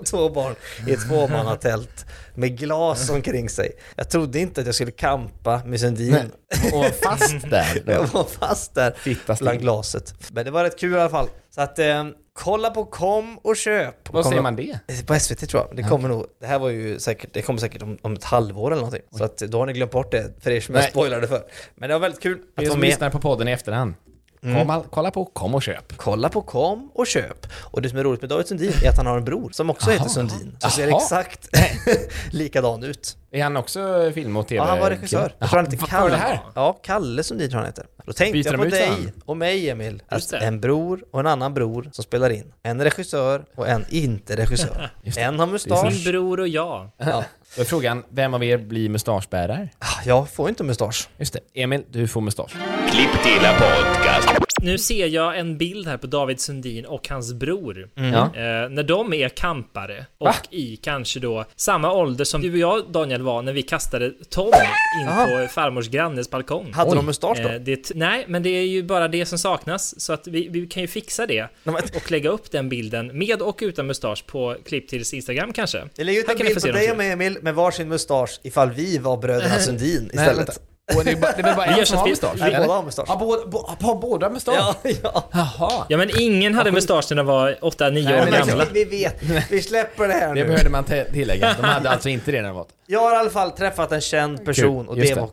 och 0.00 0.06
två 0.06 0.28
barn 0.28 0.54
i 0.86 0.92
ett 0.92 1.08
tvåmannatält 1.08 2.06
med 2.34 2.58
glas 2.58 3.10
omkring 3.10 3.48
sig. 3.48 3.72
Jag 3.96 4.10
trodde 4.10 4.38
inte 4.38 4.60
att 4.60 4.66
jag 4.66 4.74
skulle 4.74 4.90
kampa 4.90 5.62
med 5.64 5.80
Sundin. 5.80 6.10
Nej. 6.12 6.72
Och 6.72 6.94
fast 7.02 7.50
där. 7.50 7.82
Jag 7.86 7.96
Då. 8.06 8.18
var 8.18 8.24
fast 8.24 8.74
där 8.74 8.94
Fitta 8.98 9.34
bland 9.40 9.60
glaset. 9.60 10.14
Men 10.32 10.44
det 10.44 10.50
var 10.50 10.64
rätt 10.64 10.78
kul 10.78 10.92
i 10.92 11.00
alla 11.00 11.10
fall. 11.10 11.28
Så 11.54 11.60
att 11.60 11.78
eh, 11.78 12.04
kolla 12.36 12.70
på 12.70 12.84
Kom 12.84 13.38
och 13.38 13.56
köp. 13.56 14.08
Vad 14.12 14.22
Kom- 14.22 14.30
säger 14.30 14.42
man 14.42 14.56
det? 14.56 14.78
På 15.06 15.14
SVT 15.20 15.48
tror 15.48 15.62
jag. 15.68 15.76
Det 15.76 15.82
kommer 15.82 16.08
nog, 16.08 16.26
det 16.40 16.46
här 16.46 16.58
var 16.58 16.68
ju 16.68 16.98
säkert, 16.98 17.30
det 17.32 17.42
kommer 17.42 17.60
säkert 17.60 17.82
om, 17.82 17.98
om 18.02 18.12
ett 18.12 18.24
halvår 18.24 18.70
eller 18.70 18.82
någonting. 18.82 19.02
Så 19.18 19.24
att 19.24 19.36
då 19.38 19.58
har 19.58 19.66
ni 19.66 19.72
glömt 19.72 19.92
bort 19.92 20.10
det 20.10 20.42
för 20.42 20.50
er 20.50 20.60
som 20.60 20.74
jag 20.74 20.82
Nej. 20.82 20.90
spoilade 20.90 21.28
för. 21.28 21.42
Men 21.74 21.88
det 21.88 21.94
var 21.94 22.00
väldigt 22.00 22.20
kul 22.22 22.38
att 22.56 22.62
er 22.64 22.68
vara 22.68 22.78
med. 22.78 22.86
lyssnar 22.88 23.10
på 23.10 23.20
podden 23.20 23.48
i 23.48 23.52
efterhand. 23.52 23.94
Kom, 24.40 24.70
all, 24.70 24.82
kolla 24.90 25.10
på 25.10 25.24
Kom 25.24 25.54
och 25.54 25.62
köp. 25.62 25.96
Kolla 25.96 26.28
på 26.28 26.42
Kom 26.42 26.90
och 26.94 27.06
köp. 27.06 27.46
Och 27.52 27.82
det 27.82 27.88
som 27.88 27.98
är 27.98 28.04
roligt 28.04 28.20
med 28.20 28.30
David 28.30 28.46
Sundin 28.46 28.72
är 28.84 28.88
att 28.88 28.96
han 28.96 29.06
har 29.06 29.16
en 29.18 29.24
bror 29.24 29.50
som 29.50 29.70
också 29.70 29.90
Aha. 29.90 29.98
heter 29.98 30.08
Sundin. 30.10 30.56
Som 30.60 30.70
ser 30.70 30.96
exakt 30.96 31.48
likadan 32.30 32.84
ut. 32.84 33.16
Är 33.30 33.42
han 33.42 33.56
också 33.56 34.10
film 34.14 34.36
och 34.36 34.48
tv? 34.48 34.56
Ja, 34.56 34.64
han 34.64 34.78
var 34.78 34.90
regissör. 34.90 35.34
Jag 35.38 35.48
tror 35.50 35.60
han 35.62 35.70
heter 35.70 35.86
Kalle. 35.86 36.10
det 36.10 36.16
här? 36.16 36.40
Ja, 36.54 36.78
Kalle 36.82 37.22
Sundin 37.22 37.50
tror 37.50 37.58
han 37.58 37.66
heter. 37.66 37.86
Då 38.06 38.12
tänkte 38.12 38.32
Byter 38.32 38.52
jag 38.52 38.58
på 38.62 38.64
dig 38.64 39.12
och 39.24 39.36
mig 39.36 39.70
Emil. 39.70 40.02
Att 40.08 40.32
en 40.32 40.60
bror 40.60 41.04
och 41.10 41.20
en 41.20 41.26
annan 41.26 41.54
bror 41.54 41.88
som 41.92 42.04
spelar 42.04 42.30
in. 42.30 42.52
En 42.62 42.84
regissör 42.84 43.44
och 43.54 43.68
en 43.68 43.84
inte 43.88 44.36
regissör. 44.36 44.90
En 45.16 45.38
har 45.38 45.46
Min 45.46 45.52
mustasch. 45.52 46.04
bror 46.04 46.40
och 46.40 46.48
jag. 46.48 46.90
Ja. 46.96 47.24
Då 47.54 47.62
är 47.62 47.66
frågan, 47.66 48.04
vem 48.10 48.34
av 48.34 48.44
er 48.44 48.58
blir 48.58 48.88
mustaschbärare? 48.88 49.68
Ah, 49.78 49.86
Jag 50.06 50.30
får 50.30 50.48
inte 50.48 50.64
mustasch. 50.64 51.08
Just 51.18 51.32
det. 51.32 51.62
Emil, 51.62 51.84
du 51.90 52.08
får 52.08 52.20
mustasch. 52.20 52.52
Klipptilla 52.90 53.52
podcast. 53.52 54.45
Nu 54.66 54.78
ser 54.78 55.06
jag 55.06 55.38
en 55.38 55.58
bild 55.58 55.88
här 55.88 55.96
på 55.96 56.06
David 56.06 56.40
Sundin 56.40 56.86
och 56.86 57.08
hans 57.08 57.32
bror. 57.32 57.88
Mm. 57.96 58.12
Ja. 58.12 58.24
Eh, 58.24 58.68
när 58.68 58.82
de 58.82 59.12
är 59.12 59.28
kampare 59.28 60.06
och 60.18 60.26
Va? 60.26 60.34
i 60.50 60.76
kanske 60.76 61.20
då 61.20 61.44
samma 61.56 61.92
ålder 61.92 62.24
som 62.24 62.40
du 62.40 62.52
och 62.52 62.58
jag 62.58 62.92
Daniel 62.92 63.22
var 63.22 63.42
när 63.42 63.52
vi 63.52 63.62
kastade 63.62 64.12
Tom 64.30 64.52
in 65.00 65.08
Aha. 65.08 65.24
på 65.26 65.48
farmors 65.48 65.88
grannes 65.88 66.30
balkong. 66.30 66.72
Hade 66.72 66.90
Oj. 66.90 66.96
de 66.96 67.06
mustasch 67.06 67.38
då? 67.42 67.48
Eh, 67.48 67.60
det, 67.60 67.90
nej, 67.94 68.24
men 68.28 68.42
det 68.42 68.50
är 68.50 68.66
ju 68.66 68.82
bara 68.82 69.08
det 69.08 69.26
som 69.26 69.38
saknas. 69.38 70.00
Så 70.00 70.12
att 70.12 70.26
vi, 70.26 70.48
vi 70.48 70.66
kan 70.66 70.80
ju 70.80 70.86
fixa 70.86 71.26
det 71.26 71.48
och 71.94 72.10
lägga 72.10 72.30
upp 72.30 72.50
den 72.50 72.68
bilden 72.68 73.18
med 73.18 73.42
och 73.42 73.58
utan 73.62 73.86
mustasch 73.86 74.26
på 74.26 74.56
Klipptills 74.64 75.14
Instagram 75.14 75.52
kanske. 75.52 75.82
Jag 75.96 76.04
lägger 76.04 76.20
ut 76.20 76.28
en 76.28 76.38
bild 76.38 76.60
på 76.62 76.66
dig 76.66 76.92
och 76.92 77.02
Emil 77.02 77.38
med 77.42 77.54
varsin 77.54 77.88
mustasch 77.88 78.40
ifall 78.42 78.70
vi 78.70 78.98
var 78.98 79.16
bröderna 79.16 79.54
Sundin 79.58 80.10
istället. 80.12 80.60
Och 80.94 81.04
det 81.04 81.10
är 81.10 81.16
bara, 81.16 81.32
det 81.32 81.42
är 81.48 81.56
bara 81.56 81.66
Vi 81.66 81.72
gör 81.72 81.80
en 81.80 81.86
som 81.86 81.98
har 81.98 82.08
mustasch? 82.08 82.34
vi- 82.34 82.40
båda 82.56 82.72
har 82.74 82.82
mustasch. 82.82 83.04
Ja, 83.08 83.16
båda, 83.16 83.46
bo, 83.46 83.58
har 83.80 83.94
båda 84.00 84.30
mustasch? 84.30 84.54
Ja, 84.58 84.74
ja. 85.02 85.24
Jaha. 85.32 85.86
Ja, 85.88 85.96
men 85.96 86.10
ingen 86.20 86.54
hade 86.54 86.72
mustasch 86.72 87.06
när 87.10 87.16
de 87.16 87.26
var 87.26 87.56
8-9 87.62 87.90
Nej, 87.90 88.22
år 88.22 88.26
gamla. 88.26 88.56
Men 88.56 88.66
vi, 88.72 88.84
vi 88.84 89.04
vet, 89.04 89.22
vi 89.50 89.62
släpper 89.62 90.08
det 90.08 90.14
här 90.14 90.28
Det 90.28 90.34
nu. 90.34 90.44
behövde 90.44 90.70
man 90.70 90.84
tillägga. 90.84 91.54
De 91.60 91.64
hade 91.66 91.90
alltså 91.90 92.08
inte 92.08 92.30
det 92.32 92.42
när 92.42 92.48
de 92.48 92.56
var 92.56 92.66
Jag 92.86 93.00
har 93.00 93.12
i 93.14 93.16
alla 93.16 93.30
fall 93.30 93.50
träffat 93.50 93.92
en 93.92 94.00
känd 94.00 94.44
person 94.44 94.88
och 94.88 94.98
Just 94.98 95.08
det 95.08 95.14
det. 95.14 95.20
var 95.20 95.30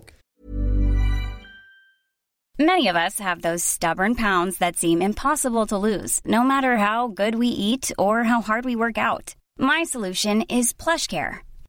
Many 2.60 2.90
of 2.92 2.96
us 2.96 3.20
have 3.20 3.42
those 3.42 3.66
stubborn 3.68 4.16
pounds 4.16 4.58
that 4.58 4.78
seem 4.78 5.02
impossible 5.02 5.66
to 5.68 5.78
lose, 5.88 6.22
no 6.26 6.44
matter 6.44 6.76
how 6.78 7.08
good 7.08 7.36
we 7.36 7.48
eat 7.48 7.92
or 7.98 8.24
how 8.24 8.42
hard 8.42 8.66
we 8.66 8.76
work 8.76 8.98
out. 8.98 9.36
My 9.60 9.86
solution 9.86 10.42
is 10.50 10.74
PlushCare. 10.74 11.36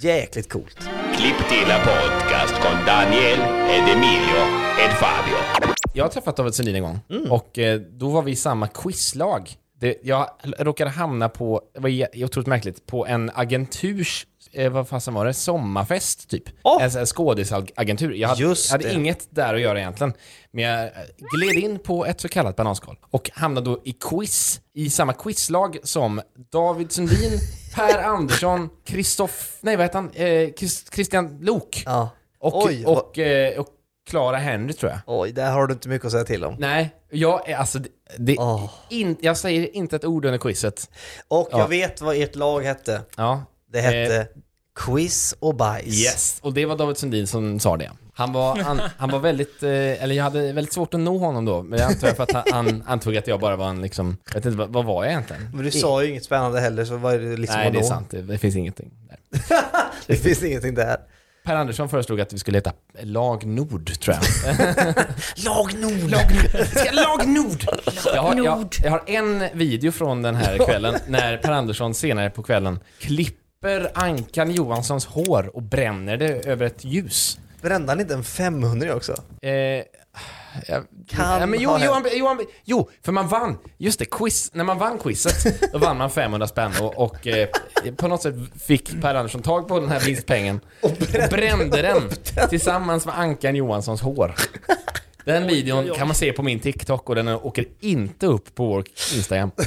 Jäkligt 0.00 0.52
coolt. 0.52 0.78
Klipp 1.16 1.48
till 1.48 1.70
en 1.70 1.80
podcast 1.80 2.54
con 2.54 2.86
Daniel 2.86 3.40
ed 3.70 3.96
Emilio 3.96 4.42
ed 4.84 4.92
Fabio. 5.00 5.36
Jag 5.94 6.04
har 6.04 6.10
träffat 6.10 6.36
David 6.36 6.54
Sundin 6.54 6.74
en 6.74 6.82
gång 6.82 7.00
och 7.30 7.58
eh, 7.58 7.80
då 7.80 8.08
var 8.08 8.22
vi 8.22 8.32
i 8.32 8.36
samma 8.36 8.66
quizlag. 8.68 9.50
Det, 9.80 9.96
jag 10.02 10.30
råkade 10.58 10.90
hamna 10.90 11.28
på, 11.28 11.62
det 11.74 11.80
var 11.80 12.24
otroligt 12.24 12.46
märkligt, 12.46 12.86
på 12.86 13.06
en 13.06 13.30
agenturs, 13.34 14.26
eh, 14.52 14.72
vad 14.72 14.88
fasen 14.88 15.14
var 15.14 15.26
det, 15.26 15.34
sommarfest 15.34 16.30
typ. 16.30 16.44
Åh! 16.62 16.82
En 16.84 16.90
här 16.90 17.04
skådisagentur. 17.04 18.12
Jag 18.14 18.28
hade, 18.28 18.42
Just 18.42 18.70
jag 18.70 18.78
hade 18.78 18.94
inget 18.94 19.26
där 19.30 19.54
att 19.54 19.60
göra 19.60 19.78
egentligen. 19.80 20.12
Men 20.50 20.64
jag 20.64 20.84
eh, 20.84 20.90
gled 21.36 21.64
in 21.64 21.78
på 21.78 22.06
ett 22.06 22.20
så 22.20 22.28
kallat 22.28 22.56
bananskal 22.56 22.96
och 23.10 23.30
hamnade 23.34 23.70
då 23.70 23.80
i 23.84 23.92
quiz, 23.92 24.60
i 24.74 24.90
samma 24.90 25.12
quizlag 25.12 25.78
som 25.82 26.20
David 26.52 26.92
Sundin, 26.92 27.38
Per 27.78 27.98
Andersson, 27.98 28.68
Kristoff, 28.84 29.58
nej 29.60 29.76
vad 29.76 29.84
heter 29.86 29.98
han, 29.98 30.10
eh, 30.10 30.48
Chris- 30.58 30.94
Christian 30.94 31.38
Lok. 31.40 31.82
Ja. 31.86 32.10
Och, 32.38 32.64
Oj, 32.66 32.86
och, 32.86 33.18
eh, 33.18 33.60
och 33.60 33.68
Clara 34.10 34.36
Henry 34.36 34.72
tror 34.72 34.90
jag. 34.92 35.00
Oj, 35.06 35.32
där 35.32 35.50
har 35.50 35.66
du 35.66 35.72
inte 35.74 35.88
mycket 35.88 36.06
att 36.06 36.12
säga 36.12 36.24
till 36.24 36.44
om. 36.44 36.56
Nej, 36.58 36.94
jag 37.10 37.48
är 37.48 37.56
alltså... 37.56 37.78
Det, 37.78 37.88
det, 38.18 38.36
Åh. 38.38 38.70
in, 38.90 39.16
jag 39.20 39.36
säger 39.36 39.76
inte 39.76 39.96
ett 39.96 40.04
ord 40.04 40.24
under 40.24 40.38
quizet. 40.38 40.90
Och 41.28 41.48
Ja. 41.52 41.58
jag 41.58 41.68
vet 41.68 42.00
vad 42.00 42.16
ert 42.16 42.34
lag 42.34 42.60
hette. 42.62 43.00
Ja. 43.16 43.44
Det 43.72 43.80
hette 43.80 44.28
Quiz 44.74 45.34
och 45.40 45.54
bajs. 45.54 46.04
Yes, 46.04 46.38
och 46.42 46.52
det 46.52 46.66
var 46.66 46.76
David 46.76 46.96
Sundin 46.96 47.26
som 47.26 47.60
sa 47.60 47.76
det. 47.76 47.90
Han 48.18 48.32
var, 48.32 48.56
han, 48.56 48.80
han 48.96 49.10
var 49.10 49.18
väldigt, 49.18 49.62
eh, 49.62 49.70
eller 50.02 50.14
jag 50.14 50.24
hade 50.24 50.52
väldigt 50.52 50.72
svårt 50.72 50.94
att 50.94 51.00
nå 51.00 51.18
honom 51.18 51.44
då, 51.44 51.62
men 51.62 51.78
jag 51.78 51.92
antar 51.92 52.08
för 52.08 52.22
att 52.22 52.32
han, 52.32 52.44
han 52.52 52.82
antog 52.86 53.16
att 53.16 53.26
jag 53.26 53.40
bara 53.40 53.56
var 53.56 53.68
en 53.68 53.82
liksom, 53.82 54.16
jag 54.26 54.34
vet 54.34 54.44
inte, 54.44 54.58
vad, 54.58 54.72
vad 54.72 54.84
var 54.84 55.04
jag 55.04 55.12
egentligen? 55.12 55.50
Men 55.54 55.64
du 55.64 55.70
sa 55.70 56.02
ju 56.02 56.10
inget 56.10 56.24
spännande 56.24 56.60
heller, 56.60 56.84
så 56.84 56.96
var 56.96 57.12
det 57.12 57.36
liksom 57.36 57.56
Nej, 57.56 57.70
det 57.70 57.78
är 57.78 57.82
vadå? 57.82 57.88
sant. 57.88 58.10
Det, 58.10 58.22
det 58.22 58.38
finns 58.38 58.56
ingenting 58.56 58.90
där. 59.08 59.18
Det 60.06 60.16
finns 60.16 60.42
ingenting 60.42 60.74
där. 60.74 60.96
Per 61.44 61.54
Andersson 61.56 61.88
föreslog 61.88 62.20
att 62.20 62.32
vi 62.32 62.38
skulle 62.38 62.58
heta 62.58 62.72
Lag 63.00 63.46
Nord, 63.46 64.00
tror 64.00 64.16
jag. 64.16 64.56
Lag 65.44 65.74
Nord! 65.78 66.10
Lag 66.10 66.32
Nord! 66.32 66.66
Ska 66.66 66.92
Lag 66.92 67.28
Nord! 67.28 67.64
Jag 68.14 68.22
har, 68.22 68.44
jag, 68.44 68.76
jag 68.82 68.90
har 68.90 69.02
en 69.06 69.44
video 69.52 69.92
från 69.92 70.22
den 70.22 70.34
här 70.34 70.58
kvällen 70.66 70.94
när 71.06 71.36
Per 71.36 71.52
Andersson 71.52 71.94
senare 71.94 72.30
på 72.30 72.42
kvällen 72.42 72.78
klipper 73.00 73.90
Ankan 73.94 74.50
Johanssons 74.50 75.06
hår 75.06 75.50
och 75.56 75.62
bränner 75.62 76.16
det 76.16 76.46
över 76.46 76.66
ett 76.66 76.84
ljus. 76.84 77.38
Brände 77.62 77.90
han 77.92 78.00
inte 78.00 78.14
en 78.14 78.24
500 78.24 78.94
också? 78.94 79.12
Eh, 79.42 79.52
jag, 79.52 79.84
Kan 81.08 81.40
ja, 81.40 81.46
men 81.46 81.60
jo, 81.60 81.70
ha 81.70 81.78
jo, 81.84 81.92
hänt. 81.94 82.06
han- 82.26 82.46
jo, 82.64 82.90
för 83.04 83.12
man 83.12 83.28
vann. 83.28 83.58
Just 83.78 83.98
det, 83.98 84.04
quiz. 84.04 84.50
När 84.54 84.64
man 84.64 84.78
vann 84.78 84.98
quizet, 84.98 85.72
då 85.72 85.78
vann 85.78 85.96
man 85.96 86.10
500 86.10 86.46
spänn 86.46 86.72
och, 86.80 86.98
och 86.98 87.26
eh, 87.26 87.48
på 87.96 88.08
något 88.08 88.22
sätt 88.22 88.34
fick 88.66 89.00
Per 89.02 89.14
Andersson 89.14 89.42
tag 89.42 89.68
på 89.68 89.80
den 89.80 89.88
här 89.88 90.00
vinstpengen 90.00 90.60
och 90.82 90.92
brände, 91.30 91.82
den 91.82 92.02
tillsammans 92.48 93.06
med 93.06 93.18
Ankan 93.18 93.54
Johanssons 93.56 94.00
hår. 94.00 94.34
Den 95.24 95.46
videon 95.46 95.94
kan 95.96 96.06
man 96.08 96.14
se 96.14 96.32
på 96.32 96.42
min 96.42 96.60
TikTok 96.60 97.08
och 97.08 97.14
den 97.14 97.28
åker 97.28 97.64
inte 97.80 98.26
upp 98.26 98.54
på 98.54 98.66
vår 98.66 98.84
Instagram. 99.14 99.50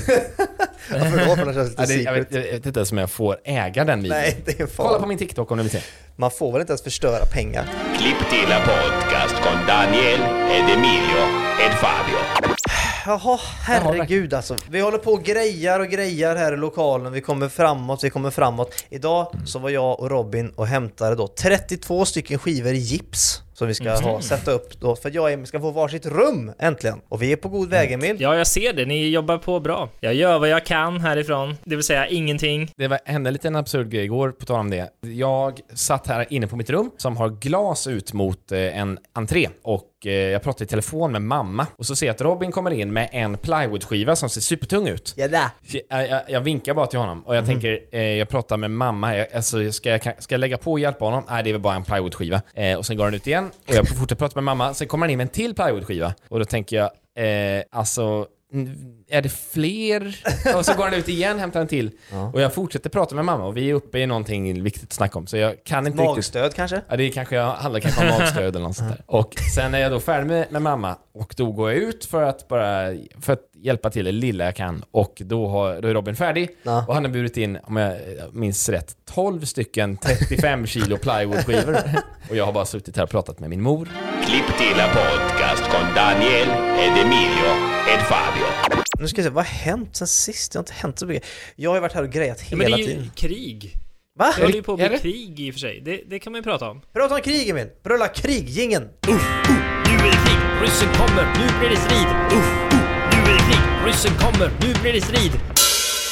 Varför 0.91 1.25
då? 1.25 1.35
För 1.35 1.45
det 1.45 1.53
känns 1.53 1.89
lite 1.89 1.93
jag, 1.93 2.13
vet, 2.13 2.31
jag 2.31 2.41
vet 2.41 2.65
inte 2.65 2.79
ens 2.79 2.91
om 2.91 2.97
jag 2.97 3.11
får 3.11 3.37
äga 3.43 3.85
den 3.85 4.01
videon. 4.01 4.17
Nej, 4.17 4.41
det 4.45 4.59
är 4.59 4.67
Kolla 4.77 4.99
på 4.99 5.05
min 5.07 5.17
TikTok 5.17 5.51
om 5.51 5.57
du 5.57 5.63
vill 5.63 5.71
se. 5.71 5.81
Man 6.15 6.31
får 6.31 6.51
väl 6.51 6.61
inte 6.61 6.71
ens 6.71 6.83
förstöra 6.83 7.25
pengar? 7.25 7.65
Klipp 7.97 8.29
till 8.29 8.51
en 8.51 8.61
podcast 8.61 9.35
con 9.43 9.67
Daniel 9.67 10.21
ed 10.51 10.77
Emilio 10.77 11.21
ed 11.65 11.73
Fabio. 11.73 12.17
Jaha, 13.05 13.39
herregud 13.61 14.33
alltså. 14.33 14.55
Vi 14.69 14.79
håller 14.81 14.97
på 14.97 15.11
och 15.11 15.23
grejar 15.23 15.79
och 15.79 15.87
grejar 15.87 16.35
här 16.35 16.53
i 16.53 16.57
lokalen. 16.57 17.13
Vi 17.13 17.21
kommer 17.21 17.49
framåt, 17.49 18.03
vi 18.03 18.09
kommer 18.09 18.31
framåt. 18.31 18.83
Idag 18.89 19.31
så 19.45 19.59
var 19.59 19.69
jag 19.69 19.99
och 19.99 20.09
Robin 20.09 20.49
och 20.55 20.67
hämtade 20.67 21.15
då 21.15 21.27
32 21.27 22.05
stycken 22.05 22.39
skivor 22.39 22.73
i 22.73 22.77
gips 22.77 23.41
som 23.53 23.67
vi 23.67 23.73
ska 23.73 23.91
ha, 23.95 24.21
sätta 24.21 24.51
upp 24.51 24.79
då 24.79 24.95
för 24.95 25.11
jag 25.15 25.23
och 25.23 25.31
Emil 25.31 25.47
ska 25.47 25.59
få 25.59 25.71
varsitt 25.71 26.05
rum 26.05 26.53
äntligen. 26.59 27.01
Och 27.09 27.21
vi 27.21 27.31
är 27.31 27.35
på 27.35 27.49
god 27.49 27.69
väg 27.69 27.91
Emil. 27.91 28.15
Ja, 28.19 28.35
jag 28.35 28.47
ser 28.47 28.73
det. 28.73 28.85
Ni 28.85 29.09
jobbar 29.09 29.37
på 29.37 29.59
bra. 29.59 29.89
Jag 29.99 30.13
gör 30.13 30.39
vad 30.39 30.49
jag 30.49 30.65
kan 30.65 31.01
härifrån, 31.01 31.55
det 31.63 31.75
vill 31.75 31.85
säga 31.85 32.07
ingenting. 32.07 32.71
Det 32.75 32.87
var, 32.87 32.99
hände 33.05 33.29
en 33.29 33.33
liten 33.33 33.55
absurd 33.55 33.89
grej 33.89 34.03
igår, 34.03 34.31
på 34.31 34.45
tal 34.45 34.59
om 34.59 34.69
det. 34.69 34.89
Jag 35.01 35.59
satt 35.73 36.07
här 36.07 36.25
inne 36.29 36.47
på 36.47 36.55
mitt 36.55 36.69
rum 36.69 36.91
som 36.97 37.17
har 37.17 37.29
glas 37.29 37.87
ut 37.87 38.13
mot 38.13 38.51
eh, 38.51 38.77
en 38.77 38.99
entré 39.13 39.49
och 39.63 40.05
eh, 40.05 40.11
jag 40.11 40.43
pratade 40.43 40.63
i 40.63 40.67
telefon 40.67 41.11
med 41.11 41.21
mamma 41.21 41.67
och 41.75 41.85
så 41.85 41.95
ser 41.95 42.05
jag 42.05 42.13
att 42.13 42.21
Robin 42.21 42.51
kommer 42.51 42.71
in 42.71 42.93
med 42.93 43.09
en 43.11 43.37
plywoodskiva 43.37 44.15
som 44.15 44.29
ser 44.29 44.41
supertung 44.41 44.87
ut. 44.87 45.13
Ja, 45.17 45.27
där. 45.27 45.49
Jag, 45.89 46.09
jag, 46.09 46.21
jag 46.27 46.41
vinkar 46.41 46.73
bara 46.73 46.87
till 46.87 46.99
honom 46.99 47.21
och 47.25 47.35
jag 47.35 47.45
tänker, 47.45 47.79
eh, 47.91 48.01
jag 48.01 48.29
pratar 48.29 48.57
med 48.57 48.71
mamma, 48.71 49.17
jag, 49.17 49.27
alltså, 49.33 49.71
ska, 49.71 49.89
jag, 49.89 50.01
ska 50.01 50.33
jag 50.33 50.39
lägga 50.39 50.57
på 50.57 50.71
och 50.71 50.79
hjälpa 50.79 51.05
honom? 51.05 51.23
Nej, 51.29 51.43
det 51.43 51.49
är 51.49 51.51
väl 51.51 51.61
bara 51.61 51.75
en 51.75 51.83
plywoodskiva. 51.83 52.41
Eh, 52.53 52.77
och 52.77 52.85
sen 52.85 52.97
går 52.97 53.03
han 53.03 53.13
ut 53.13 53.27
igen 53.27 53.40
och 53.45 53.75
jag 53.75 53.87
fortsätter 53.87 54.15
prata 54.15 54.35
med 54.35 54.43
mamma, 54.43 54.73
sen 54.73 54.87
kommer 54.87 55.05
han 55.05 55.11
in 55.11 55.17
med 55.17 55.25
en 55.25 55.29
till 55.29 55.55
plywoodskiva. 55.55 56.13
Och 56.29 56.39
då 56.39 56.45
tänker 56.45 56.75
jag, 56.75 56.89
eh, 57.57 57.63
alltså 57.71 58.27
är 59.09 59.21
det 59.21 59.29
fler? 59.29 60.15
Och 60.57 60.65
så 60.65 60.73
går 60.73 60.83
han 60.83 60.93
ut 60.93 61.09
igen, 61.09 61.39
hämtar 61.39 61.61
en 61.61 61.67
till. 61.67 61.91
Och 62.33 62.41
jag 62.41 62.53
fortsätter 62.53 62.89
prata 62.89 63.15
med 63.15 63.25
mamma 63.25 63.45
och 63.45 63.57
vi 63.57 63.69
är 63.69 63.73
uppe 63.73 63.99
i 63.99 64.05
någonting 64.05 64.63
viktigt 64.63 64.83
att 64.83 64.93
snacka 64.93 65.19
om. 65.19 65.27
Så 65.27 65.37
jag 65.37 65.63
kan 65.63 65.87
inte 65.87 66.01
riktigt... 66.01 66.15
Magstöd 66.15 66.53
kanske? 66.53 66.81
Ja, 66.89 66.97
det 66.97 67.03
är 67.03 67.11
kanske, 67.11 67.35
jag 67.35 67.53
handlar 67.53 67.79
kanske 67.79 68.01
om 68.01 68.07
magstöd 68.07 68.55
eller 68.55 68.67
något 68.67 68.75
sånt 68.75 68.89
där. 68.89 69.01
Och 69.05 69.35
sen 69.55 69.73
är 69.73 69.79
jag 69.79 69.91
då 69.91 69.99
färdig 69.99 70.27
med, 70.27 70.51
med 70.51 70.61
mamma 70.61 70.95
och 71.13 71.33
då 71.37 71.51
går 71.51 71.71
jag 71.71 71.79
ut 71.79 72.05
för 72.05 72.23
att 72.23 72.47
bara, 72.47 72.93
för 73.21 73.33
att 73.33 73.51
hjälpa 73.55 73.89
till 73.89 74.05
det 74.05 74.11
lilla 74.11 74.45
jag 74.45 74.55
kan. 74.55 74.83
Och 74.91 75.21
då, 75.25 75.47
har, 75.47 75.81
då 75.81 75.87
är 75.87 75.93
Robin 75.93 76.15
färdig 76.15 76.49
Ja. 76.63 76.85
och 76.87 76.93
han 76.93 77.05
har 77.05 77.11
burit 77.11 77.37
in, 77.37 77.57
om 77.63 77.77
jag 77.77 77.97
minns 78.31 78.69
rätt, 78.69 78.95
12 79.05 79.45
stycken 79.45 79.97
35 79.97 80.65
kilo 80.65 80.97
plywoodskivor. 80.97 81.77
och 82.29 82.35
jag 82.35 82.45
har 82.45 82.53
bara 82.53 82.65
suttit 82.65 82.97
här 82.97 83.03
och 83.03 83.09
pratat 83.09 83.39
med 83.39 83.49
min 83.49 83.61
mor. 83.61 83.89
Klipp 84.25 84.57
till 84.57 84.79
en 84.79 84.89
podcast 84.89 85.63
con 85.63 85.95
Daniel 85.95 86.47
ed 86.79 87.70
Emilio 87.91 87.99
ed 87.99 88.07
Fabio. 88.07 88.45
Nu 88.99 89.07
ska 89.07 89.21
jag 89.21 89.25
se, 89.25 89.29
vad 89.29 89.45
har 89.45 89.51
hänt 89.53 89.95
sen 89.95 90.07
sist? 90.07 90.51
Det 90.51 90.57
har 90.59 90.61
inte 90.61 90.73
hänt 90.73 90.99
så 90.99 91.05
mycket. 91.05 91.29
Jag 91.55 91.69
har 91.69 91.75
ju 91.75 91.81
varit 91.81 91.93
här 91.93 92.03
och 92.03 92.09
grejat 92.09 92.43
Ja, 92.49 92.57
men 92.57 92.59
det 92.59 92.63
hela 92.65 92.77
är 92.77 92.79
ju 92.79 92.85
tiden. 92.85 93.11
krig. 93.15 93.73
Va? 94.19 94.33
Det 94.35 94.41
håller 94.41 94.55
ju 94.55 94.63
på 94.63 94.73
att 94.73 94.77
bli 94.79 94.99
krig 94.99 95.39
i 95.39 95.49
och 95.49 95.53
för 95.53 95.59
sig. 95.59 95.81
Det, 95.85 96.01
det 96.09 96.19
kan 96.19 96.31
man 96.31 96.39
ju 96.39 96.43
prata 96.43 96.69
om. 96.69 96.81
Prata 96.93 97.15
om 97.15 97.21
krig 97.21 97.49
Emil! 97.49 97.67
Brölla 97.83 98.07
krig, 98.07 98.49
gingen! 98.49 98.83
Nu 98.83 99.93
är 99.93 100.03
det 100.03 100.19
krig, 100.25 100.39
ryssen 100.61 100.89
kommer, 100.93 101.23
nu 101.39 101.59
blir 101.59 101.69
det 101.69 101.75
strid. 101.77 102.07
Uff, 102.37 102.51
uh, 102.73 102.79
nu 103.11 103.31
är 103.31 103.33
det 103.37 103.43
krig, 103.43 103.87
ryssen 103.87 104.11
kommer, 104.19 104.51
nu 104.61 104.81
blir 104.81 104.93
det 104.93 105.01
strid. 105.01 105.31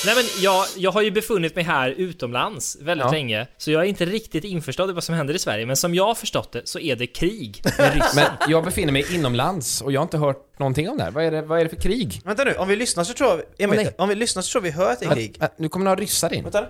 Nej 0.05 0.15
men 0.15 0.23
jag, 0.43 0.65
jag 0.77 0.91
har 0.91 1.01
ju 1.01 1.11
befunnit 1.11 1.55
mig 1.55 1.63
här 1.63 1.89
utomlands 1.89 2.77
väldigt 2.81 3.05
Ja. 3.05 3.11
länge, 3.11 3.47
så 3.57 3.71
jag 3.71 3.81
är 3.83 3.85
inte 3.87 4.05
riktigt 4.05 4.43
införstådd 4.43 4.89
i 4.89 4.93
vad 4.93 5.03
som 5.03 5.15
händer 5.15 5.33
i 5.33 5.39
Sverige, 5.39 5.65
men 5.65 5.75
som 5.75 5.95
jag 5.95 6.05
har 6.05 6.15
förstått 6.15 6.51
det 6.51 6.61
så 6.67 6.79
är 6.79 6.95
det 6.95 7.07
krig 7.07 7.61
med 7.77 7.93
Ryssland. 7.93 8.29
Men 8.41 8.51
jag 8.51 8.63
befinner 8.63 8.91
mig 8.93 9.15
inomlands 9.15 9.81
och 9.81 9.91
jag 9.91 9.99
har 9.99 10.03
inte 10.05 10.17
hört 10.17 10.59
någonting 10.59 10.89
om 10.89 10.97
det 10.97 11.03
här. 11.03 11.11
Vad 11.11 11.23
är 11.23 11.31
det, 11.31 11.41
vad 11.41 11.59
är 11.59 11.63
det 11.63 11.69
för 11.69 11.81
krig? 11.81 12.21
Vänta 12.25 12.43
nu, 12.43 12.53
om 12.53 12.67
vi 12.67 12.75
lyssnar 12.75 13.03
så 13.03 13.13
tror 13.13 13.29
jag... 13.29 13.69
Emil, 13.69 13.89
om 13.97 14.09
vi 14.09 14.15
lyssnar 14.15 14.41
så 14.43 14.51
tror 14.51 14.61
vi 14.61 14.71
hör 14.71 14.91
att 14.91 14.99
det 14.99 15.05
är 15.05 15.13
krig. 15.15 15.37
Äh, 15.41 15.47
Nu 15.57 15.69
kommer 15.69 15.83
några 15.83 15.95
ryssar 16.01 16.33
in. 16.33 16.43
Vänta. 16.43 16.65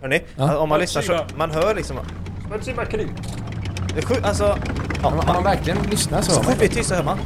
Hörni, 0.00 0.22
Ja. 0.36 0.58
om 0.58 0.68
man 0.68 0.80
lyssnar 0.80 1.02
så... 1.02 1.26
Man 1.36 1.50
hör 1.50 1.74
liksom... 1.74 1.96
Det 3.94 4.00
är 4.00 4.06
sjukt, 4.06 4.24
alltså... 4.24 4.58
Ja, 5.02 5.10
man 5.10 5.26
man, 5.26 5.44
verkligen 5.44 5.78
lyssnar 5.90 6.22
så. 6.22 6.30
så 6.32 6.42
fort 6.42 6.54
vi 6.60 6.64
är 6.66 6.70
tysta 6.70 6.94
hör 6.94 7.02
man... 7.04 7.18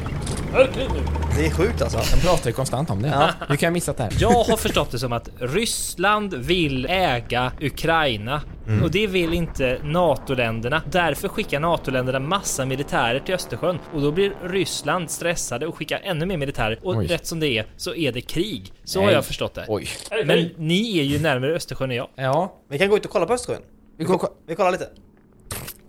Det 0.53 1.47
är 1.47 1.51
sjukt 1.51 1.83
alltså. 1.83 1.99
De 2.17 2.21
pratar 2.21 2.51
ju 2.51 2.53
konstant 2.53 2.91
om 2.91 3.03
det. 3.03 3.09
Ja. 3.09 3.31
Du 3.49 3.57
kan 3.57 3.67
ha 3.67 3.73
missat 3.73 3.97
det 3.97 4.03
här. 4.03 4.13
Jag 4.19 4.45
har 4.45 4.57
förstått 4.57 4.91
det 4.91 4.99
som 4.99 5.13
att 5.13 5.29
Ryssland 5.39 6.35
vill 6.35 6.87
äga 6.87 7.53
Ukraina. 7.61 8.43
Mm. 8.67 8.83
Och 8.83 8.91
det 8.91 9.07
vill 9.07 9.35
inte 9.35 9.79
NATO-länderna. 9.85 10.83
Därför 10.91 11.29
skickar 11.29 11.61
NATO-länderna 11.61 12.19
massa 12.19 12.67
militärer 12.67 13.19
till 13.19 13.35
Östersjön. 13.35 13.79
Och 13.95 14.01
då 14.01 14.13
blir 14.13 14.33
Ryssland 14.45 15.11
stressade 15.11 15.67
och 15.67 15.77
skickar 15.77 16.01
ännu 16.05 16.27
mer 16.27 16.37
militärer. 16.37 16.79
Och 16.83 16.97
Oj. 16.97 17.07
rätt 17.07 17.27
som 17.27 17.41
det 17.41 17.49
är 17.49 17.67
så 17.77 17.95
är 17.95 18.13
det 18.13 18.21
krig. 18.21 18.73
Så 18.85 18.99
Nej. 18.99 19.07
har 19.07 19.13
jag 19.13 19.25
förstått 19.25 19.55
det. 19.55 19.65
Oj. 19.69 19.89
Men 20.25 20.51
ni 20.57 20.99
är 20.99 21.03
ju 21.03 21.19
närmare 21.19 21.55
Östersjön 21.57 21.91
än 21.91 21.97
jag. 21.97 22.09
Ja. 22.15 22.55
Vi 22.71 22.79
kan 22.79 22.89
gå 22.89 22.97
ut 22.97 23.05
och 23.05 23.11
kolla 23.11 23.27
på 23.27 23.33
Östersjön. 23.33 23.63
Vi 23.99 24.07
Vi 24.47 24.55
kollar 24.55 24.73
lite. 24.73 24.89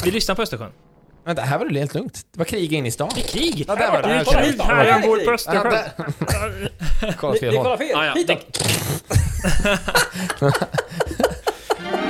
Vi 0.04 0.12
lyssnar 0.12 0.36
på 0.36 0.42
Östersjön. 0.42 0.72
Vänta, 1.24 1.42
här 1.42 1.58
var 1.58 1.66
det 1.66 1.80
helt 1.80 1.94
lugnt. 1.94 2.26
Det 2.32 2.38
var 2.40 2.46
krig 2.46 2.74
inne 2.74 2.88
i 2.88 2.92
stan. 2.92 3.10
Det 3.16 3.22
är 3.22 3.28
krig! 3.28 3.66
Ja, 3.68 3.76
där 3.76 3.92
var 3.92 4.02
det. 4.02 4.08
Det 4.08 4.14
är 4.14 4.22
Okej. 4.28 4.44
krig 4.52 4.62
här 4.62 4.86
Ja, 4.86 4.96
ombord 4.96 5.26
på 5.26 5.32
Östersjön. 5.32 5.74
Kolla 7.18 7.40
fel 7.40 7.56
håll. 7.58 7.78
fel. 7.78 7.88
Ja, 7.92 8.06
ja, 8.06 8.14
Hit 8.14 8.28
det, 8.28 8.38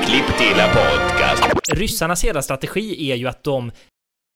Klipp 0.06 0.38
till 0.38 0.56
podcast. 0.74 1.44
ryssarnas 1.70 2.24
hela 2.24 2.42
strategi 2.42 3.12
är 3.12 3.16
ju 3.16 3.28
att 3.28 3.44
de 3.44 3.72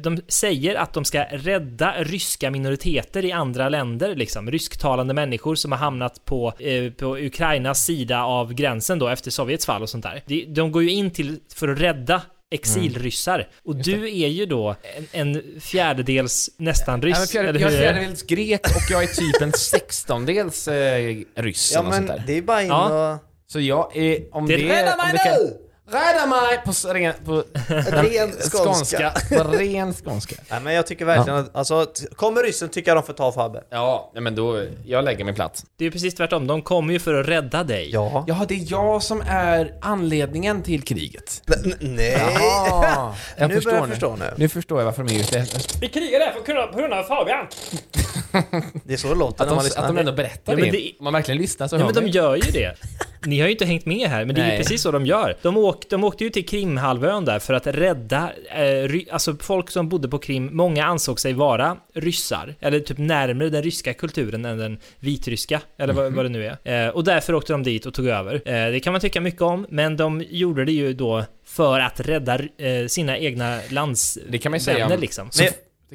de 0.04 0.22
säger 0.28 0.76
att 0.76 0.94
de 0.94 1.06
ska 1.06 1.24
rädda 1.32 1.94
ryska 2.00 2.52
minoriteter 2.52 3.26
i 3.26 3.32
andra 3.32 3.70
länder, 3.70 4.16
liksom 4.16 4.52
rysktalande 4.52 5.14
människor 5.14 5.56
som 5.56 5.72
har 5.72 5.80
hamnat 5.80 6.26
på, 6.26 6.54
eh, 6.60 6.92
på 6.92 7.18
Ukrainas 7.18 7.86
sida 7.86 8.24
av 8.24 8.54
gränsen 8.54 9.00
då 9.00 9.08
efter 9.08 9.32
Sovjets 9.32 9.66
fall 9.66 9.82
och 9.82 9.90
sånt 9.90 10.04
där. 10.04 10.24
De, 10.26 10.46
de 10.46 10.72
går 10.72 10.84
ju 10.84 10.92
in 10.92 11.12
till 11.12 11.40
för 11.56 11.68
att 11.68 11.80
rädda 11.80 12.22
exilryssar. 12.56 13.48
Och 13.66 13.76
du 13.76 14.04
är 14.24 14.28
ju 14.28 14.46
då 14.46 14.76
en, 15.12 15.32
en 15.36 15.62
fjärdedels 15.62 16.50
nästan 16.58 17.02
ryss, 17.02 17.18
Ja, 17.20 17.26
fjärde, 17.26 17.50
eller 17.50 17.60
jag 17.60 17.74
är 17.74 17.78
hur? 17.78 17.84
är 17.84 17.88
det? 17.88 17.94
fjärdedels 17.94 18.22
grek 18.24 18.62
och 18.76 18.82
jag 18.92 19.04
är 19.04 19.08
typ 19.08 19.42
en 19.42 19.54
sextondels 19.54 20.68
eh, 20.68 21.16
ryss 21.36 21.72
Ja 21.74 21.84
men 21.84 21.94
sånt 21.94 22.08
där. 22.08 22.24
det 22.28 22.38
är 22.38 22.42
bara 22.42 22.62
in 22.62 22.68
Ja. 22.68 23.14
och... 23.14 23.20
Så 23.48 23.60
jag 23.60 23.98
är... 23.98 24.36
Om 24.36 24.48
Det- 24.48 24.58
det, 24.58 24.64
om 24.64 24.70
det 25.12 25.18
kan, 25.18 25.34
nu! 25.34 25.58
Rädda 25.88 26.26
mig! 26.28 26.62
På, 26.66 26.94
ren, 26.94 27.14
på 27.26 27.44
Ren 27.92 28.32
skånska. 28.52 29.14
På 29.30 29.44
ren 29.44 29.94
skånska. 29.94 30.36
Nej 30.50 30.60
men 30.62 30.74
jag 30.74 30.88
tycker 30.88 31.06
verkligen 31.06 31.40
att, 31.40 31.56
alltså, 31.56 31.88
kommer 32.16 32.44
ryssen 32.44 32.70
tycker 32.70 32.92
jag 32.92 32.98
de 32.98 33.04
får 33.06 33.14
ta 33.14 33.32
Fabbe. 33.32 33.64
Ja, 33.70 34.12
men 34.14 34.36
då... 34.36 34.64
Jag 34.86 35.04
lägger 35.06 35.26
min 35.26 35.36
plats. 35.36 35.66
Det 35.78 35.84
är 35.84 35.86
ju 35.86 35.92
precis 35.92 36.16
tvärtom, 36.16 36.48
de 36.48 36.62
kommer 36.62 36.94
ju 36.94 37.00
för 37.00 37.14
att 37.14 37.28
rädda 37.28 37.64
dig. 37.64 37.90
Ja. 37.92 38.24
Ja, 38.28 38.46
det 38.48 38.54
är 38.56 38.72
jag 38.72 39.04
som 39.04 39.22
är 39.28 39.74
anledningen 39.82 40.64
till 40.64 40.82
kriget. 40.84 41.42
N- 41.66 41.74
nej! 41.80 42.18
Jaha, 42.40 43.16
jag 43.38 43.48
Nu 43.50 43.56
förstår 43.56 43.72
börjar 43.72 43.82
jag 43.82 43.90
nu. 43.90 43.96
förstå 43.96 44.16
nu. 44.16 44.34
Nu 44.38 44.50
förstår 44.50 44.80
jag 44.80 44.86
varför 44.86 45.04
de 45.04 45.16
är 45.16 45.20
ute 45.20 45.40
efter. 45.40 45.80
Vi 45.80 45.88
krigar 45.90 46.20
där 46.20 46.32
för 46.32 46.40
att 46.40 46.46
kunna 46.46 46.68
på 46.68 46.78
grund 46.78 46.94
av 46.94 47.04
Fabian. 47.04 47.48
Det 48.84 48.94
är 48.94 48.98
så 48.98 49.08
det 49.08 49.16
låter 49.16 49.34
Att 49.34 49.40
när 49.40 49.46
de, 49.48 49.56
man 49.56 49.66
lyssnar. 49.66 49.84
att 49.84 49.90
de 49.90 49.98
ändå 49.98 50.12
berättar 50.12 50.54
Ja, 50.54 50.60
men 50.60 50.66
det. 50.72 50.78
det- 50.78 50.92
Om 51.00 51.04
man 51.04 51.14
verkligen 51.14 51.42
lyssnar 51.42 51.68
så 51.68 51.76
Ja 51.76 51.80
hör 51.80 51.86
men 51.94 52.04
de 52.04 52.08
gör 52.10 52.36
ju 52.36 52.52
det. 52.52 52.76
Ni 53.26 53.40
har 53.40 53.48
ju 53.48 53.52
inte 53.52 53.66
hängt 53.66 53.86
med 53.86 54.10
här, 54.10 54.26
men 54.26 54.36
det 54.36 54.42
är 54.42 54.52
ju 54.52 54.58
precis 54.58 54.82
så 54.82 54.92
de 54.92 55.06
gör. 55.06 55.36
De, 55.42 55.58
åk, 55.58 55.90
de 55.90 56.04
åkte 56.04 56.24
ju 56.24 56.30
till 56.30 56.46
Krimhalvön 56.46 57.26
där 57.26 57.40
för 57.40 57.54
att 57.54 57.68
rädda, 57.68 58.32
eh, 58.56 58.62
ry, 58.88 59.06
alltså 59.12 59.36
folk 59.40 59.70
som 59.72 59.90
bodde 59.90 60.08
på 60.08 60.18
Krim, 60.18 60.50
många 60.54 60.86
ansåg 60.86 61.20
sig 61.20 61.34
vara 61.34 61.78
ryssar, 61.94 62.56
eller 62.60 62.80
typ 62.80 62.98
närmare 62.98 63.50
den 63.50 63.64
ryska 63.64 63.94
kulturen 63.94 64.46
än 64.46 64.58
den 64.58 64.78
vitryska, 65.00 65.62
eller 65.78 65.94
vad, 65.94 66.14
vad 66.14 66.26
det 66.26 66.30
nu 66.30 66.46
är. 66.64 66.86
Eh, 66.86 66.90
och 66.90 67.04
därför 67.04 67.34
åkte 67.36 67.54
de 67.54 67.64
dit 67.64 67.86
och 67.86 67.94
tog 67.94 68.08
över. 68.08 68.34
Eh, 68.46 68.72
det 68.72 68.80
kan 68.80 68.94
man 68.94 69.02
tycka 69.02 69.22
mycket 69.22 69.42
om, 69.42 69.66
men 69.70 69.98
de 69.98 70.24
gjorde 70.30 70.66
det 70.66 70.72
ju 70.72 70.94
då 70.94 71.26
för 71.46 71.80
att 71.80 72.00
rädda 72.00 72.36
eh, 72.36 72.88
sina 72.88 73.18
egna 73.18 73.60
landsvänner 73.70 74.32
Det 74.32 74.38
kan 74.38 74.52
man 74.52 74.60
ju 74.60 74.64
säga 74.64 74.86
om- 74.86 75.00
liksom. 75.02 75.32
Så, 75.32 75.44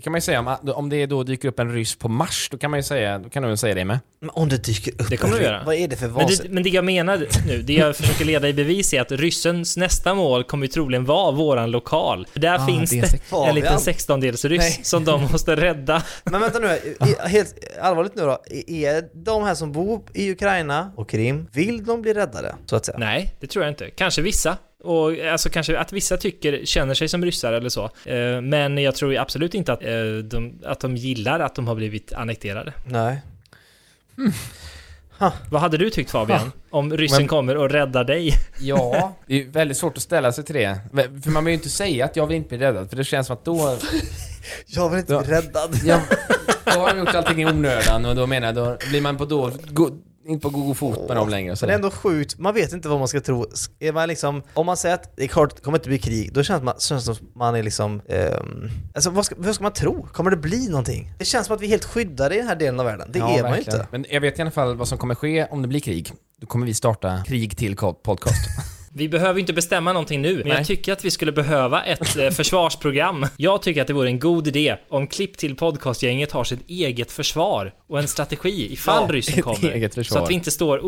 det 0.00 0.04
kan 0.04 0.12
man 0.12 0.16
ju 0.18 0.22
säga 0.22 0.40
om, 0.40 0.56
om 0.74 0.88
det 0.88 1.06
då 1.06 1.22
dyker 1.22 1.48
upp 1.48 1.58
en 1.58 1.72
ryss 1.74 1.98
på 1.98 2.08
Mars, 2.08 2.48
då 2.50 2.58
kan 2.58 2.70
man 2.70 2.78
ju 2.78 2.82
säga, 2.82 3.18
då 3.18 3.28
kan 3.30 3.42
du 3.42 3.56
säga 3.56 3.74
det 3.74 3.84
med. 3.84 3.98
Men 4.20 4.30
om 4.30 4.48
det 4.48 4.64
dyker 4.64 4.92
upp 4.92 5.10
Det 5.10 5.16
kommer 5.16 5.34
en 5.34 5.38
du 5.40 5.44
göra. 5.46 5.62
Vad 5.64 5.74
är 5.74 5.88
det 5.88 5.96
för 5.96 6.06
Men 6.06 6.14
vas? 6.14 6.38
det, 6.38 6.48
men 6.48 6.62
det 6.62 6.68
jag 6.68 6.84
menar 6.84 7.26
nu, 7.46 7.62
det 7.62 7.72
jag 7.72 7.96
försöker 7.96 8.24
leda 8.24 8.48
i 8.48 8.52
bevis 8.54 8.94
är 8.94 9.00
att 9.00 9.12
ryssens 9.12 9.76
nästa 9.76 10.14
mål 10.14 10.44
kommer 10.44 10.66
ju 10.66 10.72
troligen 10.72 11.04
vara 11.04 11.30
våran 11.30 11.70
lokal. 11.70 12.26
För 12.32 12.40
där 12.40 12.54
Ah, 12.58 12.66
finns 12.66 12.90
det 12.90 12.96
det 12.96 13.48
en 13.48 13.54
liten 13.54 13.78
Fabian. 13.78 14.22
16-dels 14.22 14.44
ryss 14.44 14.58
Nej. 14.60 14.80
som 14.82 15.04
de 15.04 15.22
måste 15.22 15.56
rädda. 15.56 16.02
Men 16.24 16.40
vänta 16.40 16.58
nu, 16.58 16.78
helt 17.26 17.54
allvarligt 17.80 18.14
nu 18.14 18.22
då. 18.22 18.38
Är 18.66 19.24
de 19.24 19.44
här 19.44 19.54
som 19.54 19.72
bor 19.72 20.02
i 20.14 20.30
Ukraina 20.32 20.92
och 20.96 21.08
Krim, 21.10 21.46
vill 21.52 21.84
de 21.84 22.02
bli 22.02 22.14
räddade? 22.14 22.54
Så 22.66 22.76
att 22.76 22.86
säga. 22.86 22.98
Nej, 22.98 23.34
det 23.40 23.46
tror 23.46 23.64
jag 23.64 23.72
inte. 23.72 23.90
Kanske 23.90 24.22
vissa. 24.22 24.56
Och 24.82 25.18
alltså 25.32 25.48
kanske 25.50 25.78
att 25.78 25.92
vissa 25.92 26.16
tycker, 26.16 26.64
känner 26.64 26.94
sig 26.94 27.08
som 27.08 27.24
ryssar 27.24 27.52
eller 27.52 27.68
så. 27.68 27.84
Eh, 28.04 28.40
Men 28.40 28.78
jag 28.78 28.94
tror 28.94 29.16
absolut 29.16 29.54
inte 29.54 29.72
att, 29.72 29.82
eh, 29.84 29.90
de, 30.24 30.60
att 30.64 30.80
de 30.80 30.96
gillar 30.96 31.40
att 31.40 31.54
de 31.54 31.68
har 31.68 31.74
blivit 31.74 32.12
annekterade. 32.12 32.72
Nej. 32.86 33.20
Vad 35.50 35.60
hade 35.60 35.76
du 35.76 35.90
tyckt 35.90 36.10
Fabian? 36.10 36.52
Om 36.70 36.96
ryssen 36.96 37.18
Men- 37.18 37.28
kommer 37.28 37.56
och 37.56 37.70
räddar 37.70 38.04
dig? 38.04 38.32
Ja, 38.60 39.16
det 39.26 39.42
är 39.42 39.44
väldigt 39.48 39.76
svårt 39.76 39.96
att 39.96 40.02
ställa 40.02 40.32
sig 40.32 40.44
till 40.44 40.54
det. 40.54 40.78
För 41.24 41.30
man 41.30 41.44
vill 41.44 41.52
ju 41.52 41.56
inte 41.56 41.68
säga 41.70 42.04
att 42.04 42.16
jag 42.16 42.26
vill 42.26 42.36
inte 42.36 42.48
bli 42.48 42.58
räddad, 42.58 42.90
för 42.90 42.96
det 42.96 43.04
känns 43.04 43.26
som 43.26 43.36
att 43.36 43.44
då... 43.44 43.78
Jag 44.66 44.90
vill 44.90 44.98
inte 44.98 45.18
bli 45.26 45.34
räddad. 45.34 45.76
Ja, 45.84 46.00
då 46.64 46.70
har 46.80 46.90
de 46.94 46.98
gjort 46.98 47.14
allting 47.14 47.42
i 47.42 47.46
onödan 47.46 48.04
och 48.04 48.16
då 48.16 48.26
menar 48.26 48.46
jag, 48.46 48.54
då 48.54 48.76
blir 48.90 49.00
man 49.00 49.16
på 49.16 49.24
då... 49.24 49.50
Inte 50.30 50.42
på 50.42 50.50
god 50.50 50.76
fot 50.76 51.08
med 51.08 51.16
dem 51.16 51.28
längre. 51.28 51.52
och 51.52 51.58
Men 51.60 51.68
det 51.68 51.72
är 51.72 51.76
ändå 51.76 51.90
sjukt, 51.90 52.38
man 52.38 52.54
vet 52.54 52.72
inte 52.72 52.88
vad 52.88 52.98
man 52.98 53.08
ska 53.08 53.20
tro. 53.20 53.46
Är 53.78 53.92
man 53.92 54.08
liksom, 54.08 54.42
om 54.54 54.66
man 54.66 54.76
säger 54.76 54.94
att 54.94 55.16
det 55.16 55.24
är 55.24 55.28
klart 55.28 55.56
det 55.56 55.62
kommer 55.62 55.78
inte 55.78 55.88
bli 55.88 55.98
krig, 55.98 56.32
då 56.32 56.42
känns 56.42 56.62
man, 56.62 56.74
känns 56.78 57.06
det 57.06 57.14
som 57.14 57.26
att 57.26 57.34
man 57.34 57.54
är 57.54 57.62
liksom... 57.62 58.02
ehm, 58.08 58.70
alltså 58.94 59.10
vad 59.10 59.26
ska, 59.26 59.34
vad 59.38 59.54
ska 59.54 59.62
man 59.62 59.72
tro? 59.72 60.06
Kommer 60.12 60.30
det 60.30 60.36
bli 60.36 60.68
någonting? 60.68 61.12
Det 61.18 61.24
känns 61.24 61.46
som 61.46 61.56
att 61.56 61.62
vi 61.62 61.66
är 61.66 61.70
helt 61.70 61.84
skyddade 61.84 62.34
i 62.34 62.38
den 62.38 62.48
här 62.48 62.56
delen 62.56 62.80
av 62.80 62.86
världen. 62.86 63.08
Det 63.12 63.18
är 63.18 63.22
man 63.22 63.36
ju 63.36 63.42
verkligen. 63.42 63.80
inte. 63.80 63.88
Men 63.90 64.04
jag 64.10 64.20
vet 64.20 64.38
i 64.38 64.42
alla 64.42 64.50
fall 64.50 64.76
vad 64.76 64.88
som 64.88 64.98
kommer 64.98 65.14
ske 65.14 65.46
om 65.50 65.62
det 65.62 65.68
blir 65.68 65.80
krig. 65.80 66.12
Då 66.40 66.46
kommer 66.46 66.66
vi 66.66 66.74
starta 66.74 67.22
krig 67.26 67.56
till 67.56 67.76
podcast. 67.76 68.48
Vi 68.94 69.08
behöver 69.08 69.34
ju 69.34 69.40
inte 69.40 69.52
bestämma 69.52 69.92
någonting 69.92 70.22
nu, 70.22 70.34
men 70.36 70.48
Nej. 70.48 70.56
jag 70.56 70.66
tycker 70.66 70.92
att 70.92 71.04
vi 71.04 71.10
skulle 71.10 71.32
behöva 71.32 71.82
ett 71.82 72.16
eh, 72.16 72.30
försvarsprogram. 72.30 73.26
Jag 73.36 73.62
tycker 73.62 73.80
att 73.80 73.86
det 73.86 73.92
vore 73.92 74.08
en 74.08 74.18
god 74.18 74.46
idé 74.48 74.76
om 74.88 75.06
Klipp 75.06 75.36
till 75.36 75.56
podcastgänget 75.56 76.32
har 76.32 76.44
sitt 76.44 76.68
eget 76.68 77.12
försvar 77.12 77.74
och 77.88 77.98
en 77.98 78.08
strategi 78.08 78.72
ifall 78.72 79.04
Ja, 79.08 79.14
ryssen 79.14 79.42
kommer. 79.42 80.02
Så 80.02 80.18
att 80.18 80.30
vi 80.30 80.34
inte 80.34 80.50
står 80.50 80.80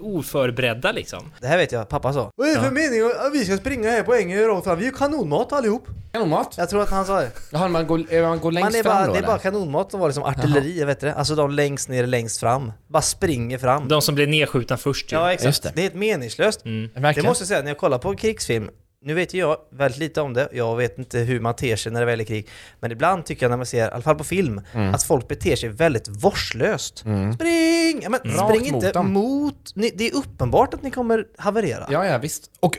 oförberedda 0.00 0.92
liksom. 0.92 1.32
Det 1.40 1.46
här 1.46 1.58
vet 1.58 1.72
jag, 1.72 1.88
pappa 1.88 2.12
sa. 2.12 2.30
Vad 2.36 2.48
är 2.48 2.54
det 2.54 2.60
för 2.62 2.70
mening 2.70 3.26
att 3.26 3.32
vi 3.32 3.44
ska 3.44 3.56
springa 3.56 3.90
här 3.90 4.02
på 4.02 4.14
ängen 4.14 4.46
rakt 4.46 4.64
fram? 4.64 4.78
Vi 4.78 4.84
är 4.84 4.90
ju 4.90 4.96
kanonmat 4.96 5.52
allihop. 5.52 5.86
Kanonmat? 6.12 6.54
Jag 6.58 6.70
tror 6.70 6.82
att 6.82 6.90
han 6.90 7.06
sa 7.06 7.20
det. 7.20 7.30
Jaha, 7.52 7.68
man 7.68 7.86
går, 7.86 8.22
man 8.22 8.40
går 8.40 8.52
längst 8.52 8.70
Man 8.72 8.78
är 8.78 8.82
fram 8.82 8.94
bara, 8.94 9.06
då 9.06 9.12
det 9.12 9.18
är 9.18 9.18
eller? 9.18 9.26
bara 9.26 9.38
kanonmat 9.38 9.90
som 9.90 10.00
var 10.00 10.08
liksom 10.08 10.24
artilleri, 10.24 10.78
jag 10.80 10.86
vet 10.86 11.00
det. 11.00 11.14
Alltså 11.14 11.34
de 11.34 11.50
längst 11.50 11.88
ner, 11.88 12.06
längst 12.06 12.40
fram. 12.40 12.72
Bara 12.88 13.02
springer 13.02 13.58
fram. 13.58 13.88
De 13.88 14.02
som 14.02 14.14
blir 14.14 14.26
nedskjutna 14.26 14.76
först 14.76 15.12
ju. 15.12 15.16
Ja 15.16 15.32
Just 15.32 15.44
exakt. 15.44 15.62
det. 15.62 15.70
Det. 15.74 15.80
är 15.80 15.82
helt 15.82 15.94
meningslöst. 15.94 16.64
Mm. 16.64 16.90
Det 17.14 17.22
måste 17.22 17.46
säga, 17.50 17.62
när 17.62 17.70
jag 17.70 17.78
kollar 17.78 17.98
på 17.98 18.14
krigsfilm, 18.16 18.70
nu 19.02 19.14
vet 19.14 19.34
ju 19.34 19.38
jag 19.38 19.56
väldigt 19.70 19.98
lite 19.98 20.20
om 20.20 20.32
det, 20.34 20.48
jag 20.52 20.76
vet 20.76 20.98
inte 20.98 21.18
hur 21.18 21.40
man 21.40 21.56
ter 21.56 21.76
sig 21.76 21.92
när 21.92 22.00
det 22.00 22.06
väl 22.06 22.20
är 22.20 22.24
krig, 22.24 22.48
men 22.80 22.92
ibland 22.92 23.24
tycker 23.26 23.44
jag 23.46 23.50
när 23.50 23.56
man 23.56 23.66
ser, 23.66 23.78
i 23.88 23.90
alla 23.90 24.02
fall 24.02 24.14
på 24.16 24.24
film, 24.24 24.60
Mm. 24.72 24.94
att 24.94 25.02
folk 25.02 25.28
beter 25.28 25.56
sig 25.56 25.68
väldigt 25.68 26.08
vårdslöst. 26.08 26.98
Spring! 26.98 28.00
Ja, 28.02 28.08
men 28.10 28.20
Mm. 28.24 28.36
spring 28.36 28.60
Rakt 28.60 28.72
mot 28.72 28.82
inte 28.84 28.92
dem. 28.92 29.12
mot... 29.12 29.72
Ni, 29.74 29.90
det 29.94 30.08
är 30.08 30.14
uppenbart 30.16 30.74
att 30.74 30.82
ni 30.82 30.90
kommer 30.90 31.26
haverera. 31.38 31.86
Ja, 31.90 32.06
ja, 32.06 32.18
visst. 32.18 32.50
Och 32.60 32.78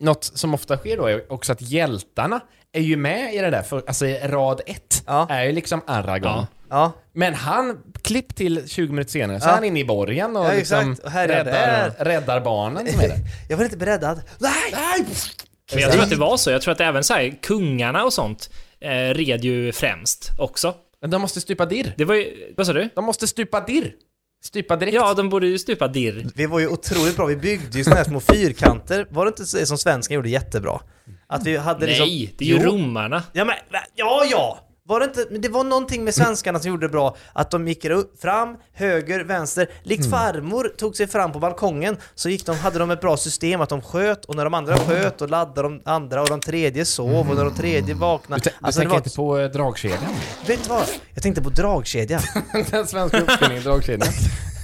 något 0.00 0.24
som 0.24 0.54
ofta 0.54 0.76
sker 0.76 0.96
då 0.96 1.06
är 1.06 1.32
också 1.32 1.52
att 1.52 1.62
hjältarna 1.62 2.40
är 2.72 2.80
ju 2.80 2.96
med 2.96 3.34
i 3.34 3.38
det 3.38 3.50
där, 3.50 3.62
för, 3.62 3.82
alltså 3.86 4.06
rad 4.22 4.60
ett 4.66 5.02
Ja. 5.06 5.26
är 5.30 5.44
ju 5.44 5.52
liksom 5.52 5.80
Aragorn. 5.86 6.32
Ja. 6.32 6.46
Ja, 6.70 6.92
Men 7.14 7.34
han, 7.34 7.78
klipp 8.02 8.34
till 8.34 8.68
20 8.68 8.90
minuter 8.92 9.10
senare, 9.10 9.40
så 9.40 9.46
Ja. 9.46 9.50
är 9.50 9.54
han 9.54 9.64
inne 9.64 9.80
i 9.80 9.84
borgen 9.84 10.36
och 10.36 10.44
Ja, 10.46 10.52
liksom. 10.52 10.96
Och 11.04 11.10
här 11.10 11.28
är 11.28 11.44
räddar, 11.44 11.92
det. 11.98 12.04
räddar 12.04 12.40
barnen 12.40 12.92
som 12.92 13.00
är 13.00 13.08
där. 13.08 13.18
jag 13.48 13.56
vill 13.56 13.64
inte 13.64 13.76
bli 13.76 13.86
räddad. 13.86 14.20
Nej! 14.38 14.52
Nej! 14.72 15.06
Men 15.72 15.80
jag 15.82 15.92
tror 15.92 16.02
att 16.02 16.10
det 16.10 16.16
var 16.16 16.36
så. 16.36 16.50
Jag 16.50 16.62
tror 16.62 16.72
att 16.72 16.80
även 16.80 17.04
så 17.04 17.14
här, 17.14 17.34
kungarna 17.42 18.04
och 18.04 18.12
sånt 18.12 18.50
eh, 18.80 18.88
red 19.14 19.44
ju 19.44 19.72
främst 19.72 20.30
också. 20.38 20.74
Men 21.00 21.10
de 21.10 21.22
måste 21.22 21.40
stupa 21.40 21.66
dirr. 21.66 21.94
Det 21.96 22.04
var 22.04 22.14
ju... 22.14 22.54
Vad 22.56 22.66
sa 22.66 22.72
du? 22.72 22.88
De 22.94 23.04
måste 23.04 23.26
stupa 23.26 23.60
dirr. 23.60 23.92
Stupa 24.44 24.76
direkt. 24.76 24.94
Ja, 24.94 25.14
de 25.14 25.28
borde 25.28 25.46
ju 25.46 25.58
stupa 25.58 25.88
dirr. 25.88 26.26
Vi 26.34 26.46
var 26.46 26.58
ju 26.58 26.68
otroligt 26.68 27.16
bra, 27.16 27.26
vi 27.26 27.36
byggde 27.36 27.78
ju 27.78 27.84
såna 27.84 27.96
här 27.96 28.04
små 28.04 28.20
fyrkanter. 28.20 29.06
Var 29.10 29.24
det 29.24 29.28
inte 29.28 29.42
det 29.58 29.66
som 29.66 29.78
svensken 29.78 30.14
gjorde 30.14 30.28
jättebra? 30.28 30.80
Att 31.32 31.46
vi 31.46 31.56
hade 31.56 31.86
liksom... 31.86 32.06
Nej, 32.06 32.34
det 32.38 32.44
är 32.44 32.48
ju 32.48 32.54
Jo. 32.62 32.70
romarna. 32.70 33.22
Ja 33.32 33.44
men, 33.44 33.54
ja 33.94 34.24
ja! 34.30 34.58
Var 34.84 35.00
det 35.00 35.04
inte, 35.06 35.26
men 35.30 35.40
det 35.40 35.48
var 35.48 35.64
någonting 35.64 36.04
med 36.04 36.14
svenskarna 36.14 36.58
som 36.58 36.68
gjorde 36.70 36.86
det 36.86 36.90
bra, 36.92 37.16
att 37.32 37.50
de 37.50 37.68
gick 37.68 37.84
upp, 37.84 38.20
fram, 38.20 38.56
höger, 38.74 39.24
vänster. 39.24 39.68
Likt 39.82 40.10
farmor 40.10 40.72
tog 40.78 40.96
sig 40.96 41.06
fram 41.06 41.32
på 41.32 41.38
balkongen, 41.38 41.96
så 42.14 42.28
gick 42.28 42.46
de, 42.46 42.56
hade 42.56 42.78
de 42.78 42.90
ett 42.90 43.00
bra 43.00 43.16
system 43.16 43.60
att 43.60 43.68
de 43.68 43.82
sköt, 43.82 44.24
och 44.24 44.36
när 44.36 44.44
de 44.44 44.54
andra 44.54 44.76
sköt, 44.78 45.22
och 45.22 45.30
laddade 45.30 45.62
de 45.62 45.80
andra, 45.84 46.22
och 46.22 46.28
de 46.28 46.40
tredje 46.40 46.84
sov, 46.84 47.30
och 47.30 47.36
när 47.36 47.44
de 47.44 47.54
tredje 47.54 47.94
Du, 47.94 48.00
vaknade. 48.00 48.42
du 48.44 48.50
Alltså 48.60 48.80
det 48.80 48.84
tänker 48.84 48.90
var... 48.90 49.04
inte 49.06 49.16
på 49.16 49.38
eh, 49.38 49.50
dragkedjan? 49.50 50.14
Vet 50.46 50.62
du 50.64 50.68
vad? 50.68 50.84
Jag 51.14 51.22
tänkte 51.22 51.42
på 51.42 51.50
dragkedja. 51.50 52.20
Den 52.70 52.86
svenska 52.86 53.20
uppfinningen 53.20 53.62
dragkedjan. 53.62 54.08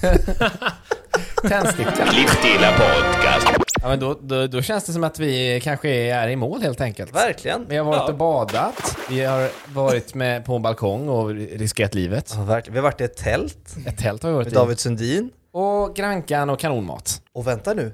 Tändsticka. 1.49 2.05
Klipp 2.05 2.29
till 2.41 2.65
podcast. 2.77 3.47
Ja, 3.81 3.87
men 3.89 3.99
då, 3.99 4.17
då, 4.21 4.47
då 4.47 4.61
känns 4.61 4.83
det 4.83 4.93
som 4.93 5.03
att 5.03 5.19
vi 5.19 5.61
kanske 5.63 5.89
är 5.89 6.27
i 6.27 6.35
mål 6.35 6.61
helt 6.61 6.81
enkelt. 6.81 7.15
Verkligen. 7.15 7.65
Vi 7.69 7.77
har 7.77 7.85
varit 7.85 7.97
Ja. 7.99 8.07
och 8.07 8.15
badat, 8.17 8.97
vi 9.09 9.21
har 9.25 9.49
varit 9.73 10.13
med 10.13 10.45
på 10.45 10.55
en 10.55 10.61
balkong 10.61 11.09
och 11.09 11.29
riskerat 11.29 11.95
livet. 11.95 12.31
Ja, 12.35 12.43
verkligen. 12.43 12.73
Vi 12.73 12.79
har 12.79 12.83
varit 12.83 13.01
i 13.01 13.03
ett 13.03 13.17
tält 13.17 13.75
Ett 13.87 13.97
tält 13.97 14.23
har 14.23 14.29
vi 14.29 14.35
varit 14.35 14.45
med 14.47 14.51
i. 14.53 14.55
David 14.55 14.79
Sundin. 14.79 15.29
Och 15.51 15.95
grankan 15.95 16.49
och 16.49 16.59
kanonmat. 16.59 17.21
Och 17.33 17.47
vänta 17.47 17.73
nu, 17.73 17.93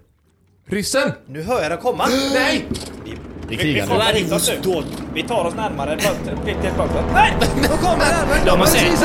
Ryssen! 0.68 1.12
nu 1.28 1.42
hör 1.44 1.62
jag 1.62 1.72
den 1.72 1.80
komma. 1.80 2.06
Nej! 2.34 2.66
Vi 3.48 3.56
Vi 3.56 3.62
krigar 3.62 3.86
får 3.86 4.36
oss 4.36 4.52
nu. 4.64 4.84
Vi 5.14 5.24
tar 5.24 5.46
oss 5.46 5.56
närmare 5.56 5.98
fönstret. 6.00 6.40
Nej! 7.14 7.34
Då 7.70 7.78
kommer! 7.78 8.06
De 8.46 8.60
har, 8.60 8.66
säkert, 8.66 9.00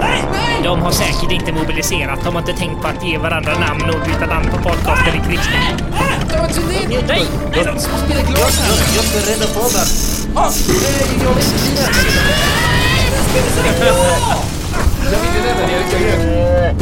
Nej! 0.00 0.24
Nej! 0.32 0.60
de 0.64 0.80
har 0.80 0.90
säkert 0.90 1.32
inte 1.32 1.52
mobiliserat. 1.52 2.24
De 2.24 2.34
har 2.34 2.40
inte 2.40 2.52
tänkt 2.52 2.82
på 2.82 2.88
att 2.88 3.04
ge 3.04 3.18
varandra 3.18 3.58
namn 3.58 3.90
och 3.90 4.06
byta 4.06 4.26
namn 4.26 4.50
på 4.50 4.68
podcasten 4.68 5.14
i 5.14 5.26
krigstid. 5.28 5.84
David 6.32 6.54
Sundin! 6.54 7.04
Nej! 7.08 7.22
Nej, 7.52 7.64
de 7.64 7.80
spelar 7.80 8.22
glas 8.22 8.60
här! 8.60 8.96
Jag 8.96 9.04
ska 9.04 9.18
rädda 9.30 9.46
podden. 9.46 9.86
Nej, 10.34 11.24
jag 11.24 11.34
visste 11.34 11.70
inte. 11.70 11.82
Jag 15.12 15.20
ville 15.20 15.40
rädda 15.48 15.70
gör 15.72 16.74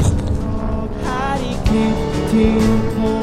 Här 1.05 1.39
Klipp 1.65 2.31
till 2.31 3.18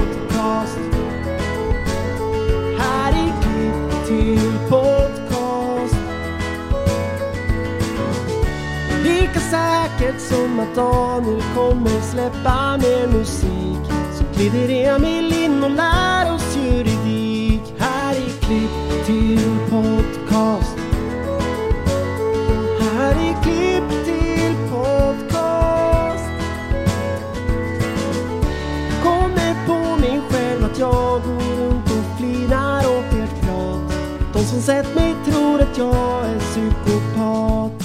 säkert 9.55 10.21
som 10.21 10.59
att 10.59 10.75
Daniel 10.75 11.43
kommer 11.55 12.01
släppa 12.01 12.77
mer 12.77 13.07
musik 13.07 13.91
så 14.13 14.23
glider 14.35 14.95
Emil 14.95 15.33
in 15.43 15.63
och 15.63 15.69
lär 15.69 16.33
oss 16.33 16.57
juridik. 16.57 17.61
Här 17.77 18.15
i 18.15 18.29
Klipp 18.41 19.05
till 19.05 19.57
podcast. 19.69 20.77
Här 22.81 23.15
i 23.15 23.35
Klipp 23.43 24.05
till 24.05 24.55
podcast. 24.71 26.29
Kommer 29.03 29.67
på 29.67 30.01
mig 30.01 30.21
själv 30.29 30.65
att 30.65 30.79
jag 30.79 31.21
går 31.23 31.65
runt 31.65 31.85
och 31.85 32.17
flinar 32.17 32.79
åt 32.79 33.13
ert 33.13 33.41
prat. 33.41 33.93
De 34.33 34.39
som 34.39 34.61
sett 34.61 34.95
mig 34.95 35.15
tror 35.25 35.61
att 35.61 35.77
jag 35.77 36.25
är 36.25 36.39
psykopat. 36.39 37.84